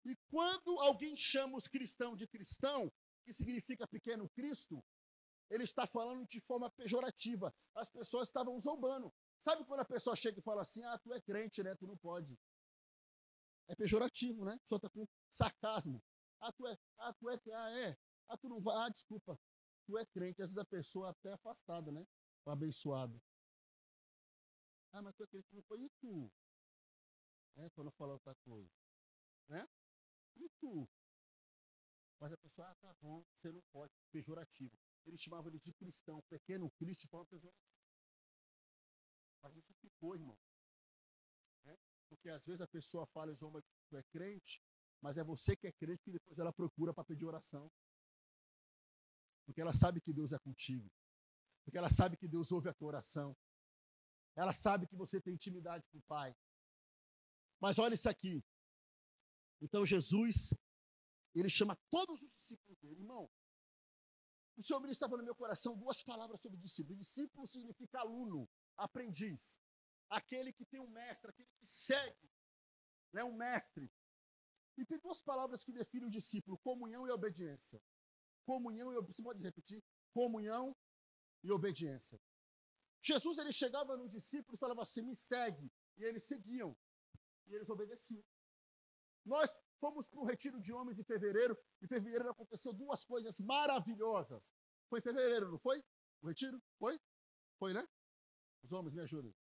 E 0.05 0.17
quando 0.29 0.79
alguém 0.81 1.17
chama 1.17 1.57
os 1.57 1.67
cristãos 1.67 2.19
de 2.19 2.27
cristão, 2.27 2.93
que 3.25 3.33
significa 3.33 3.87
pequeno 3.89 4.29
Cristo, 4.31 4.83
ele 5.51 5.65
está 5.65 5.87
falando 5.87 6.27
de 6.27 6.41
forma 6.41 6.71
pejorativa. 6.71 7.55
As 7.75 7.89
pessoas 7.89 8.29
estavam 8.29 8.59
zombando. 8.59 9.13
Sabe 9.41 9.65
quando 9.65 9.81
a 9.81 9.85
pessoa 9.85 10.17
chega 10.17 10.39
e 10.39 10.43
fala 10.43 10.63
assim: 10.63 10.85
ah, 10.85 10.99
tu 10.99 11.13
é 11.13 11.21
crente, 11.21 11.63
né? 11.63 11.75
Tu 11.77 11.87
não 11.87 11.97
pode. 11.97 12.39
É 13.69 13.75
pejorativo, 13.75 14.45
né? 14.45 14.59
Pessoa 14.61 14.79
está 14.79 14.91
com 14.91 15.07
sarcasmo. 15.31 16.03
Ah, 16.41 16.53
tu 16.53 16.67
é, 16.67 16.79
ah, 16.99 17.13
tu 17.15 17.31
é, 17.31 17.41
ah, 17.53 17.71
é. 17.79 17.97
Ah, 18.29 18.37
tu 18.37 18.49
não 18.49 18.61
vai, 18.61 18.77
ah, 18.77 18.89
desculpa. 18.89 19.39
Tu 19.87 19.99
é 19.99 20.07
crente. 20.07 20.43
Às 20.43 20.51
vezes 20.51 20.59
a 20.59 20.65
pessoa 20.65 21.11
até 21.11 21.31
é 21.31 21.35
afastada, 21.35 21.93
né? 21.93 22.05
O 22.45 22.51
abençoado. 22.51 23.21
Ah, 24.93 25.03
mas 25.03 25.15
tu 25.15 25.25
é 25.25 25.27
crente, 25.27 25.49
não 25.53 25.63
foi. 25.63 25.83
E 25.83 25.91
tu? 26.01 26.33
É, 27.57 27.71
quando 27.71 27.91
falar 27.93 28.15
outra 28.15 28.35
coisa. 28.37 28.71
Né? 29.49 29.67
E 30.37 30.49
tu? 30.61 30.89
Mas 32.21 32.33
a 32.33 32.37
pessoa, 32.39 32.69
ah, 32.69 32.75
tá 32.77 32.95
bom, 33.01 33.25
você 33.35 33.53
não 33.53 33.63
pode, 33.73 33.93
pejorativo. 34.11 34.77
Ele 35.05 35.19
chamava 35.19 35.49
ele 35.49 35.59
de 35.61 35.73
cristão, 35.73 36.23
pequeno 36.29 36.71
Cristo 36.73 37.09
forma 37.09 37.27
pejorativa. 37.27 37.77
Mas 39.43 39.57
isso 39.57 39.73
ficou, 39.75 40.15
irmão. 40.15 40.39
Né? 41.65 41.77
Porque 42.09 42.29
às 42.29 42.45
vezes 42.45 42.61
a 42.61 42.67
pessoa 42.67 43.07
fala, 43.07 43.35
João, 43.35 43.53
mas 43.53 43.65
tu 43.89 43.97
é 43.97 44.03
crente, 44.05 44.63
mas 45.01 45.19
é 45.19 45.25
você 45.25 45.55
que 45.55 45.67
é 45.67 45.73
crente 45.73 46.03
que 46.03 46.11
depois 46.11 46.39
ela 46.39 46.53
procura 46.53 46.93
para 46.93 47.05
pedir 47.05 47.25
oração. 47.25 47.71
Porque 49.45 49.61
ela 49.61 49.73
sabe 49.73 50.01
que 50.01 50.13
Deus 50.13 50.33
é 50.33 50.39
contigo. 50.39 50.91
Porque 51.65 51.79
ela 51.79 51.91
sabe 51.91 52.17
que 52.17 52.27
Deus 52.27 52.51
ouve 52.51 52.69
a 52.69 52.75
tua 52.75 52.89
oração. 52.89 53.37
Ela 54.35 54.53
sabe 54.53 54.87
que 54.87 54.97
você 54.97 55.21
tem 55.21 55.35
intimidade 55.35 55.87
com 55.89 55.99
o 55.99 56.03
Pai. 56.03 56.35
Mas 57.61 57.79
olha 57.79 57.95
isso 57.95 58.09
aqui. 58.09 58.45
Então 59.61 59.85
Jesus, 59.85 60.55
ele 61.35 61.49
chama 61.49 61.77
todos 61.91 62.23
os 62.23 62.31
discípulos 62.31 62.79
dele. 62.79 63.01
Irmão, 63.01 63.31
o 64.57 64.63
Senhor 64.63 64.81
ministrava 64.81 65.17
no 65.17 65.23
meu 65.23 65.35
coração 65.35 65.77
duas 65.77 66.03
palavras 66.03 66.41
sobre 66.41 66.59
discípulo. 66.59 66.99
Discípulo 66.99 67.47
significa 67.47 68.01
aluno, 68.01 68.49
aprendiz. 68.77 69.61
Aquele 70.09 70.53
que 70.53 70.65
tem 70.65 70.81
um 70.81 70.89
mestre, 70.89 71.31
aquele 71.31 71.49
que 71.59 71.67
segue, 71.67 72.31
né, 73.13 73.25
um 73.25 73.35
mestre. 73.35 73.91
E 74.79 74.85
tem 74.85 74.99
duas 74.99 75.23
palavras 75.23 75.65
que 75.65 75.73
definem 75.73 76.09
o 76.09 76.11
discípulo: 76.11 76.59
comunhão 76.59 77.07
e 77.07 77.11
obediência. 77.11 77.83
Comunhão 78.45 78.93
e 78.93 79.03
você 79.03 79.23
pode 79.23 79.43
repetir? 79.43 79.83
Comunhão 80.13 80.75
e 81.43 81.51
obediência. 81.51 82.21
Jesus 83.03 83.39
ele 83.39 83.53
chegava 83.53 83.97
no 83.97 84.09
discípulo 84.09 84.55
e 84.55 84.59
falava 84.59 84.83
assim: 84.83 85.03
"Me 85.03 85.15
segue", 85.15 85.71
e 85.97 86.05
eles 86.05 86.25
seguiam. 86.25 86.77
E 87.47 87.55
eles 87.55 87.69
obedeciam. 87.69 88.25
Nós 89.25 89.57
fomos 89.81 90.09
para 90.09 90.25
retiro 90.25 90.61
de 90.61 90.73
homens 90.73 90.99
em 90.99 91.05
fevereiro, 91.05 91.59
em 91.83 91.87
fevereiro 91.87 92.31
aconteceu 92.31 92.73
duas 92.73 93.05
coisas 93.05 93.39
maravilhosas. 93.41 94.53
Foi 94.89 95.01
em 95.01 95.03
fevereiro, 95.03 95.51
não 95.51 95.59
foi? 95.59 95.83
O 96.23 96.29
retiro? 96.29 96.63
Foi? 96.79 96.99
Foi, 97.59 97.73
né? 97.73 97.87
Os 98.63 98.73
homens 98.73 98.95
me 98.95 99.03
ajudem. 99.03 99.35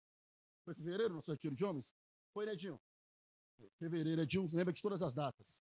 Foi 0.63 0.73
em 0.73 0.77
fevereiro 0.77 1.13
nosso 1.13 1.31
retiro 1.31 1.55
de 1.55 1.63
homens? 1.63 1.93
Foi, 2.33 2.45
né, 2.45 2.55
Dinho? 2.55 2.81
Fevereiro 3.77 4.21
é 4.21 4.25
Dinho, 4.25 4.49
lembra 4.51 4.73
de 4.73 4.81
todas 4.81 5.01
as 5.01 5.13
datas. 5.13 5.61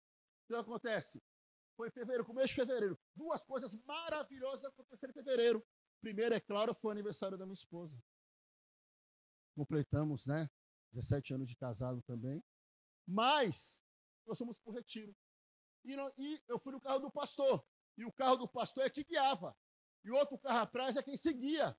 Então 0.44 0.60
acontece. 0.60 1.22
Foi 1.76 1.88
em 1.88 1.90
fevereiro, 1.90 2.24
começo 2.24 2.54
de 2.54 2.60
fevereiro. 2.60 2.98
Duas 3.14 3.44
coisas 3.44 3.74
maravilhosas 3.84 4.64
aconteceram 4.64 5.10
em 5.10 5.14
fevereiro. 5.14 5.66
Primeiro, 6.00 6.34
é 6.34 6.40
claro, 6.40 6.74
foi 6.74 6.90
o 6.90 6.92
aniversário 6.92 7.36
da 7.36 7.44
minha 7.44 7.54
esposa. 7.54 8.00
Completamos, 9.56 10.26
né? 10.26 10.48
17 10.94 11.34
anos 11.34 11.48
de 11.48 11.56
casado 11.56 12.00
também. 12.02 12.42
Mas, 13.06 13.82
nós 14.26 14.38
fomos 14.38 14.58
para 14.58 14.70
o 14.70 14.74
retiro. 14.74 15.14
E, 15.84 15.96
não, 15.96 16.10
e 16.16 16.40
eu 16.48 16.58
fui 16.58 16.72
no 16.72 16.80
carro 16.80 17.00
do 17.00 17.10
pastor. 17.10 17.64
E 17.98 18.04
o 18.04 18.12
carro 18.12 18.36
do 18.36 18.48
pastor 18.48 18.84
é 18.84 18.90
que 18.90 19.04
guiava. 19.04 19.56
E 20.04 20.10
o 20.10 20.16
outro 20.16 20.38
carro 20.38 20.60
atrás 20.60 20.96
é 20.96 21.02
quem 21.02 21.16
seguia. 21.16 21.76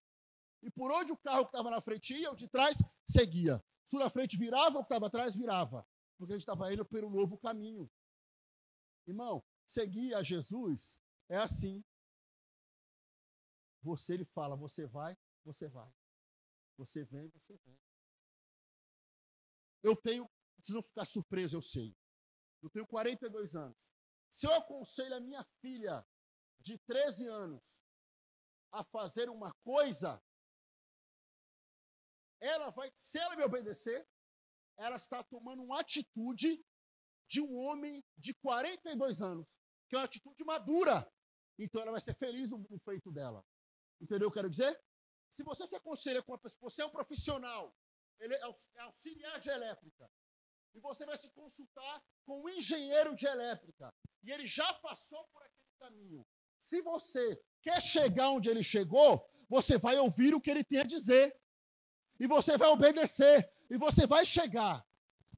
E 0.61 0.69
por 0.69 0.91
onde 0.91 1.11
o 1.11 1.17
carro 1.17 1.43
que 1.45 1.49
estava 1.49 1.69
na 1.69 1.81
frente 1.81 2.13
ia, 2.13 2.31
o 2.31 2.35
de 2.35 2.47
trás 2.49 2.77
seguia. 3.09 3.63
Se 3.85 3.95
o 3.95 3.99
na 3.99 4.09
frente 4.09 4.37
virava, 4.37 4.77
o 4.77 4.81
que 4.83 4.85
estava 4.85 5.07
atrás 5.07 5.35
virava. 5.35 5.87
Porque 6.17 6.33
a 6.33 6.35
gente 6.35 6.47
estava 6.47 6.71
indo 6.73 6.85
pelo 6.85 7.09
novo 7.09 7.37
caminho. 7.37 7.89
Irmão, 9.07 9.43
seguir 9.67 10.13
a 10.13 10.23
Jesus 10.23 10.99
é 11.29 11.37
assim. 11.37 11.83
Você, 13.83 14.15
ele 14.15 14.25
fala, 14.25 14.55
você 14.55 14.87
vai, 14.87 15.15
você 15.43 15.67
vai. 15.67 15.91
Você 16.77 17.03
vem, 17.05 17.29
você 17.29 17.55
vem. 17.57 17.84
Eu 19.85 19.95
tenho, 19.95 20.27
vocês 20.57 20.73
vão 20.73 20.81
ficar 20.81 21.05
surpresos, 21.05 21.53
eu 21.53 21.61
sei. 21.61 21.95
Eu 22.63 22.71
tenho 22.71 22.87
42 22.87 23.55
anos. 23.55 23.77
Se 24.31 24.47
eu 24.47 24.53
aconselho 24.55 25.15
a 25.15 25.19
minha 25.19 25.45
filha 25.61 26.03
de 26.59 26.79
13 26.87 27.27
anos 27.27 27.61
a 28.71 28.83
fazer 28.83 29.29
uma 29.29 29.53
coisa, 29.63 30.19
ela 32.41 32.71
vai, 32.71 32.91
se 32.97 33.19
ela 33.19 33.35
me 33.35 33.43
obedecer, 33.43 34.07
ela 34.75 34.95
está 34.95 35.23
tomando 35.23 35.61
uma 35.61 35.81
atitude 35.81 36.65
de 37.29 37.39
um 37.39 37.55
homem 37.55 38.03
de 38.17 38.33
42 38.33 39.21
anos, 39.21 39.45
que 39.87 39.95
é 39.95 39.99
uma 39.99 40.05
atitude 40.05 40.43
madura. 40.43 41.07
Então 41.59 41.83
ela 41.83 41.91
vai 41.91 42.01
ser 42.01 42.15
feliz 42.15 42.49
no, 42.49 42.57
no 42.71 42.79
feito 42.79 43.11
dela. 43.11 43.45
Entendeu 44.01 44.29
o 44.29 44.31
que 44.31 44.39
eu 44.39 44.41
quero 44.41 44.49
dizer? 44.49 44.83
Se 45.35 45.43
você 45.43 45.67
se 45.67 45.75
aconselha 45.75 46.23
com 46.23 46.31
uma 46.31 46.39
pessoa, 46.39 46.59
você 46.67 46.81
é 46.81 46.85
um 46.87 46.91
profissional, 46.91 47.71
ele 48.19 48.33
é, 48.33 48.39
é 48.39 48.81
auxiliar 48.81 49.39
de 49.39 49.49
elétrica, 49.49 50.09
e 50.73 50.79
você 50.79 51.05
vai 51.05 51.15
se 51.15 51.31
consultar 51.31 52.03
com 52.25 52.41
um 52.41 52.49
engenheiro 52.49 53.15
de 53.15 53.25
elétrica, 53.25 53.93
e 54.23 54.31
ele 54.31 54.45
já 54.45 54.73
passou 54.75 55.23
por 55.31 55.41
aquele 55.43 55.71
caminho. 55.79 56.25
Se 56.59 56.81
você 56.81 57.41
quer 57.61 57.81
chegar 57.81 58.29
onde 58.29 58.49
ele 58.49 58.63
chegou, 58.63 59.25
você 59.47 59.77
vai 59.77 59.97
ouvir 59.97 60.33
o 60.33 60.41
que 60.41 60.51
ele 60.51 60.63
tem 60.63 60.79
a 60.79 60.83
dizer, 60.83 61.35
e 62.19 62.27
você 62.27 62.57
vai 62.57 62.69
obedecer, 62.69 63.49
e 63.69 63.77
você 63.77 64.05
vai 64.05 64.25
chegar. 64.25 64.85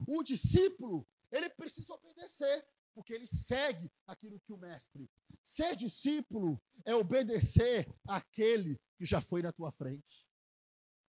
Um 0.08 0.22
discípulo, 0.22 1.06
ele 1.30 1.50
precisa 1.50 1.94
obedecer, 1.94 2.66
porque 2.94 3.12
ele 3.12 3.26
segue 3.26 3.92
aquilo 4.06 4.40
que 4.40 4.52
o 4.52 4.58
mestre. 4.58 5.08
Ser 5.44 5.76
discípulo 5.76 6.60
é 6.84 6.94
obedecer 6.94 7.86
àquele 8.06 8.78
que 8.96 9.04
já 9.04 9.20
foi 9.20 9.40
na 9.40 9.52
tua 9.52 9.70
frente. 9.72 10.27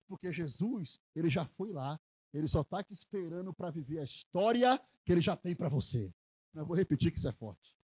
Porque 0.09 0.33
Jesus, 0.33 0.99
ele 1.15 1.29
já 1.29 1.47
foi 1.47 1.71
lá. 1.71 2.01
Ele 2.33 2.49
só 2.49 2.63
está 2.63 2.83
te 2.83 2.93
esperando 2.93 3.55
para 3.55 3.71
viver 3.71 4.01
a 4.01 4.05
história 4.05 4.81
que 5.05 5.13
ele 5.13 5.21
já 5.21 5.37
tem 5.37 5.55
para 5.55 5.69
você. 5.69 6.13
Eu 6.55 6.67
vou 6.67 6.77
repetir 6.77 7.13
que 7.13 7.19
isso 7.19 7.29
é 7.29 7.33
forte. 7.33 7.77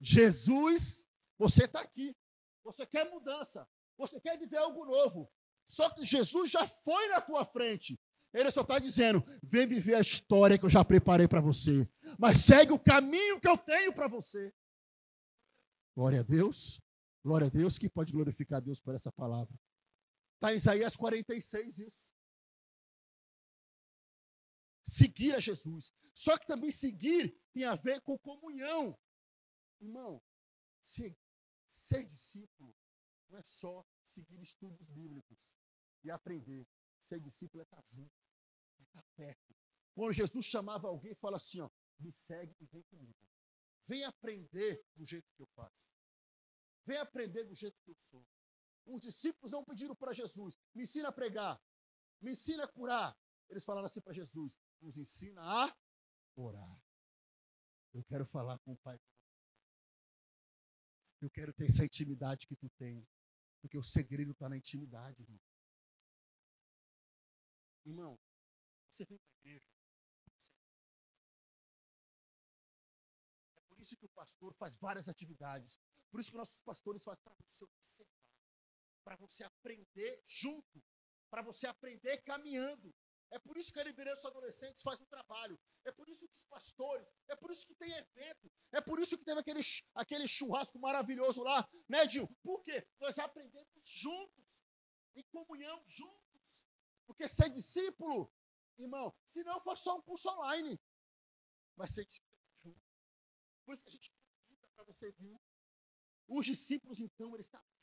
Jesus, 0.00 1.06
você 1.38 1.64
está 1.64 1.80
aqui. 1.80 2.16
Você 2.64 2.86
quer 2.86 3.10
mudança. 3.10 3.68
Você 3.96 4.20
quer 4.20 4.38
viver 4.38 4.56
algo 4.56 4.84
novo. 4.84 5.30
Só 5.66 5.90
que 5.90 6.04
Jesus 6.04 6.50
já 6.50 6.66
foi 6.66 7.08
na 7.08 7.20
tua 7.20 7.44
frente. 7.44 7.98
Ele 8.32 8.50
só 8.50 8.62
está 8.62 8.78
dizendo: 8.78 9.24
vem 9.42 9.66
viver 9.66 9.94
a 9.94 10.00
história 10.00 10.58
que 10.58 10.64
eu 10.64 10.70
já 10.70 10.84
preparei 10.84 11.26
para 11.28 11.40
você. 11.40 11.88
Mas 12.18 12.38
segue 12.38 12.72
o 12.72 12.78
caminho 12.78 13.40
que 13.40 13.48
eu 13.48 13.56
tenho 13.56 13.92
para 13.92 14.08
você. 14.08 14.52
Glória 15.94 16.20
a 16.20 16.22
Deus. 16.22 16.80
Glória 17.24 17.46
a 17.46 17.50
Deus. 17.50 17.78
Que 17.78 17.88
pode 17.88 18.12
glorificar 18.12 18.58
a 18.58 18.60
Deus 18.60 18.80
por 18.80 18.94
essa 18.94 19.10
palavra. 19.12 19.54
Está 20.38 20.52
em 20.52 20.56
Isaías 20.56 20.94
46 20.94 21.80
isso. 21.80 22.08
Seguir 24.84 25.34
a 25.34 25.40
Jesus. 25.40 25.92
Só 26.14 26.38
que 26.38 26.46
também 26.46 26.70
seguir 26.70 27.36
tem 27.52 27.64
a 27.64 27.74
ver 27.74 28.00
com 28.02 28.16
comunhão. 28.16 28.96
Irmão, 29.80 30.22
ser, 30.80 31.18
ser 31.68 32.08
discípulo 32.08 32.72
não 33.28 33.38
é 33.38 33.42
só 33.42 33.84
seguir 34.06 34.40
estudos 34.40 34.88
bíblicos 34.88 35.38
e 36.04 36.10
aprender. 36.10 36.64
Ser 37.02 37.20
discípulo 37.20 37.62
é 37.62 37.64
estar 37.64 37.84
junto, 37.90 38.14
é 38.78 38.82
estar 38.84 39.02
perto. 39.16 39.56
Quando 39.92 40.12
Jesus 40.12 40.46
chamava 40.46 40.86
alguém, 40.86 41.16
fala 41.16 41.38
assim: 41.38 41.60
ó, 41.60 41.68
me 41.98 42.12
segue 42.12 42.54
e 42.60 42.66
vem 42.66 42.82
comigo. 42.84 43.28
Vem 43.86 44.04
aprender 44.04 44.84
do 44.94 45.04
jeito 45.04 45.28
que 45.34 45.42
eu 45.42 45.48
faço. 45.48 45.82
Vem 46.86 46.98
aprender 46.98 47.42
do 47.42 47.56
jeito 47.56 47.76
que 47.82 47.90
eu 47.90 47.96
sou. 47.96 48.24
Os 48.88 49.02
discípulos 49.02 49.52
não 49.52 49.62
pediram 49.64 49.94
para 49.94 50.14
Jesus: 50.14 50.56
me 50.74 50.82
ensina 50.84 51.08
a 51.08 51.12
pregar, 51.12 51.60
me 52.22 52.32
ensina 52.32 52.64
a 52.64 52.68
curar. 52.68 53.14
Eles 53.50 53.64
falaram 53.64 53.86
assim 53.86 54.00
para 54.00 54.14
Jesus: 54.14 54.58
nos 54.80 54.96
ensina 54.96 55.42
a 55.42 55.76
orar. 56.34 56.82
Eu 57.92 58.02
quero 58.04 58.24
falar 58.24 58.58
com 58.60 58.72
o 58.72 58.78
Pai. 58.78 58.98
Eu 61.20 61.30
quero 61.30 61.52
ter 61.52 61.66
essa 61.66 61.84
intimidade 61.84 62.46
que 62.46 62.56
tu 62.56 62.68
tem. 62.78 63.06
Porque 63.60 63.76
o 63.76 63.82
segredo 63.82 64.32
está 64.32 64.48
na 64.48 64.56
intimidade, 64.56 65.20
irmão. 65.20 65.40
Irmão, 67.84 68.18
você 68.90 69.04
vem 69.04 69.18
para 69.18 69.32
a 69.32 69.38
igreja. 69.40 69.66
É 73.56 73.60
por 73.68 73.80
isso 73.80 73.96
que 73.96 74.06
o 74.06 74.10
pastor 74.10 74.54
faz 74.54 74.76
várias 74.76 75.08
atividades. 75.08 75.78
Por 76.10 76.20
isso 76.20 76.30
que 76.30 76.36
nossos 76.36 76.60
pastores 76.60 77.02
fazem 77.02 77.20
você 77.46 77.64
observar. 77.64 78.17
Para 79.08 79.16
você 79.16 79.42
aprender 79.42 80.22
junto. 80.26 80.84
Para 81.30 81.40
você 81.40 81.66
aprender 81.66 82.18
caminhando. 82.24 82.94
É 83.30 83.38
por 83.38 83.56
isso 83.56 83.72
que 83.72 83.80
a 83.80 83.84
liderança 83.84 84.28
adolescentes 84.28 84.82
faz 84.82 85.00
um 85.00 85.06
trabalho. 85.06 85.58
É 85.86 85.90
por 85.90 86.06
isso 86.10 86.28
que 86.28 86.34
os 86.34 86.44
pastores, 86.44 87.08
é 87.26 87.34
por 87.34 87.50
isso 87.50 87.66
que 87.66 87.74
tem 87.74 87.90
evento. 87.90 88.52
É 88.70 88.82
por 88.82 89.00
isso 89.00 89.16
que 89.16 89.24
teve 89.24 89.40
aquele, 89.40 89.60
aquele 89.94 90.28
churrasco 90.28 90.78
maravilhoso 90.78 91.42
lá, 91.42 91.66
né, 91.88 92.04
Dil? 92.04 92.28
Por 92.42 92.62
quê? 92.62 92.86
Nós 93.00 93.18
aprendemos 93.18 93.66
juntos, 93.82 94.44
em 95.16 95.22
comunhão, 95.32 95.82
juntos. 95.86 96.66
Porque 97.06 97.26
ser 97.26 97.48
discípulo, 97.48 98.30
irmão, 98.76 99.16
se 99.26 99.42
não 99.42 99.58
for 99.58 99.76
só 99.78 99.96
um 99.96 100.02
curso 100.02 100.28
online, 100.28 100.78
vai 101.76 101.88
ser 101.88 102.06
junto. 102.62 102.78
Por 103.64 103.72
isso 103.72 103.84
que 103.84 103.88
a 103.88 103.92
gente 103.94 104.10
convida 104.10 104.68
para 104.74 104.84
você 104.84 105.10
vir. 105.12 105.40
Os 106.26 106.44
discípulos, 106.44 107.00
então, 107.00 107.34
eles 107.34 107.46
estavam 107.46 107.77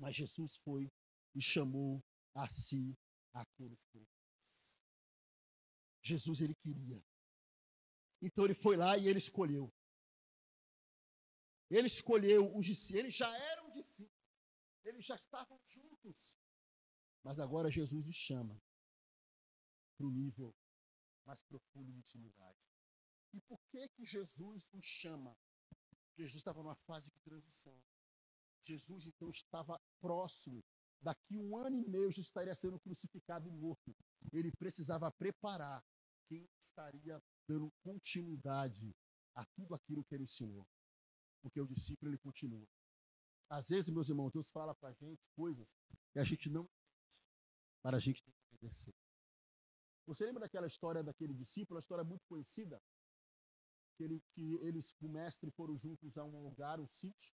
Mas 0.00 0.16
Jesus 0.16 0.56
foi 0.56 0.90
e 1.34 1.42
chamou 1.42 2.02
a 2.34 2.48
si 2.48 2.96
aqueles 3.34 3.84
que 3.84 4.08
Jesus 6.02 6.40
ele 6.40 6.54
queria. 6.54 7.04
Então 8.22 8.46
ele 8.46 8.54
foi 8.54 8.76
lá 8.76 8.96
e 8.96 9.06
ele 9.06 9.18
escolheu. 9.18 9.70
Ele 11.70 11.86
escolheu 11.86 12.56
os 12.56 12.64
discípulos, 12.64 13.04
eles 13.04 13.14
já 13.14 13.30
eram 13.52 13.70
discípulos, 13.72 14.26
eles 14.84 15.04
já 15.04 15.16
estavam 15.16 15.60
juntos. 15.66 16.34
Mas 17.22 17.38
agora 17.38 17.70
Jesus 17.70 18.08
os 18.08 18.16
chama 18.16 18.58
para 19.98 20.06
o 20.06 20.10
nível 20.10 20.56
mais 21.26 21.42
profundo 21.42 21.92
de 21.92 21.98
intimidade. 21.98 22.58
E 23.34 23.40
por 23.42 23.60
que 23.70 23.86
que 23.90 24.04
Jesus 24.04 24.66
os 24.72 24.84
chama? 24.84 25.36
Jesus 26.16 26.36
estava 26.36 26.62
numa 26.62 26.74
fase 26.74 27.10
de 27.10 27.20
transição. 27.20 27.78
Jesus 28.66 29.06
então 29.06 29.28
estava 29.30 29.80
próximo 30.00 30.62
daqui 31.00 31.36
um 31.36 31.56
ano 31.56 31.76
e 31.76 31.88
meio 31.88 32.10
já 32.12 32.20
estaria 32.20 32.54
sendo 32.54 32.78
crucificado 32.78 33.48
e 33.48 33.52
morto. 33.52 33.94
Ele 34.32 34.52
precisava 34.52 35.10
preparar 35.10 35.82
quem 36.28 36.48
estaria 36.60 37.20
dando 37.48 37.72
continuidade 37.82 38.94
a 39.34 39.44
tudo 39.56 39.74
aquilo 39.74 40.04
que 40.04 40.14
ele 40.14 40.24
ensinou. 40.24 40.66
Porque 41.42 41.60
o 41.60 41.66
discípulo 41.66 42.10
ele 42.10 42.18
continua. 42.18 42.66
Às 43.48 43.68
vezes, 43.68 43.90
meus 43.90 44.08
irmãos, 44.08 44.30
Deus 44.30 44.50
fala 44.50 44.74
para 44.74 44.90
a 44.90 44.92
gente 44.92 45.26
coisas 45.34 45.76
que 46.12 46.18
a 46.18 46.24
gente 46.24 46.48
não 46.48 46.68
para 47.82 47.96
a 47.96 48.00
gente 48.00 48.22
ter 48.22 48.30
que 48.30 48.54
obedecer. 48.54 48.94
Você 50.06 50.26
lembra 50.26 50.40
daquela 50.40 50.66
história 50.66 51.02
daquele 51.02 51.32
discípulo, 51.32 51.78
a 51.78 51.80
história 51.80 52.04
muito 52.04 52.26
conhecida? 52.26 52.80
Que, 53.96 54.04
ele, 54.04 54.22
que 54.34 54.54
eles, 54.56 54.94
o 55.00 55.08
mestre, 55.08 55.50
foram 55.50 55.76
juntos 55.76 56.18
a 56.18 56.24
um 56.24 56.42
lugar, 56.42 56.78
um 56.78 56.86
sítio, 56.86 57.34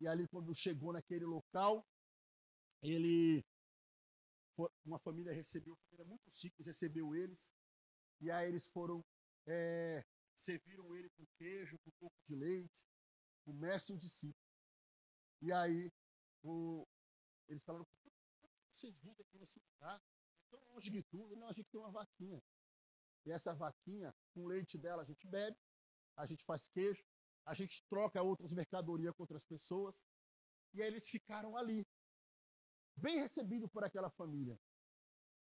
e 0.00 0.06
ali, 0.06 0.28
quando 0.28 0.54
chegou 0.54 0.92
naquele 0.92 1.24
local, 1.24 1.84
ele 2.82 3.44
uma 4.84 4.98
família 4.98 5.32
recebeu, 5.32 5.74
uma 5.74 5.84
família 5.84 6.04
muito 6.04 6.30
simples 6.30 6.66
recebeu 6.66 7.14
eles, 7.14 7.54
e 8.20 8.30
aí 8.30 8.48
eles 8.48 8.66
foram, 8.66 9.04
é, 9.46 10.04
serviram 10.34 10.94
ele 10.96 11.08
com 11.10 11.24
queijo, 11.38 11.78
com 11.78 11.90
um 11.90 11.98
pouco 12.00 12.16
de 12.26 12.34
leite, 12.34 12.72
o 13.46 13.52
mestre 13.52 13.94
e 13.94 13.96
o 13.96 14.00
discípulo. 14.00 14.48
E 15.40 15.52
aí 15.52 15.92
o, 16.42 16.84
eles 17.46 17.62
falaram, 17.62 17.86
vocês 18.74 18.98
vivem 18.98 19.20
aqui 19.20 19.38
nesse 19.38 19.60
lugar? 19.60 20.00
É 20.00 20.50
tão 20.50 20.60
longe 20.72 20.90
de 20.90 21.02
tudo, 21.04 21.36
não, 21.36 21.48
a 21.48 21.52
gente 21.52 21.68
tem 21.70 21.80
uma 21.80 21.92
vaquinha. 21.92 22.42
E 23.24 23.30
essa 23.30 23.54
vaquinha, 23.54 24.12
com 24.32 24.44
o 24.44 24.48
leite 24.48 24.76
dela, 24.76 25.02
a 25.02 25.06
gente 25.06 25.26
bebe, 25.26 25.56
a 26.16 26.26
gente 26.26 26.44
faz 26.44 26.68
queijo, 26.68 27.04
a 27.48 27.54
gente 27.54 27.82
troca 27.88 28.22
outras 28.22 28.52
mercadorias 28.52 29.14
com 29.16 29.22
outras 29.22 29.44
pessoas. 29.44 29.94
E 30.74 30.82
aí 30.82 30.88
eles 30.88 31.08
ficaram 31.08 31.56
ali, 31.56 31.86
bem 32.94 33.18
recebido 33.18 33.66
por 33.68 33.82
aquela 33.82 34.10
família. 34.10 34.58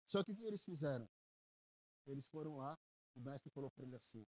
Só 0.08 0.24
que 0.24 0.32
o 0.32 0.36
que 0.36 0.46
eles 0.46 0.64
fizeram? 0.64 1.08
Eles 2.06 2.30
foram 2.30 2.56
lá, 2.56 2.78
o 3.14 3.20
mestre 3.20 3.52
falou 3.52 3.70
para 3.70 3.84
ele 3.84 3.96
assim, 3.98 4.26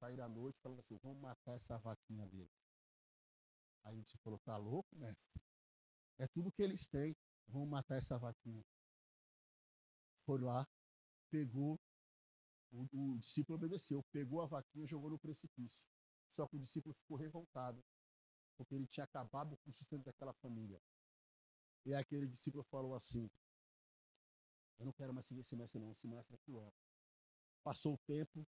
saíram 0.00 0.24
à 0.24 0.28
noite 0.28 0.58
falando 0.60 0.80
assim, 0.80 0.98
vamos 0.98 1.20
matar 1.20 1.54
essa 1.54 1.78
vaquinha 1.78 2.26
dele. 2.26 2.50
Aí 3.84 4.02
você 4.02 4.18
falou, 4.18 4.40
tá 4.40 4.56
louco, 4.56 4.88
mestre? 4.96 5.40
É 6.18 6.26
tudo 6.26 6.50
que 6.50 6.62
eles 6.62 6.88
têm, 6.88 7.16
vamos 7.46 7.68
matar 7.68 7.96
essa 7.98 8.18
vaquinha. 8.18 8.64
Foi 10.26 10.40
lá, 10.40 10.66
pegou, 11.30 11.78
o, 12.72 13.12
o 13.12 13.18
discípulo 13.18 13.56
obedeceu, 13.56 14.02
pegou 14.10 14.42
a 14.42 14.46
vaquinha 14.46 14.84
e 14.84 14.88
jogou 14.88 15.10
no 15.10 15.18
precipício. 15.20 15.86
Só 16.32 16.46
que 16.46 16.56
o 16.56 16.60
discípulo 16.60 16.94
ficou 16.94 17.16
revoltado, 17.16 17.82
porque 18.56 18.74
ele 18.74 18.86
tinha 18.86 19.04
acabado 19.04 19.56
com 19.58 19.70
o 19.70 19.74
sustento 19.74 20.04
daquela 20.04 20.32
família. 20.34 20.80
E 21.84 21.94
aquele 21.94 22.26
discípulo 22.26 22.64
falou 22.64 22.94
assim: 22.94 23.30
Eu 24.78 24.86
não 24.86 24.92
quero 24.92 25.14
mais 25.14 25.26
seguir 25.26 25.40
esse 25.40 25.56
mestre, 25.56 25.80
não. 25.80 25.92
Esse 25.92 26.06
mestre 26.06 26.34
é 26.34 26.38
pior. 26.38 26.72
Passou 27.62 27.94
o 27.94 27.98
tempo. 27.98 28.46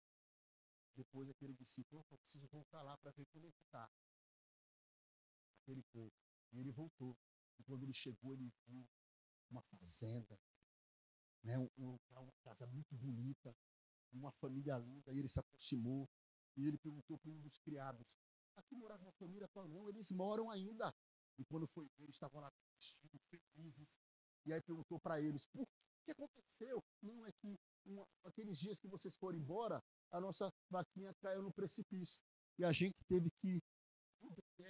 Depois 0.96 1.30
aquele 1.30 1.54
discípulo, 1.54 2.04
eu 2.10 2.18
preciso 2.18 2.48
voltar 2.48 2.82
lá 2.82 2.96
para 2.98 3.12
ver 3.12 3.24
como 3.26 3.46
ele 3.46 3.54
está. 3.64 3.88
Aquele 5.62 5.82
povo. 5.92 6.12
E 6.52 6.58
ele 6.58 6.72
voltou. 6.72 7.16
E 7.58 7.62
quando 7.62 7.84
ele 7.84 7.92
chegou, 7.92 8.34
ele 8.34 8.52
viu 8.66 8.84
uma 9.50 9.62
fazenda, 9.62 10.38
né? 11.42 11.56
uma 11.76 12.32
casa 12.42 12.66
muito 12.66 12.94
bonita, 12.96 13.56
uma 14.12 14.32
família 14.32 14.76
linda. 14.78 15.12
E 15.12 15.18
ele 15.18 15.28
se 15.28 15.38
aproximou 15.38 16.08
e 16.58 16.66
ele 16.66 16.76
perguntou 16.78 17.16
para 17.18 17.30
um 17.30 17.40
dos 17.40 17.56
criados: 17.58 18.18
Aqui 18.56 18.74
morava 18.74 19.02
uma 19.02 19.12
família? 19.12 19.46
Falou, 19.48 19.68
não, 19.68 19.88
eles 19.88 20.10
moram 20.10 20.50
ainda. 20.50 20.92
E 21.38 21.44
quando 21.44 21.68
foi 21.68 21.86
ver, 21.96 22.02
eles 22.02 22.16
estavam 22.16 22.40
lá 22.40 22.52
vestidos, 22.74 23.20
felizes. 23.30 24.00
E 24.44 24.52
aí 24.52 24.60
perguntou 24.60 24.98
para 24.98 25.20
eles, 25.20 25.46
por 25.46 25.66
que 26.04 26.10
aconteceu? 26.10 26.82
Não, 27.00 27.24
é 27.24 27.30
que 27.32 27.56
uma, 27.86 28.04
aqueles 28.24 28.58
dias 28.58 28.80
que 28.80 28.88
vocês 28.88 29.14
foram 29.14 29.38
embora, 29.38 29.80
a 30.10 30.20
nossa 30.20 30.52
vaquinha 30.68 31.14
caiu 31.22 31.42
no 31.42 31.52
precipício. 31.52 32.20
E 32.58 32.64
a 32.64 32.72
gente 32.72 32.96
teve 33.08 33.30
que, 33.40 33.62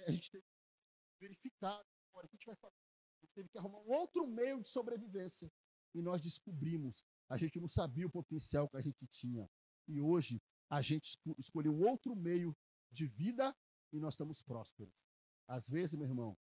a 0.05 0.11
gente 0.11 0.29
teve 0.29 0.43
que 0.43 1.19
verificar 1.19 1.83
agora 2.11 2.27
o 2.27 2.29
que 2.29 2.35
a 2.35 2.37
gente 2.37 2.45
vai 2.45 2.55
fazer. 2.57 2.75
A 2.75 3.25
gente 3.25 3.33
teve 3.33 3.49
que 3.49 3.57
arrumar 3.57 3.79
um 3.79 3.89
outro 3.89 4.27
meio 4.27 4.61
de 4.61 4.67
sobrevivência. 4.67 5.51
E 5.95 6.01
nós 6.03 6.21
descobrimos, 6.21 7.03
a 7.27 7.37
gente 7.37 7.59
não 7.59 7.67
sabia 7.67 8.05
o 8.05 8.11
potencial 8.11 8.69
que 8.69 8.77
a 8.77 8.81
gente 8.81 9.07
tinha. 9.07 9.49
E 9.87 9.99
hoje 9.99 10.39
a 10.69 10.81
gente 10.81 11.17
escolheu 11.37 11.75
outro 11.79 12.15
meio 12.15 12.55
de 12.91 13.07
vida 13.07 13.55
e 13.91 13.99
nós 13.99 14.13
estamos 14.13 14.41
prósperos. 14.41 14.93
Às 15.47 15.67
vezes, 15.67 15.95
meu 15.95 16.07
irmão, 16.07 16.37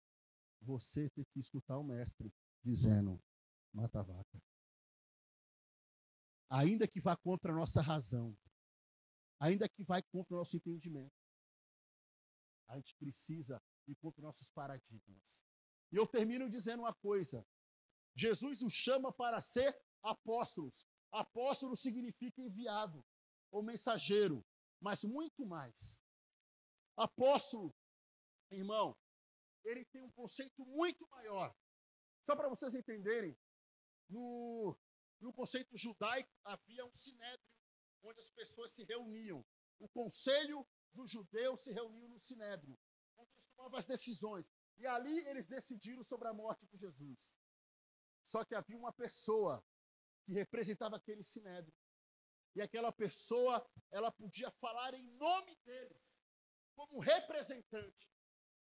você 0.60 1.08
tem 1.10 1.24
que 1.32 1.38
escutar 1.38 1.78
o 1.78 1.84
mestre 1.84 2.32
dizendo: 2.62 3.22
mata 3.72 4.00
a 4.00 4.02
vaca. 4.02 4.42
Ainda 6.48 6.88
que 6.88 7.00
vá 7.00 7.16
contra 7.16 7.52
a 7.52 7.54
nossa 7.54 7.80
razão, 7.80 8.36
ainda 9.38 9.68
que 9.68 9.84
vá 9.84 10.02
contra 10.02 10.34
o 10.34 10.38
nosso 10.38 10.56
entendimento, 10.56 11.14
a 12.68 12.76
gente 12.76 12.96
precisa 12.96 13.62
ir 13.86 13.94
contra 13.96 14.22
nossos 14.22 14.50
paradigmas. 14.50 15.42
E 15.92 15.96
eu 15.96 16.06
termino 16.06 16.50
dizendo 16.50 16.80
uma 16.80 16.94
coisa: 16.94 17.46
Jesus 18.16 18.62
os 18.62 18.72
chama 18.72 19.12
para 19.12 19.40
ser 19.40 19.76
apóstolos. 20.02 20.84
Apóstolo 21.12 21.76
significa 21.76 22.40
enviado 22.40 23.04
ou 23.50 23.62
mensageiro, 23.62 24.44
mas 24.80 25.04
muito 25.04 25.44
mais. 25.46 26.00
Apóstolo, 26.96 27.74
irmão, 28.50 28.96
ele 29.64 29.84
tem 29.86 30.02
um 30.02 30.10
conceito 30.12 30.64
muito 30.64 31.06
maior. 31.08 31.54
Só 32.24 32.34
para 32.34 32.48
vocês 32.48 32.74
entenderem, 32.74 33.36
no, 34.08 34.76
no 35.20 35.32
conceito 35.32 35.76
judaico 35.76 36.30
havia 36.44 36.84
um 36.84 36.92
sinédrio 36.92 37.56
onde 38.02 38.20
as 38.20 38.30
pessoas 38.30 38.72
se 38.72 38.84
reuniam. 38.84 39.44
O 39.78 39.88
conselho 39.88 40.66
dos 40.92 41.10
judeus 41.10 41.60
se 41.60 41.72
reuniu 41.72 42.08
no 42.08 42.18
sinédrio, 42.18 42.78
onde 43.16 43.32
eles 43.32 43.46
tomavam 43.54 43.78
as 43.78 43.86
decisões. 43.86 44.50
E 44.78 44.86
ali 44.86 45.26
eles 45.26 45.46
decidiram 45.46 46.02
sobre 46.02 46.28
a 46.28 46.32
morte 46.32 46.66
de 46.66 46.76
Jesus. 46.78 47.18
Só 48.26 48.44
que 48.44 48.54
havia 48.54 48.76
uma 48.76 48.92
pessoa 48.92 49.64
que 50.24 50.32
representava 50.32 50.96
aquele 50.96 51.22
sinédrio. 51.22 51.72
E 52.56 52.62
aquela 52.62 52.90
pessoa, 52.90 53.62
ela 53.92 54.10
podia 54.10 54.50
falar 54.52 54.94
em 54.94 55.02
nome 55.18 55.54
deles, 55.56 56.02
como 56.74 56.98
representante. 56.98 58.10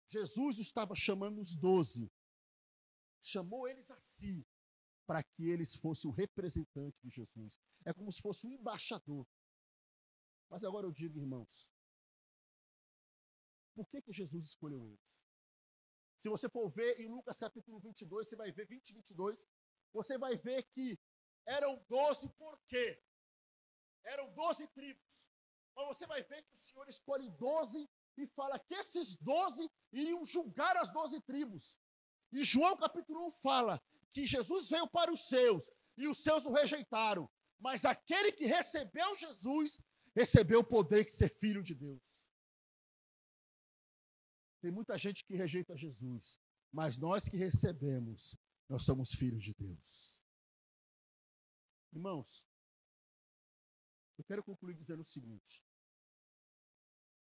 Jesus 0.09 0.59
estava 0.59 0.97
chamando 0.97 1.40
os 1.40 1.55
doze, 1.55 2.11
chamou 3.22 3.68
eles 3.68 3.92
a 3.92 4.01
si, 4.01 4.45
para 5.07 5.22
que 5.22 5.49
eles 5.49 5.76
fossem 5.76 6.11
o 6.11 6.12
representante 6.12 6.99
de 7.05 7.09
Jesus. 7.09 7.61
É 7.84 7.95
como 7.95 8.11
se 8.11 8.20
fosse 8.20 8.45
um 8.49 8.51
embaixador. 8.51 9.24
Mas 10.51 10.64
agora 10.64 10.88
eu 10.88 10.92
digo, 10.92 11.20
irmãos, 11.20 11.70
por 13.76 13.88
que, 13.88 14.03
que 14.03 14.12
Jesus 14.12 14.49
escolheu 14.49 14.84
eles? 14.88 15.14
Se 16.18 16.28
você 16.28 16.49
for 16.49 16.68
ver 16.68 16.99
em 16.99 17.07
Lucas 17.07 17.38
capítulo 17.38 17.78
22, 17.78 18.28
você 18.28 18.34
vai 18.34 18.51
ver 18.51 18.66
20 18.66 18.90
e 18.90 18.95
22, 18.95 19.49
você 19.92 20.18
vai 20.18 20.36
ver 20.36 20.64
que 20.64 20.99
eram 21.47 21.80
12 21.88 22.28
por 22.30 22.59
quê? 22.66 23.01
Eram 24.05 24.32
12 24.32 24.68
tribos. 24.68 25.28
Mas 25.74 25.86
você 25.86 26.07
vai 26.07 26.22
ver 26.22 26.42
que 26.42 26.55
o 26.55 26.57
Senhor 26.57 26.88
escolhe 26.88 27.28
12 27.30 27.88
e 28.16 28.26
fala 28.28 28.59
que 28.59 28.74
esses 28.74 29.16
12 29.16 29.68
iriam 29.92 30.24
julgar 30.24 30.76
as 30.76 30.90
12 30.90 31.20
tribos. 31.22 31.80
E 32.32 32.44
João 32.44 32.76
capítulo 32.76 33.26
1 33.28 33.32
fala 33.32 33.82
que 34.12 34.26
Jesus 34.26 34.68
veio 34.68 34.88
para 34.88 35.12
os 35.12 35.28
seus 35.28 35.70
e 35.96 36.07
os 36.07 36.22
seus 36.22 36.46
o 36.46 36.52
rejeitaram. 36.52 37.28
Mas 37.59 37.84
aquele 37.84 38.32
que 38.32 38.46
recebeu 38.46 39.14
Jesus 39.16 39.80
recebeu 40.14 40.61
o 40.61 40.64
poder 40.64 41.05
de 41.05 41.11
ser 41.11 41.28
filho 41.28 41.62
de 41.62 41.74
Deus. 41.74 42.24
Tem 44.61 44.70
muita 44.70 44.96
gente 44.96 45.24
que 45.24 45.36
rejeita 45.36 45.76
Jesus, 45.76 46.40
mas 46.72 46.98
nós 46.98 47.28
que 47.28 47.36
recebemos, 47.36 48.36
nós 48.68 48.84
somos 48.84 49.12
filhos 49.12 49.42
de 49.42 49.52
Deus. 49.55 50.20
Irmãos, 51.92 52.46
eu 54.16 54.24
quero 54.24 54.42
concluir 54.44 54.74
dizendo 54.74 55.00
o 55.00 55.06
seguinte: 55.06 55.64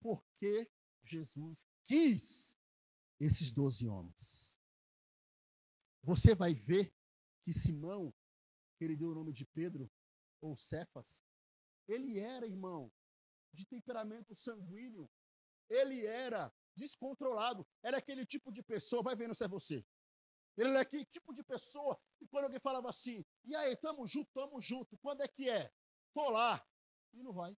por 0.01 0.23
que 0.39 0.69
Jesus 1.03 1.67
quis 1.85 2.57
esses 3.19 3.51
doze 3.51 3.87
homens? 3.87 4.57
Você 6.03 6.33
vai 6.33 6.53
ver 6.53 6.93
que 7.43 7.51
Simão, 7.51 8.13
que 8.77 8.85
ele 8.85 8.95
deu 8.95 9.11
o 9.11 9.15
nome 9.15 9.33
de 9.33 9.45
Pedro, 9.45 9.91
ou 10.41 10.55
Cefas, 10.55 11.21
ele 11.87 12.19
era, 12.19 12.45
irmão, 12.45 12.91
de 13.53 13.65
temperamento 13.65 14.33
sanguíneo, 14.33 15.09
ele 15.69 16.05
era 16.05 16.53
descontrolado, 16.75 17.67
era 17.83 17.97
aquele 17.97 18.25
tipo 18.25 18.51
de 18.51 18.63
pessoa, 18.63 19.03
vai 19.03 19.15
vendo 19.15 19.35
se 19.35 19.43
é 19.43 19.47
você. 19.47 19.85
Ele 20.57 20.69
era 20.69 20.81
aquele 20.81 21.05
tipo 21.05 21.33
de 21.33 21.43
pessoa 21.43 21.99
que 22.17 22.27
quando 22.27 22.45
alguém 22.45 22.59
falava 22.59 22.89
assim, 22.89 23.25
e 23.45 23.55
aí, 23.55 23.75
tamo 23.77 24.07
junto, 24.07 24.29
tamo 24.33 24.59
junto, 24.61 24.97
quando 24.97 25.21
é 25.21 25.27
que 25.27 25.49
é? 25.49 25.71
Tô 26.13 26.29
lá. 26.29 26.65
E 27.13 27.23
não 27.23 27.33
vai. 27.33 27.57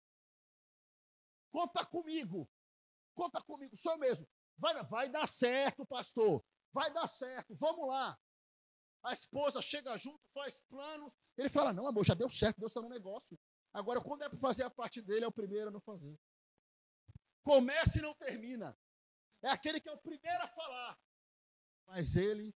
Conta 1.51 1.85
comigo. 1.85 2.49
Conta 3.13 3.41
comigo, 3.41 3.75
sou 3.75 3.97
mesmo. 3.97 4.27
Vai, 4.57 4.83
vai 4.85 5.09
dar 5.09 5.27
certo, 5.27 5.85
pastor. 5.85 6.43
Vai 6.73 6.91
dar 6.93 7.07
certo, 7.07 7.55
vamos 7.55 7.87
lá. 7.87 8.17
A 9.03 9.11
esposa 9.11 9.61
chega 9.61 9.97
junto, 9.97 10.21
faz 10.33 10.61
planos. 10.69 11.17
Ele 11.37 11.49
fala: 11.49 11.73
Não, 11.73 11.87
amor, 11.87 12.05
já 12.05 12.13
deu 12.13 12.29
certo, 12.29 12.59
Deus 12.59 12.71
está 12.71 12.81
no 12.81 12.89
negócio. 12.89 13.37
Agora, 13.73 14.01
quando 14.01 14.23
é 14.23 14.29
para 14.29 14.39
fazer 14.39 14.63
a 14.63 14.69
parte 14.69 15.01
dele, 15.01 15.25
é 15.25 15.27
o 15.27 15.31
primeiro 15.31 15.69
a 15.69 15.71
não 15.71 15.81
fazer. 15.81 16.17
Começa 17.43 17.99
e 17.99 18.01
não 18.01 18.13
termina. 18.15 18.77
É 19.41 19.49
aquele 19.49 19.79
que 19.79 19.89
é 19.89 19.91
o 19.91 19.97
primeiro 19.97 20.43
a 20.43 20.47
falar. 20.47 20.99
Mas 21.87 22.15
ele 22.15 22.53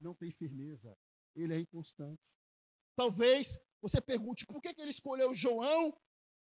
não 0.00 0.14
tem 0.14 0.32
firmeza. 0.32 0.96
Ele 1.36 1.54
é 1.54 1.60
inconstante. 1.60 2.20
Talvez 2.96 3.58
você 3.80 4.00
pergunte 4.00 4.44
por 4.46 4.60
que, 4.60 4.74
que 4.74 4.80
ele 4.80 4.90
escolheu 4.90 5.32
João 5.32 5.96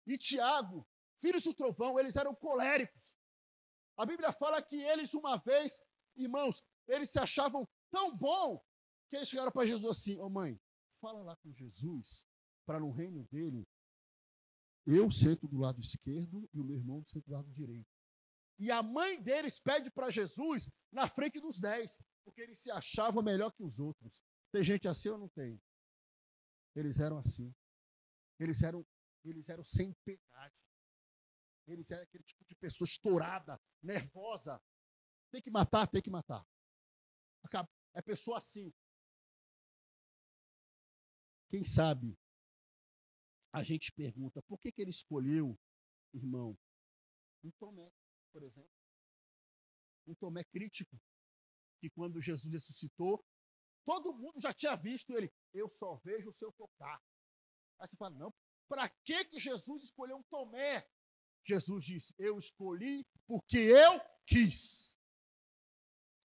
e 0.06 0.18
Tiago, 0.18 0.86
filhos 1.20 1.44
do 1.44 1.54
trovão, 1.54 1.98
eles 1.98 2.16
eram 2.16 2.34
coléricos. 2.34 3.16
A 3.96 4.06
Bíblia 4.06 4.32
fala 4.32 4.62
que 4.62 4.76
eles, 4.76 5.14
uma 5.14 5.36
vez, 5.36 5.80
irmãos, 6.16 6.62
eles 6.88 7.10
se 7.10 7.18
achavam 7.18 7.68
tão 7.90 8.16
bom 8.16 8.62
que 9.08 9.16
eles 9.16 9.28
chegaram 9.28 9.52
para 9.52 9.66
Jesus 9.66 9.86
assim: 9.86 10.18
Ô 10.18 10.26
oh, 10.26 10.30
mãe, 10.30 10.60
fala 11.00 11.22
lá 11.22 11.36
com 11.36 11.52
Jesus, 11.52 12.26
para 12.66 12.80
no 12.80 12.90
reino 12.90 13.24
dele, 13.24 13.66
eu 14.86 15.10
sento 15.10 15.46
do 15.46 15.58
lado 15.58 15.80
esquerdo 15.80 16.48
e 16.52 16.60
o 16.60 16.64
meu 16.64 16.76
irmão 16.76 17.04
sento 17.06 17.26
do 17.26 17.32
lado 17.32 17.50
direito. 17.52 17.88
E 18.58 18.70
a 18.70 18.82
mãe 18.82 19.20
deles 19.20 19.60
pede 19.60 19.90
para 19.90 20.10
Jesus 20.10 20.68
na 20.90 21.08
frente 21.08 21.40
dos 21.40 21.60
dez, 21.60 22.00
porque 22.24 22.40
eles 22.40 22.58
se 22.58 22.70
achavam 22.70 23.22
melhor 23.22 23.52
que 23.52 23.62
os 23.62 23.78
outros. 23.78 24.22
Tem 24.52 24.62
gente 24.62 24.88
assim 24.88 25.08
ou 25.08 25.18
não 25.18 25.28
tem? 25.28 25.60
Eles 26.74 26.98
eram 26.98 27.18
assim. 27.18 27.54
Eles 28.38 28.62
eram, 28.62 28.84
eles 29.24 29.48
eram 29.48 29.64
sem 29.64 29.92
piedade. 30.04 30.54
Eles 31.66 31.90
eram 31.90 32.02
aquele 32.02 32.24
tipo 32.24 32.44
de 32.44 32.54
pessoa 32.56 32.86
estourada, 32.86 33.60
nervosa. 33.82 34.60
Tem 35.30 35.40
que 35.40 35.50
matar, 35.50 35.86
tem 35.86 36.02
que 36.02 36.10
matar. 36.10 36.44
É 37.94 38.02
pessoa 38.02 38.38
assim. 38.38 38.72
Quem 41.48 41.64
sabe 41.64 42.18
a 43.52 43.62
gente 43.62 43.92
pergunta 43.92 44.42
por 44.42 44.58
que, 44.58 44.72
que 44.72 44.80
ele 44.80 44.90
escolheu, 44.90 45.58
irmão, 46.14 46.58
um 47.44 47.50
Tomé, 47.52 47.92
por 48.32 48.42
exemplo. 48.42 48.72
Um 50.06 50.14
Tomé 50.14 50.42
crítico, 50.44 50.98
que 51.80 51.90
quando 51.90 52.20
Jesus 52.20 52.50
ressuscitou, 52.52 53.22
todo 53.84 54.16
mundo 54.16 54.40
já 54.40 54.54
tinha 54.54 54.74
visto 54.76 55.12
ele. 55.12 55.30
Eu 55.52 55.68
só 55.68 55.96
vejo 55.96 56.30
o 56.30 56.32
seu 56.32 56.52
tocar. 56.52 57.00
Aí 57.78 57.86
você 57.86 57.96
fala, 57.96 58.16
não, 58.16 58.32
para 58.72 58.88
que, 58.88 59.26
que 59.26 59.38
Jesus 59.38 59.82
escolheu 59.82 60.16
um 60.16 60.22
Tomé? 60.22 60.88
Jesus 61.44 61.84
disse, 61.84 62.14
eu 62.18 62.38
escolhi 62.38 63.06
porque 63.26 63.58
eu 63.58 64.00
quis. 64.26 64.98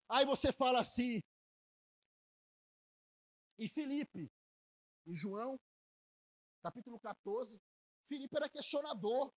Aí 0.10 0.26
você 0.26 0.52
fala 0.52 0.82
assim, 0.82 1.24
e 3.58 3.70
Felipe, 3.70 4.30
e 5.06 5.16
João, 5.16 5.58
capítulo 6.62 7.00
14, 7.00 7.58
Filipe 8.06 8.36
era 8.36 8.50
questionador. 8.50 9.34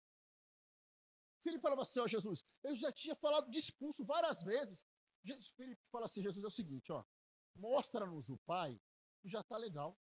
Filipe 1.44 1.62
falava 1.62 1.82
assim, 1.82 2.01
ó 2.01 2.09
Jesus, 2.09 2.42
eu 2.64 2.74
já 2.74 2.92
tinha 2.92 3.14
falado 3.14 3.49
discurso 3.49 4.05
várias 4.05 4.42
vezes. 4.42 4.88
Jesus, 5.22 5.51
Filipe 5.51 5.80
fala 5.92 6.07
assim, 6.07 6.20
Jesus 6.20 6.42
é 6.44 6.49
o 6.49 6.51
seguinte, 6.51 6.90
ó, 6.90 7.05
mostra-nos 7.55 8.28
o 8.28 8.36
Pai, 8.38 8.76
e 9.22 9.28
já 9.28 9.40
está 9.40 9.57
legal. 9.57 9.96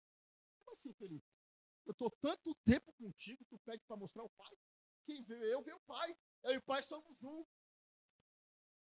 Como 0.59 0.75
assim, 0.75 0.93
Felipe? 0.93 1.32
Eu 1.87 1.93
estou 1.93 2.11
tanto 2.21 2.55
tempo 2.65 2.93
contigo, 2.93 3.45
tu 3.47 3.59
pede 3.61 3.85
para 3.87 3.97
mostrar 3.97 4.23
o 4.23 4.31
Pai? 4.31 4.57
Quem 5.05 5.23
vê 5.25 5.53
eu, 5.53 5.63
vê 5.63 5.73
o 5.73 5.81
Pai. 5.81 6.17
Eu 6.45 6.53
e 6.53 6.57
o 6.59 6.63
Pai 6.63 6.83
somos 6.83 7.23
um. 7.23 7.45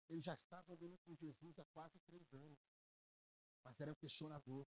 Ele 0.09 0.21
já 0.21 0.33
estava 0.33 0.73
andando 0.73 0.97
com 0.99 1.15
Jesus 1.15 1.57
há 1.57 1.65
quase 1.73 1.99
três 2.01 2.33
anos. 2.33 2.59
Mas 3.63 3.79
era 3.79 3.91
um 3.91 3.95
questionador. 3.95 4.67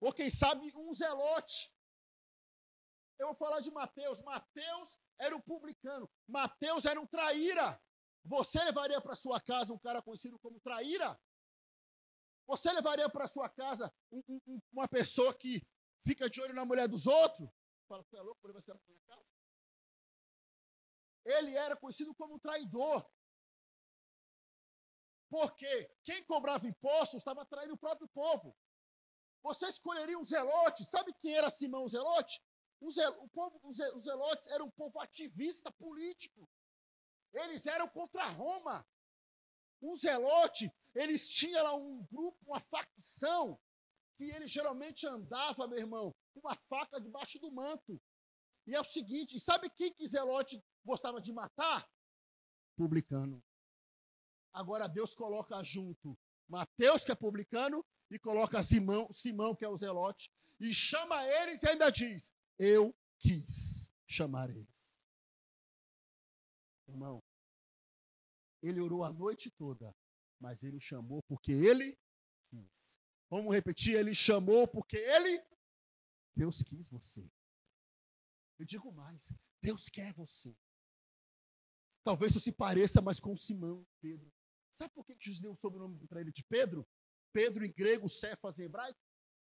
Ou 0.00 0.12
quem 0.12 0.30
sabe 0.30 0.70
um 0.76 0.92
zelote. 0.92 1.72
Eu 3.18 3.28
vou 3.28 3.36
falar 3.36 3.60
de 3.60 3.70
Mateus. 3.70 4.20
Mateus 4.20 4.98
era 5.18 5.34
um 5.34 5.40
publicano. 5.40 6.08
Mateus 6.28 6.84
era 6.84 7.00
um 7.00 7.06
traíra. 7.06 7.80
Você 8.24 8.62
levaria 8.62 9.00
para 9.00 9.16
sua 9.16 9.40
casa 9.40 9.72
um 9.72 9.78
cara 9.78 10.02
conhecido 10.02 10.38
como 10.38 10.60
traíra? 10.60 11.18
Você 12.46 12.72
levaria 12.72 13.08
para 13.08 13.26
sua 13.26 13.48
casa 13.48 13.92
um, 14.10 14.22
um, 14.28 14.60
uma 14.72 14.88
pessoa 14.88 15.34
que 15.34 15.66
fica 16.06 16.30
de 16.30 16.40
olho 16.40 16.54
na 16.54 16.64
mulher 16.64 16.88
dos 16.88 17.06
outros? 17.06 17.50
Fala, 17.88 18.02
você 18.02 18.16
é 18.16 18.22
louco, 18.22 18.40
por 18.40 18.52
para 18.52 18.78
minha 18.88 19.02
casa? 19.06 19.26
Ele 21.24 21.56
era 21.56 21.76
conhecido 21.76 22.14
como 22.14 22.36
um 22.36 22.38
traidor. 22.38 23.04
Porque 25.28 25.90
quem 26.04 26.24
cobrava 26.24 26.68
impostos 26.68 27.18
estava 27.18 27.44
traindo 27.44 27.74
o 27.74 27.78
próprio 27.78 28.08
povo. 28.08 28.56
Você 29.42 29.66
escolheria 29.66 30.18
um 30.18 30.24
zelote. 30.24 30.84
Sabe 30.84 31.12
quem 31.14 31.34
era 31.34 31.50
Simão 31.50 31.88
Zelote? 31.88 32.40
o 32.80 33.28
povo, 33.28 33.60
os 33.64 34.02
zelotes 34.02 34.46
eram 34.48 34.66
um 34.66 34.70
povo 34.70 35.00
ativista 35.00 35.72
político. 35.72 36.48
Eles 37.32 37.66
eram 37.66 37.88
contra 37.88 38.28
Roma. 38.28 38.86
Um 39.82 39.94
zelote, 39.94 40.70
eles 40.94 41.28
tinham 41.28 41.62
lá 41.64 41.74
um 41.74 42.04
grupo, 42.04 42.38
uma 42.46 42.60
facção, 42.60 43.58
que 44.16 44.24
ele 44.24 44.46
geralmente 44.46 45.06
andava, 45.06 45.68
meu 45.68 45.78
irmão, 45.78 46.14
com 46.32 46.40
uma 46.40 46.56
faca 46.68 47.00
debaixo 47.00 47.38
do 47.38 47.52
manto. 47.52 48.00
E 48.66 48.74
é 48.74 48.80
o 48.80 48.84
seguinte, 48.84 49.38
sabe 49.38 49.70
quem 49.70 49.92
que 49.92 50.06
zelote 50.06 50.62
gostava 50.84 51.20
de 51.20 51.32
matar? 51.32 51.88
Publicano. 52.76 53.42
Agora 54.52 54.88
Deus 54.88 55.14
coloca 55.14 55.62
junto 55.62 56.18
Mateus, 56.48 57.04
que 57.04 57.12
é 57.12 57.14
publicano, 57.14 57.84
e 58.10 58.18
coloca 58.18 58.62
Simão, 58.62 59.12
Simão, 59.12 59.54
que 59.54 59.64
é 59.64 59.68
o 59.68 59.76
zelote, 59.76 60.30
e 60.60 60.72
chama 60.72 61.22
eles 61.26 61.62
e 61.62 61.68
ainda 61.68 61.90
diz: 61.90 62.32
eu 62.58 62.94
quis 63.18 63.92
chamar 64.06 64.50
eles. 64.50 64.66
Irmão, 66.88 67.22
ele 68.62 68.80
orou 68.80 69.04
a 69.04 69.12
noite 69.12 69.50
toda, 69.50 69.94
mas 70.40 70.62
ele 70.62 70.80
chamou 70.80 71.22
porque 71.28 71.52
ele 71.52 71.98
quis. 72.48 72.98
Vamos 73.28 73.52
repetir, 73.52 73.94
ele 73.94 74.14
chamou 74.14 74.68
porque 74.68 74.96
ele 74.96 75.42
Deus 76.36 76.62
quis 76.62 76.86
você. 76.88 77.28
Eu 78.58 78.66
digo 78.66 78.92
mais, 78.92 79.32
Deus 79.62 79.88
quer 79.88 80.12
você. 80.12 80.54
Talvez 82.04 82.32
isso 82.32 82.40
se 82.40 82.52
pareça 82.52 83.00
mais 83.00 83.18
com 83.18 83.36
Simão, 83.36 83.86
Pedro. 84.00 84.30
Sabe 84.70 84.92
por 84.92 85.04
que 85.04 85.16
Jesus 85.18 85.40
deu 85.40 85.52
o 85.52 85.56
sobrenome 85.56 86.06
para 86.06 86.20
ele 86.20 86.30
de 86.30 86.44
Pedro? 86.44 86.86
Pedro 87.32 87.64
em 87.64 87.72
grego, 87.72 88.08
Cefas 88.08 88.58
em 88.58 88.64
hebraico. 88.64 89.00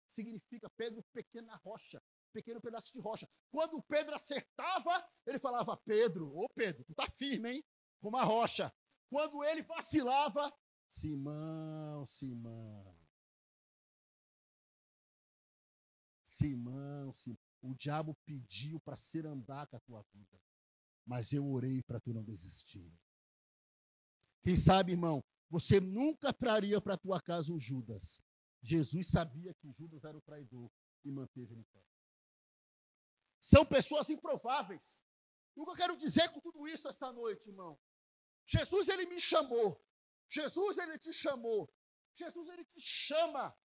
significa 0.06 0.68
Pedro 0.76 1.02
pequena 1.12 1.56
rocha, 1.56 2.02
pequeno 2.32 2.60
pedaço 2.60 2.92
de 2.92 3.00
rocha. 3.00 3.28
Quando 3.50 3.82
Pedro 3.82 4.14
acertava, 4.14 5.10
ele 5.26 5.38
falava: 5.38 5.76
Pedro, 5.78 6.30
ô 6.36 6.48
Pedro, 6.50 6.84
tu 6.84 6.94
tá 6.94 7.10
firme, 7.10 7.50
hein? 7.50 7.64
Como 8.00 8.16
a 8.16 8.24
rocha. 8.24 8.72
Quando 9.10 9.42
ele 9.42 9.62
vacilava, 9.62 10.52
Simão, 10.90 12.06
Simão. 12.06 13.01
Simão. 16.42 17.12
O 17.60 17.74
diabo 17.74 18.16
pediu 18.26 18.80
para 18.80 18.96
ser 18.96 19.24
andar 19.24 19.68
com 19.68 19.76
a 19.76 19.80
tua 19.80 20.02
vida, 20.12 20.40
mas 21.06 21.32
eu 21.32 21.48
orei 21.48 21.80
para 21.82 22.00
tu 22.00 22.12
não 22.12 22.24
desistir. 22.24 22.92
Quem 24.42 24.56
sabe, 24.56 24.92
irmão, 24.92 25.22
você 25.48 25.80
nunca 25.80 26.32
traria 26.32 26.80
para 26.80 26.98
tua 26.98 27.20
casa 27.20 27.52
um 27.52 27.60
Judas. 27.60 28.20
Jesus 28.60 29.08
sabia 29.08 29.54
que 29.54 29.70
Judas 29.72 30.02
era 30.02 30.16
o 30.16 30.20
traidor 30.20 30.70
e 31.04 31.10
manteve 31.10 31.54
ele 31.54 31.64
pé. 31.72 31.84
São 33.40 33.64
pessoas 33.64 34.10
improváveis. 34.10 35.04
O 35.54 35.64
que 35.64 35.70
eu 35.70 35.76
quero 35.76 35.96
dizer 35.96 36.28
com 36.30 36.40
tudo 36.40 36.66
isso 36.66 36.88
esta 36.88 37.12
noite, 37.12 37.48
irmão? 37.48 37.78
Jesus, 38.46 38.88
ele 38.88 39.06
me 39.06 39.20
chamou. 39.20 39.80
Jesus, 40.28 40.78
ele 40.78 40.98
te 40.98 41.12
chamou. 41.12 41.72
Jesus, 42.16 42.48
ele 42.48 42.64
te 42.64 42.80
chama. 42.80 43.56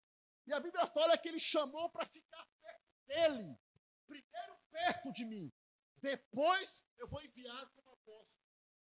E 0.47 0.53
a 0.53 0.61
Bíblia 0.61 0.87
fala 0.87 1.16
que 1.16 1.29
ele 1.29 1.39
chamou 1.39 1.89
para 1.91 2.07
ficar 2.07 2.47
dele. 3.07 3.59
Primeiro 4.07 4.59
perto 4.70 5.12
de 5.12 5.24
mim. 5.24 5.52
Depois 5.96 6.84
eu 6.98 7.09
vou 7.09 7.22
enviar 7.22 7.68
como 7.70 7.90
apóstolo. 7.90 8.28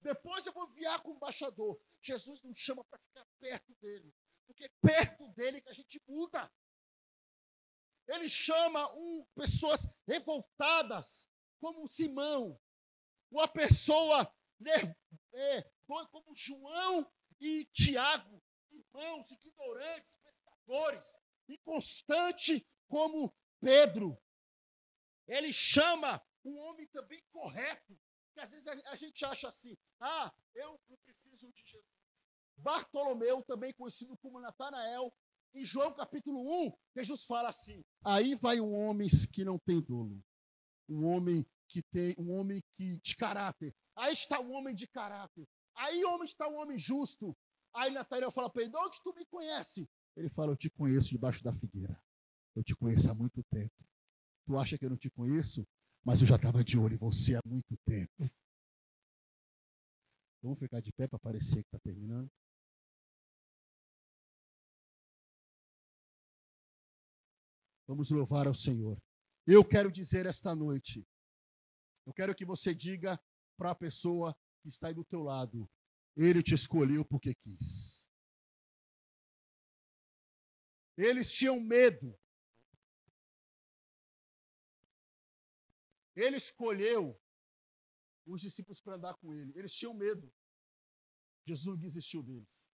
Depois 0.01 0.47
eu 0.47 0.53
vou 0.53 0.69
enviar 0.69 1.03
como 1.03 1.17
embaixador. 1.17 1.81
Jesus 2.03 2.43
nos 2.43 2.59
chama 2.59 2.85
para 2.85 2.99
ficar 2.99 3.27
perto 3.41 3.75
dele. 3.81 4.15
Porque 4.47 4.69
perto 4.81 5.29
dele 5.35 5.61
que 5.61 5.69
a 5.69 5.75
gente 5.75 6.01
muda. 6.07 6.51
Ele 8.07 8.29
chama 8.29 8.91
um, 8.95 9.27
pessoas 9.35 9.87
revoltadas, 10.07 11.29
como 11.61 11.87
Simão, 11.87 12.59
uma 13.31 13.47
pessoa 13.47 14.33
é, 15.35 15.63
como 15.87 16.35
João 16.35 17.11
e 17.41 17.67
Tiago, 17.67 18.43
irmãos 18.71 19.31
ignorantes, 19.31 20.19
pescadores, 20.23 21.05
inconstante 21.49 22.67
como 22.89 23.35
Pedro. 23.61 24.19
Ele 25.27 25.53
chama 25.53 26.23
um 26.45 26.57
homem 26.59 26.87
também 26.89 27.23
correto, 27.31 27.99
que 28.33 28.41
às 28.41 28.51
vezes 28.51 28.67
a, 28.67 28.73
a 28.91 28.97
gente 28.97 29.25
acha 29.25 29.49
assim: 29.49 29.77
ah, 30.01 30.33
eu 30.55 30.81
preciso 31.05 31.53
de 31.53 31.63
Jesus. 31.65 31.85
Bartolomeu, 32.57 33.43
também 33.43 33.73
conhecido 33.73 34.17
como 34.19 34.41
Natanael, 34.41 35.15
em 35.55 35.65
João 35.65 35.95
capítulo 35.95 36.67
1, 36.67 36.73
Jesus 36.97 37.25
fala 37.25 37.49
assim: 37.49 37.85
aí 38.05 38.35
vai 38.35 38.61
um 38.61 38.75
homem 38.75 39.09
que 39.33 39.45
não 39.45 39.59
tem 39.59 39.81
dolo, 39.81 40.23
um 40.89 41.07
homem 41.07 41.47
que 41.69 41.83
tem, 41.83 42.15
um 42.19 42.33
homem 42.33 42.63
que 42.77 42.99
de 43.01 43.17
caráter. 43.17 43.75
Aí 43.97 44.13
está 44.13 44.41
um 44.41 44.53
homem 44.53 44.75
de 44.75 44.87
caráter. 44.87 45.47
Aí 45.75 46.05
homem 46.05 46.25
está 46.25 46.49
um 46.49 46.57
homem 46.57 46.79
justo. 46.79 47.37
Aí 47.75 47.91
Natanael 47.91 48.33
fala 48.33 48.51
para 48.51 48.63
ele: 48.63 48.77
onde 48.77 49.01
tu 49.03 49.13
me 49.15 49.25
conhece? 49.27 49.89
Ele 50.17 50.29
fala: 50.29 50.53
eu 50.53 50.57
te 50.57 50.71
conheço 50.71 51.11
debaixo 51.11 51.43
da 51.45 51.53
figueira. 51.53 52.01
Eu 52.59 52.65
te 52.65 52.75
conheço 52.75 53.09
há 53.09 53.15
muito 53.15 53.41
tempo. 53.45 53.73
Tu 54.45 54.59
acha 54.59 54.77
que 54.77 54.85
eu 54.85 54.91
não 54.91 54.97
te 54.97 55.09
conheço? 55.09 55.65
Mas 56.05 56.21
eu 56.21 56.27
já 56.27 56.35
estava 56.35 56.65
de 56.65 56.77
olho 56.77 56.95
em 56.95 56.99
você 56.99 57.37
há 57.37 57.41
muito 57.47 57.77
tempo. 57.85 58.29
Vamos 60.43 60.59
ficar 60.59 60.81
de 60.81 60.91
pé 60.91 61.07
para 61.07 61.21
parecer 61.21 61.63
que 61.63 61.69
está 61.69 61.79
terminando? 61.79 62.29
Vamos 67.87 68.11
louvar 68.11 68.49
ao 68.49 68.55
Senhor. 68.55 69.01
Eu 69.47 69.65
quero 69.65 69.93
dizer 69.93 70.27
esta 70.27 70.53
noite, 70.53 71.07
eu 72.07 72.13
quero 72.13 72.35
que 72.35 72.45
você 72.45 72.75
diga 72.75 73.23
para 73.57 73.71
a 73.71 73.75
pessoa 73.77 74.37
que 74.63 74.69
está 74.69 74.89
aí 74.89 74.95
do 74.95 75.05
teu 75.05 75.23
lado, 75.23 75.71
ele 76.17 76.43
te 76.43 76.55
escolheu 76.55 77.05
porque 77.05 77.37
quis. 77.37 78.05
Eles 80.97 81.33
tinham 81.33 81.61
medo. 81.61 82.19
Ele 86.19 86.37
escolheu 86.37 87.17
os 88.27 88.41
discípulos 88.41 88.81
para 88.81 88.97
andar 88.97 89.15
com 89.15 89.33
ele. 89.33 89.57
Eles 89.57 89.73
tinham 89.73 89.95
medo. 89.95 90.35
Jesus 91.47 91.67
não 91.67 91.79
desistiu 91.81 92.25
deles. 92.25 92.69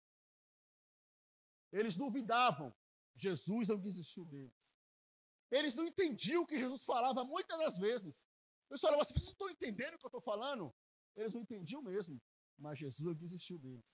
Eles 1.70 1.94
duvidavam. 1.94 2.74
Jesus 3.14 3.68
não 3.68 3.78
desistiu 3.78 4.24
deles. 4.24 4.58
Eles 5.50 5.74
não 5.74 5.84
entendiam 5.84 6.42
o 6.42 6.46
que 6.46 6.58
Jesus 6.58 6.84
falava 6.84 7.22
muitas 7.22 7.58
das 7.58 7.76
vezes. 7.76 8.16
Só 8.72 8.88
falava, 8.88 9.04
vocês 9.04 9.22
estão 9.22 9.50
entendendo 9.50 9.94
o 9.94 9.98
que 9.98 10.06
eu 10.06 10.08
estou 10.08 10.22
falando? 10.22 10.74
Eles 11.14 11.34
não 11.34 11.42
entendiam 11.42 11.82
mesmo, 11.82 12.20
mas 12.58 12.78
Jesus 12.78 13.16
desistiu 13.18 13.58
deles. 13.58 13.84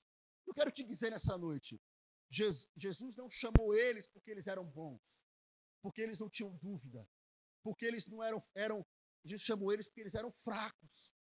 Eu 0.47 0.55
quero 0.55 0.71
te 0.71 0.85
dizer 0.85 1.11
nessa 1.11 1.37
noite, 1.37 1.79
Jesus 2.31 3.17
não 3.17 3.29
chamou 3.29 3.75
eles 3.75 4.07
porque 4.07 4.31
eles 4.31 4.47
eram 4.47 4.65
bons, 4.65 5.27
porque 5.83 6.01
eles 6.01 6.21
não 6.21 6.31
tinham 6.31 6.57
dúvida, 6.57 7.07
porque 7.63 7.85
eles 7.85 8.07
não 8.07 8.23
eram, 8.23 8.41
eram 8.55 8.87
Jesus 9.25 9.43
chamou 9.43 9.73
eles 9.73 9.87
porque 9.87 10.01
eles 10.01 10.15
eram 10.15 10.31
fracos, 10.33 11.15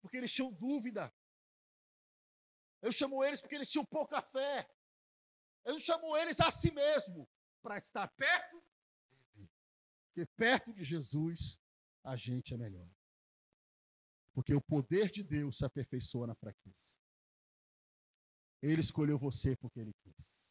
porque 0.00 0.16
eles 0.16 0.32
tinham 0.32 0.52
dúvida. 0.52 1.12
Eu 2.82 2.92
chamo 2.92 3.24
eles 3.24 3.40
porque 3.40 3.54
eles 3.54 3.70
tinham 3.70 3.84
pouca 3.84 4.22
fé. 4.22 4.68
Eu 5.64 5.78
chamo 5.80 6.16
eles 6.16 6.40
a 6.40 6.50
si 6.50 6.70
mesmo 6.70 7.28
para 7.62 7.76
estar 7.76 8.06
perto 8.08 8.66
porque 10.16 10.24
perto 10.34 10.72
de 10.72 10.82
Jesus 10.82 11.60
a 12.02 12.16
gente 12.16 12.54
é 12.54 12.56
melhor. 12.56 12.88
Porque 14.32 14.54
o 14.54 14.62
poder 14.62 15.10
de 15.10 15.22
Deus 15.22 15.58
se 15.58 15.64
aperfeiçoa 15.66 16.26
na 16.26 16.34
fraqueza. 16.34 16.98
Ele 18.62 18.80
escolheu 18.80 19.18
você 19.18 19.54
porque 19.54 19.78
ele 19.78 19.92
quis. 19.92 20.45